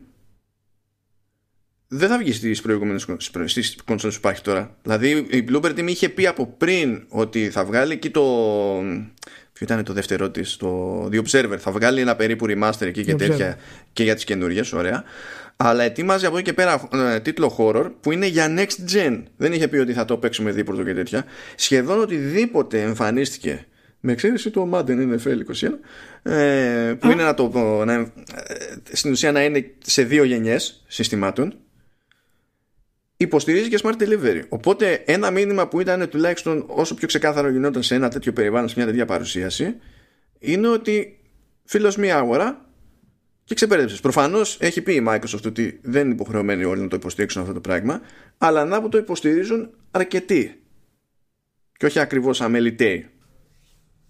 [1.89, 3.07] δεν θα βγει στις προηγούμενες
[3.45, 7.65] στις κονσόλες που υπάρχει τώρα δηλαδή η Bloomberg Team είχε πει από πριν ότι θα
[7.65, 8.23] βγάλει εκεί το
[9.53, 11.57] Ποιο ήταν το δεύτερο της, το The Observer.
[11.59, 13.59] Θα βγάλει ένα περίπου remaster εκεί και τέτοια
[13.93, 15.05] και για τις καινούριες, ωραία.
[15.57, 19.23] Αλλά ετοίμαζε από εκεί και πέρα ε, τίτλο horror που είναι για next gen.
[19.37, 21.25] Δεν είχε πει ότι θα το παίξουμε δίπορτο και τέτοια.
[21.55, 23.67] Σχεδόν οτιδήποτε εμφανίστηκε
[24.01, 25.39] με εξαίρεση το Madden NFL
[26.23, 27.49] 21 ε, που είναι να το
[27.85, 28.11] να, ε,
[28.93, 31.55] στην ουσία να είναι σε δύο γενιές συστημάτων
[33.17, 34.43] υποστηρίζει και smart delivery.
[34.49, 38.75] Οπότε ένα μήνυμα που ήταν τουλάχιστον όσο πιο ξεκάθαρο γινόταν σε ένα τέτοιο περιβάλλον, σε
[38.77, 39.75] μια τέτοια παρουσίαση,
[40.39, 41.19] είναι ότι
[41.65, 42.71] φίλος μία αγορά
[43.45, 44.01] και ξεπέρασε.
[44.01, 47.61] Προφανώς έχει πει η Microsoft ότι δεν είναι υποχρεωμένοι όλοι να το υποστηρίξουν αυτό το
[47.61, 48.01] πράγμα,
[48.39, 50.63] αλλά να που το υποστηρίζουν αρκετοί.
[51.77, 53.07] Και όχι ακριβώς αμεληταίοι.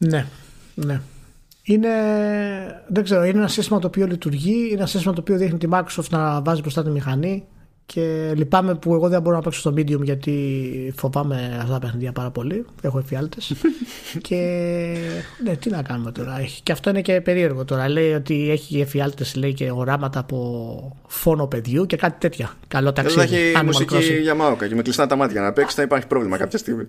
[0.08, 0.26] Ναι,
[0.74, 1.00] ναι.
[1.62, 1.88] Είναι,
[2.88, 5.68] δεν ξέρω, είναι ένα σύστημα το οποίο λειτουργεί, είναι ένα σύστημα το οποίο δείχνει τη
[5.70, 7.44] Microsoft να βάζει μπροστά τη μηχανή
[7.86, 12.12] και λυπάμαι που εγώ δεν μπορώ να παίξω στο medium γιατί φοβάμαι αυτά τα παιχνίδια
[12.12, 12.66] πάρα πολύ.
[12.82, 13.52] Έχω εφιάλτες.
[14.28, 14.36] και
[15.44, 16.40] ναι, τι να κάνουμε τώρα.
[16.62, 17.88] Και αυτό είναι και περίεργο τώρα.
[17.88, 22.54] Λέει ότι έχει εφιάλτες, λέει και οράματα από φόνο παιδιού και κάτι τέτοια.
[22.68, 23.26] Καλό ταξίδι.
[23.26, 24.22] Δεν έχει μουσική crossing.
[24.22, 26.88] για μάωκα και με κλειστά τα μάτια να παίξει θα υπάρχει πρόβλημα κάποια στιγμή.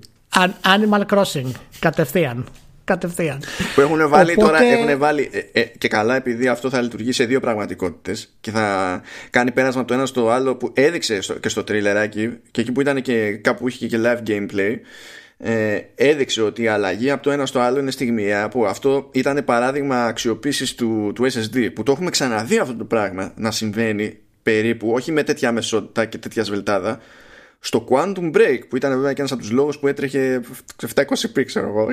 [0.61, 1.51] Animal Crossing.
[1.79, 2.45] Κατευθείαν
[2.91, 3.41] κατευθείαν.
[3.75, 4.47] Που έχουν βάλει Οπότε...
[4.47, 8.51] τώρα, έχουν βάλει ε, ε, και καλά επειδή αυτό θα λειτουργεί σε δύο πραγματικότητες και
[8.51, 12.61] θα κάνει πέρασμα από το ένα στο άλλο που έδειξε στο, και στο τρίλεράκι και
[12.61, 14.75] εκεί που ήταν και κάπου είχε και live gameplay
[15.37, 19.43] ε, έδειξε ότι η αλλαγή από το ένα στο άλλο είναι στιγμιαία που αυτό ήταν
[19.45, 24.91] παράδειγμα αξιοποίησης του, του SSD που το έχουμε ξαναδεί αυτό το πράγμα να συμβαίνει περίπου
[24.91, 26.99] όχι με τέτοια μεσότητα και τέτοια σβελτάδα
[27.63, 30.41] στο Quantum Break που ήταν βέβαια και ένας από τους λόγους που έτρεχε
[30.95, 31.87] 720p ξέρω εγώ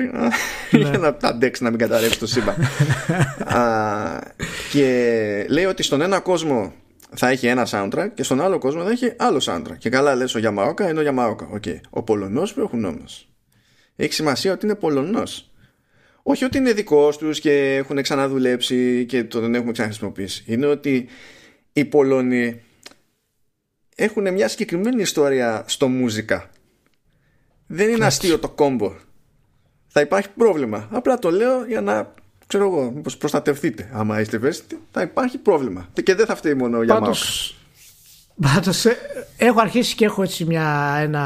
[0.89, 2.55] για να αντέξει να μην καταρρεύσει το σύμπαν.
[4.71, 6.73] Και λέει ότι στον ένα κόσμο
[7.15, 9.77] θα έχει ένα soundtrack και στον άλλο κόσμο θα έχει άλλο soundtrack.
[9.77, 11.79] Και καλά λες ο Yamaoka είναι ο Yamaoka okay.
[11.89, 13.29] ο Πολωνός που έχουν όμως
[14.03, 15.51] έχει σημασία ότι είναι Πολωνός.
[16.23, 20.43] Όχι ότι είναι δικός τους και έχουν ξαναδουλέψει και τον έχουμε ξαναχρησιμοποιήσει.
[20.47, 21.07] Είναι ότι
[21.73, 22.61] οι Πολωνοί
[23.99, 26.49] έχουν μια συγκεκριμένη ιστορία στο μузικα.
[27.67, 28.93] Δεν είναι αστείο το κόμπο.
[29.87, 30.87] Θα υπάρχει πρόβλημα.
[30.91, 32.13] Απλά το λέω για να
[32.47, 33.89] ξέρω εγώ, μήπως προστατευτείτε.
[33.93, 35.87] Άμα είστε ευαίσθητοι, θα υπάρχει πρόβλημα.
[36.03, 37.55] Και δεν θα φταίει μόνο για Πάντως,
[38.41, 38.97] Πάντως, ε,
[39.37, 41.25] έχω αρχίσει και έχω έτσι μια, ένα,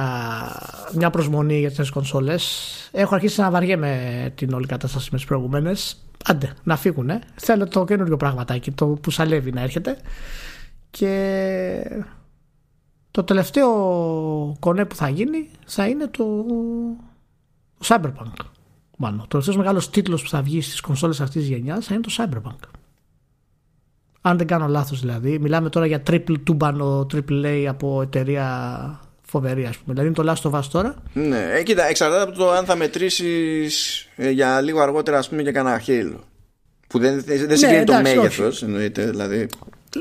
[0.94, 2.70] μια προσμονή για τις κονσόλες.
[2.92, 6.04] Έχω αρχίσει να βαριέμαι την όλη κατάσταση με τις προηγούμενες.
[6.26, 7.10] Άντε, να φύγουν.
[7.36, 9.98] Θέλω το καινούριο πραγματάκι, το που σαλεύει να έρχεται.
[10.90, 12.06] Και
[13.14, 13.70] το τελευταίο
[14.60, 16.46] κονέ που θα γίνει θα είναι το
[17.86, 18.46] Cyberpunk.
[18.98, 19.20] Μάλλον.
[19.20, 22.14] Το τελευταίος μεγάλος τίτλος που θα βγει στις κονσόλες αυτής της γενιάς θα είναι το
[22.18, 22.68] Cyberpunk.
[24.22, 25.40] Αν δεν κάνω λάθος δηλαδή.
[25.40, 29.94] Μιλάμε τώρα για triple τούμπανο triple A από εταιρεία φοβερή, ας πούμε.
[29.94, 30.96] Δηλαδή είναι το Last of Us τώρα.
[31.14, 35.42] Ναι, ε, κοίτα, εξαρτάται από το αν θα μετρήσεις ε, για λίγο αργότερα, ας πούμε,
[35.42, 36.18] για κανένα Halo.
[36.88, 39.10] Που δεν, δεν ναι, συγκρίνει το μέγεθος, εννοείται.
[39.10, 39.48] Δηλαδή...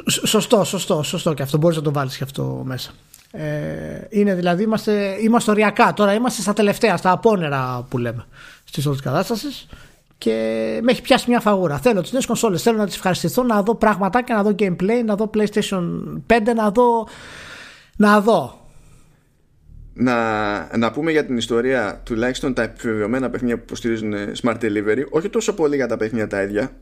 [0.06, 1.59] Σωστό, σωστό, σωστό και αυτό.
[1.59, 2.90] Μπορείς να το βάλεις και αυτό μέσα.
[3.31, 5.93] Ε, είναι δηλαδή, είμαστε, είμαστε οριακά.
[5.93, 8.24] Τώρα είμαστε στα τελευταία, στα απόνερα που λέμε
[8.64, 9.48] στις όλες τις κατάσταση.
[10.19, 10.32] Και
[10.82, 11.78] με έχει πιάσει μια φαγούρα.
[11.78, 12.62] Θέλω τις νέες κονσόλες.
[12.62, 15.82] Θέλω να τις ευχαριστηθώ, να δω πραγματάκια, να δω gameplay, να δω PlayStation
[16.27, 17.09] 5, να δω.
[17.97, 18.62] Να δω
[19.94, 25.28] να, να πούμε για την ιστορία τουλάχιστον τα επιβεβαιωμένα παιχνίδια που υποστηρίζουν Smart Delivery όχι
[25.28, 26.77] τόσο πολύ για τα παιχνίδια τα ίδια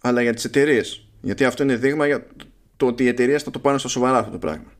[0.00, 1.06] αλλά για τις εταιρείες.
[1.22, 2.26] Γιατί αυτό είναι δείγμα για
[2.76, 4.72] το ότι οι εταιρείε θα το πάνε στα σοβαρά αυτό το πράγμα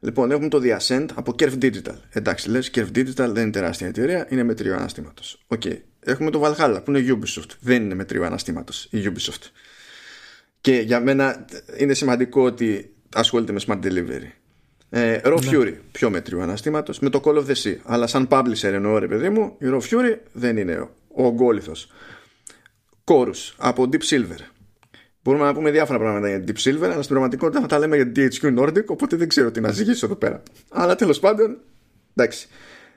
[0.00, 3.86] λοιπόν έχουμε το The Ascent από Curve Digital εντάξει λες Curve Digital δεν είναι τεράστια
[3.86, 5.76] εταιρεία είναι με τρίο αναστήματος okay.
[6.00, 9.50] έχουμε το Valhalla που είναι Ubisoft δεν είναι με τρίο αναστήματος η Ubisoft
[10.60, 11.44] και για μένα
[11.76, 14.30] είναι σημαντικό ότι ασχολείται με Smart Delivery
[14.90, 15.50] ε, Raw ναι.
[15.52, 17.76] Fury, πιο μέτριο αναστήματος, με το Call of the Sea.
[17.84, 21.72] Αλλά σαν publisher εννοώ ρε παιδί μου, η Raw Fury δεν είναι ο, ο ογκόλυθο.
[23.04, 24.40] Chorus από Deep Silver.
[25.22, 28.12] Μπορούμε να πούμε διάφορα πράγματα για Deep Silver, αλλά στην πραγματικότητα θα τα λέμε για
[28.16, 30.42] DHQ Nordic, οπότε δεν ξέρω τι να ζυγίσω εδώ πέρα.
[30.70, 31.58] Αλλά τέλος πάντων,
[32.14, 32.48] εντάξει.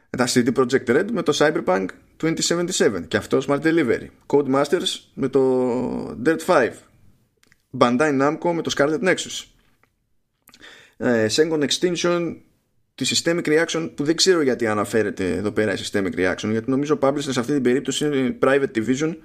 [0.09, 1.85] Τα CD Projekt Red με το Cyberpunk
[2.21, 4.07] 2077 και αυτός Smart Delivery.
[4.25, 6.69] Codemasters με το Dirt 5.
[7.77, 9.53] Bandai Namco με το Scarlet Nexus
[10.97, 12.35] ε, Second Extinction
[12.95, 16.99] τη Systemic Reaction που δεν ξέρω γιατί αναφέρεται εδώ πέρα η Systemic Reaction γιατί νομίζω
[17.01, 19.15] publisher σε αυτή την περίπτωση είναι Private Division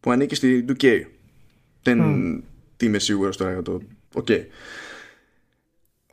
[0.00, 1.00] που ανήκει στη 2K
[1.84, 2.82] δεν mm.
[2.82, 3.82] είμαι σίγουρος τώρα για το
[4.14, 4.44] ok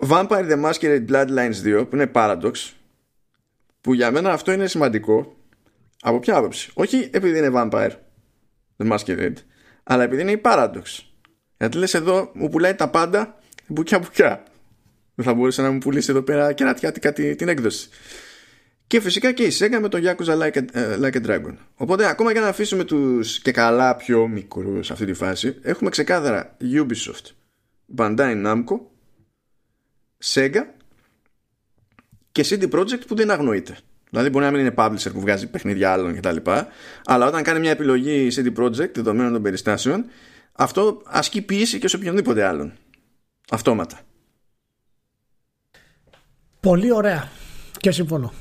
[0.07, 2.52] Vampire the Masquerade Bloodlines 2 που είναι Paradox
[3.81, 5.35] που για μένα αυτό είναι σημαντικό
[6.02, 7.91] από ποια άποψη όχι επειδή είναι Vampire
[8.77, 9.35] the Masquerade
[9.84, 10.84] αλλά επειδή είναι η Paradox
[11.57, 14.43] γιατί λες εδώ μου πουλάει τα πάντα μπουκιά μπουκιά
[15.15, 16.73] δεν θα μπορούσε να μου πουλήσει εδώ πέρα και να
[17.35, 17.89] την έκδοση.
[18.91, 21.53] Και φυσικά και η Sega με το Yakuza Like a, ε, like a Dragon.
[21.76, 25.89] Οπότε ακόμα και να αφήσουμε τους και καλά πιο μικρούς σε αυτή τη φάση, έχουμε
[25.89, 27.31] ξεκάθαρα Ubisoft,
[27.97, 28.80] Bandai Namco,
[30.23, 30.61] Sega
[32.31, 33.77] και CD Projekt που δεν αγνοείται.
[34.09, 36.38] Δηλαδή μπορεί να μην είναι publisher που βγάζει παιχνίδια άλλων κτλ.
[37.05, 40.05] Αλλά όταν κάνει μια επιλογή CD Projekt δεδομένων των περιστάσεων,
[40.51, 42.73] αυτό ασκεί πίεση και σε οποιονδήποτε άλλον.
[43.51, 43.99] Αυτόματα.
[46.59, 47.30] Πολύ ωραία.
[47.80, 48.34] Και συμφωνώ.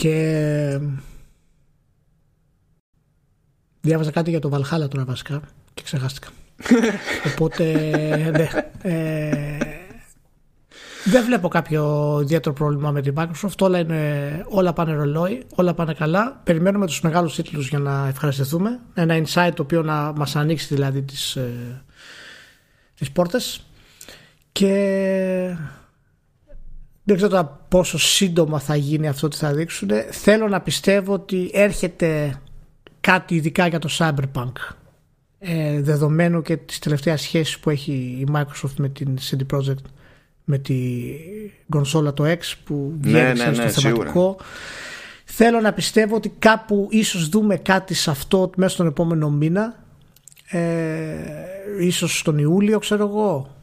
[0.00, 0.78] Και
[3.80, 5.40] διάβαζα κάτι για το Βαλχάλα τώρα βασικά
[5.74, 6.28] και ξεχάστηκα.
[7.32, 7.64] Οπότε
[8.30, 8.48] ναι.
[8.82, 9.58] Ε,
[11.04, 13.58] δεν βλέπω κάποιο ιδιαίτερο πρόβλημα με την Microsoft.
[13.60, 16.40] Όλα, είναι, όλα πάνε ρολόι, όλα πάνε καλά.
[16.44, 18.80] Περιμένουμε τους μεγάλους τίτλους για να ευχαριστηθούμε.
[18.94, 21.82] Ένα insight το οποίο να μας ανοίξει δηλαδή τις, ε,
[22.94, 23.64] τις πόρτες.
[24.52, 25.56] Και
[27.14, 29.88] δεν ξέρω πόσο σύντομα θα γίνει αυτό ότι θα δείξουν.
[30.10, 32.40] Θέλω να πιστεύω ότι έρχεται
[33.00, 34.52] κάτι ειδικά για το Cyberpunk.
[35.38, 39.84] Ε, δεδομένου και τις τελευταίες σχέσεις που έχει η Microsoft με την CD Projekt
[40.44, 40.76] με τη
[41.68, 44.36] κονσόλα το X που ναι, βγαίνει ναι, ναι, στο θεματικό.
[45.24, 49.84] Θέλω να πιστεύω ότι κάπου ίσως δούμε κάτι σε αυτό μέσα στον επόμενο μήνα.
[50.50, 50.60] Ε,
[51.80, 53.54] ίσως τον Ιούλιο ξέρω εγώ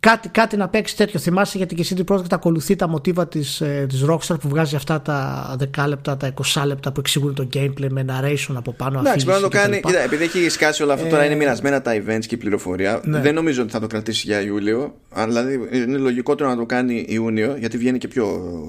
[0.00, 1.20] κάτι, κάτι να παίξει τέτοιο.
[1.20, 4.76] Θυμάσαι γιατί και η CD Projekt ακολουθεί τα μοτίβα της ε, της Rockstar που βγάζει
[4.76, 8.98] αυτά τα 10 λεπτά, τα 20 λεπτά που εξηγούν το gameplay με narration από πάνω.
[8.98, 9.80] Εντάξει, μπορεί να το κάνει.
[9.80, 11.08] Κοίτα, επειδή έχει σκάσει όλο αυτό ε...
[11.08, 13.00] τώρα, είναι μοιρασμένα τα events και η πληροφορία.
[13.04, 13.20] Ναι.
[13.20, 14.94] Δεν νομίζω ότι θα το κρατήσει για Ιούλιο.
[15.26, 18.26] Δηλαδή, είναι λογικότερο να το κάνει Ιούνιο, γιατί βγαίνει και πιο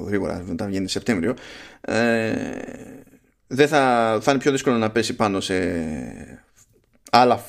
[0.07, 1.33] γρήγορα, μετά βγαίνει Σεπτέμβριο.
[1.81, 2.31] Ε,
[3.47, 5.53] δεν θα, θα είναι πιο δύσκολο να πέσει πάνω σε
[7.11, 7.45] άλλα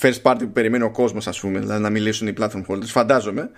[0.00, 3.50] first party που περιμένει ο κόσμος ας πούμε δηλαδή να μιλήσουν οι platform holders φαντάζομαι.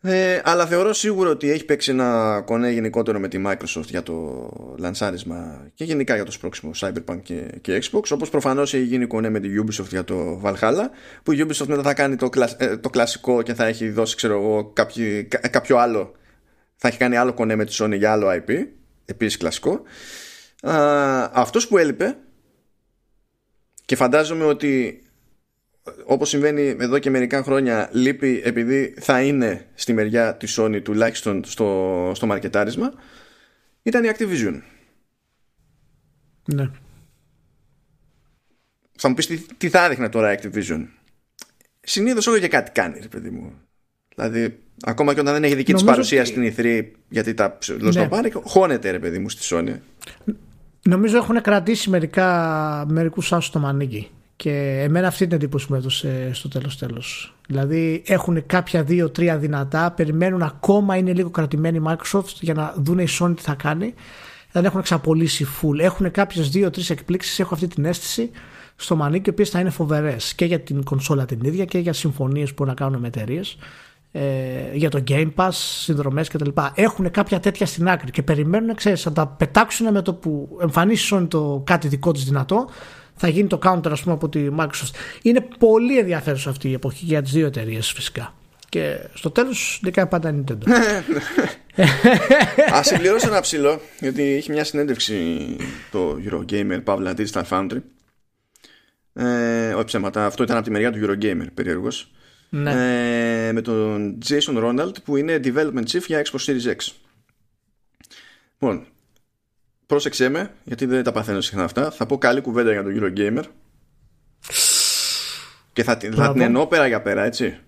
[0.00, 4.48] Ε, αλλά θεωρώ σίγουρο ότι έχει παίξει ένα κονέ γενικότερο με τη Microsoft για το
[4.78, 9.30] λανσάρισμα και γενικά για το σπρώξιμο Cyberpunk και, και Xbox όπως προφανώς έχει γίνει κονέ
[9.30, 10.84] με τη Ubisoft για το Valhalla
[11.22, 14.34] που η Ubisoft μετά θα κάνει το, ε, το κλασικό και θα έχει δώσει ξέρω
[14.34, 16.12] εγώ κάποιο, κάποιο άλλο
[16.76, 18.66] θα έχει κάνει άλλο κονέ με τη Sony για άλλο IP
[19.04, 19.82] επίσης κλασικό.
[20.62, 22.16] Α, αυτός που έλειπε
[23.84, 25.02] και φαντάζομαι ότι
[26.04, 31.44] όπως συμβαίνει εδώ και μερικά χρόνια λείπει επειδή θα είναι στη μεριά της Sony τουλάχιστον
[31.44, 32.92] στο, στο μαρκετάρισμα
[33.82, 34.60] ήταν η Activision.
[36.44, 36.70] Ναι.
[38.98, 40.86] Θα μου πεις τι, τι θα έδειχνε τώρα η Activision.
[41.80, 43.52] Συνήθως όλο και κάτι κάνει ρε παιδί μου.
[44.14, 48.08] Δηλαδή ακόμα και όταν δεν έχει δική της παρουσία στην E3 γιατί τα ναι.
[48.08, 49.76] πάρει χώνεται ρε παιδί μου στη Sony.
[50.82, 56.30] Νομίζω έχουν κρατήσει μερικά, μερικούς άσους στο μανίκι και εμένα αυτή την εντύπωση μου έδωσε
[56.32, 57.34] στο τέλος τέλος.
[57.48, 62.98] Δηλαδή έχουν κάποια δύο-τρία δυνατά, περιμένουν ακόμα είναι λίγο κρατημένη η Microsoft για να δουν
[62.98, 63.94] η Sony τι θα κάνει.
[64.52, 65.78] Δεν έχουν εξαπολύσει full.
[65.78, 68.30] Έχουν κάποιες δύο-τρει εκπλήξεις, έχω αυτή την αίσθηση.
[68.76, 71.92] στο μανίκι, οι οποίες θα είναι φοβερές και για την κονσόλα την ίδια και για
[71.92, 73.56] συμφωνίες που να κάνουν με εταιρείες.
[74.12, 74.20] Ε,
[74.72, 76.50] για το Game Pass, συνδρομές κτλ.
[76.74, 81.26] Έχουν κάποια τέτοια στην άκρη και περιμένουν, ξέρεις, να τα πετάξουν με το που εμφανίσει
[81.26, 82.68] το κάτι δικό της δυνατό.
[83.18, 84.94] Θα γίνει το counter, ας πούμε, από τη Microsoft.
[85.22, 88.34] Είναι πολύ ενδιαφέρουσα αυτή η εποχή για τις δύο εταιρείες φυσικά.
[88.68, 90.70] Και στο τέλος νικάει πάντα Nintendo.
[92.74, 95.36] Α συμπληρώσω ένα ψηλό, γιατί έχει μια συνέντευξη
[95.90, 97.80] το Eurogamer Pavla Digital Foundry.
[99.12, 102.10] Ε, όχι ψέματα, αυτό ήταν από τη μεριά του Eurogamer, περίεργος.
[102.48, 102.70] Ναι.
[103.48, 106.92] Ε, με τον Jason Ronald που είναι development chief για Xbox Series X.
[108.52, 108.86] Λοιπόν,
[109.88, 111.90] πρόσεξέ με, γιατί δεν τα παθαίνω συχνά αυτά.
[111.90, 113.44] Θα πω καλή κουβέντα για τον Eurogamer.
[115.72, 117.58] Και θα, θα την εννοώ πέρα για πέρα, έτσι.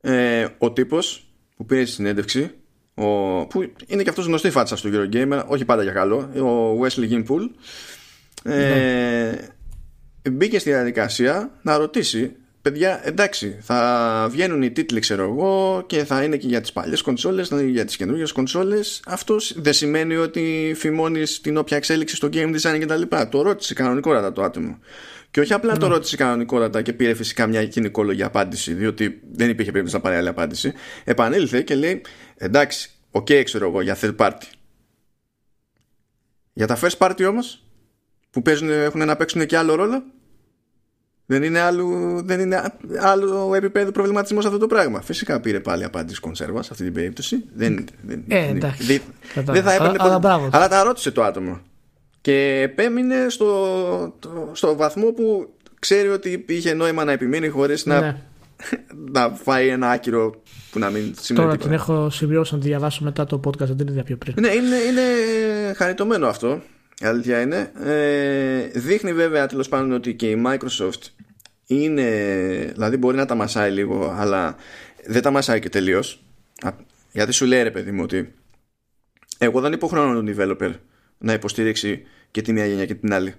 [0.00, 2.54] Ε, ο τύπος που πήρε στη συνέντευξη
[2.94, 7.10] ο, που είναι και αυτός γνωστή φάτσα στο Eurogamer όχι πάντα για καλό ο Wesley
[7.10, 7.48] Gimpool
[8.42, 9.30] ε,
[10.22, 10.30] ναι.
[10.30, 12.36] μπήκε στη διαδικασία να ρωτήσει
[12.70, 17.02] παιδιά εντάξει θα βγαίνουν οι τίτλοι ξέρω εγώ και θα είναι και για τις παλιές
[17.02, 22.16] κονσόλες θα είναι για τις καινούργιες κονσόλες αυτό δεν σημαίνει ότι φημώνεις την όποια εξέλιξη
[22.16, 24.78] στο game design κτλ το ρώτησε κανονικότατα το άτομο
[25.30, 25.94] και όχι απλά το ναι.
[25.94, 30.28] ρώτησε κανονικότατα και πήρε φυσικά μια κοινικόλογη απάντηση, διότι δεν υπήρχε περίπτωση να πάρει άλλη
[30.28, 30.72] απάντηση.
[31.04, 32.02] Επανήλθε και λέει:
[32.36, 34.46] Εντάξει, OK, okay, ξέρω εγώ, για third party.
[36.52, 37.64] Για τα first party όμως,
[38.30, 40.04] που παίζουν, έχουν να παίξουν και άλλο ρόλο,
[41.30, 42.62] δεν είναι, άλλο, δεν είναι
[43.00, 45.00] άλλο επίπεδο προβληματισμός αυτό το πράγμα.
[45.00, 47.44] Φυσικά πήρε πάλι απάντηση κονσέρβας σε αυτή την περίπτωση.
[47.54, 48.82] Δεν, δεν, ε, εντάξει.
[48.84, 49.00] Δεν,
[49.44, 49.96] δεν θα έπαιρνε.
[49.98, 51.60] Αλλά, αλλά τα ρώτησε το άτομο.
[52.20, 54.18] Και επέμεινε στο,
[54.52, 58.16] στο βαθμό που ξέρει ότι είχε νόημα να επιμείνει χωρίς να, ναι.
[59.14, 60.34] να φάει ένα άκυρο
[60.70, 63.76] που να μην σημαίνει Τώρα την έχω σημειώσει να τη διαβάσω μετά το podcast, δεν
[63.76, 64.34] την είδα πιο πριν.
[64.40, 65.02] Ναι, είναι, είναι
[65.76, 66.60] χαριτωμένο αυτό.
[67.00, 67.72] Η αλήθεια είναι.
[67.84, 71.02] Ε, δείχνει βέβαια τέλος πάντων ότι και η Microsoft
[71.66, 72.10] είναι.
[72.72, 74.56] Δηλαδή μπορεί να τα μασάει λίγο, αλλά
[75.06, 76.22] δεν τα μασάει και τελείως.
[77.12, 78.34] Γιατί σου λέει ρε παιδί μου ότι
[79.38, 80.72] εγώ δεν υποχρεώνω τον developer
[81.18, 83.34] να υποστηρίξει και τη μία γενιά και την άλλη.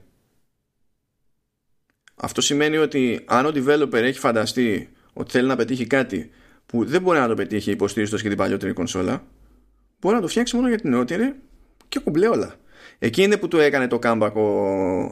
[2.16, 6.30] Αυτό σημαίνει ότι αν ο developer έχει φανταστεί ότι θέλει να πετύχει κάτι
[6.66, 9.24] που δεν μπορεί να το πετύχει υποστήριζοντας και την παλιότερη κονσόλα,
[10.00, 11.36] μπορεί να το φτιάξει μόνο για την νεότερη
[11.88, 12.56] και κουμπλέ όλα.
[13.00, 14.44] Εκεί είναι που του έκανε το comeback ο,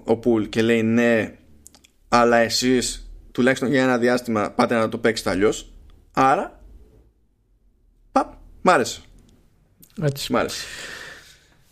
[0.03, 1.35] ο Πουλ και λέει ναι,
[2.07, 5.73] αλλά εσείς τουλάχιστον για ένα διάστημα πάτε να το παίξετε αλλιώς.
[6.13, 6.59] Άρα,
[8.11, 9.01] παπ, μ' άρεσε.
[10.01, 10.31] Έτσι.
[10.31, 10.65] Μ' άρεσε.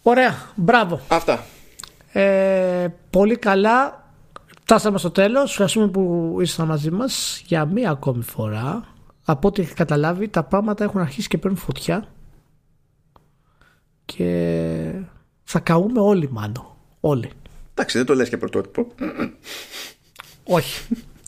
[0.02, 1.02] Ωραία, μπράβο.
[1.08, 1.46] Αυτά.
[2.12, 4.04] Ε, πολύ καλά.
[4.62, 5.52] Φτάσαμε στο τέλος.
[5.52, 8.94] Ευχαριστούμε που ήσασταν μαζί μας για μία ακόμη φορά.
[9.26, 12.08] Από ό,τι έχει καταλάβει τα πράγματα έχουν αρχίσει και παίρνουν φωτιά.
[14.06, 14.92] Και
[15.46, 16.76] θα καούμε όλοι μάλλον.
[17.00, 17.30] Όλοι.
[17.74, 18.88] Εντάξει, δεν το λες και πρωτότυπο.
[20.44, 20.88] Όχι.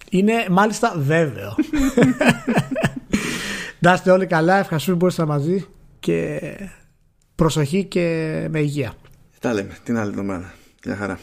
[0.10, 1.56] Είναι μάλιστα βέβαιο.
[3.80, 4.58] Να είστε όλοι καλά.
[4.58, 5.66] Ευχαριστούμε που ήσασταν μαζί.
[6.00, 6.42] Και
[7.36, 8.02] προσοχή και
[8.50, 8.94] με υγεία.
[9.40, 10.54] Τα λέμε την άλλη εβδομάδα.
[10.84, 11.20] Γεια χαρά.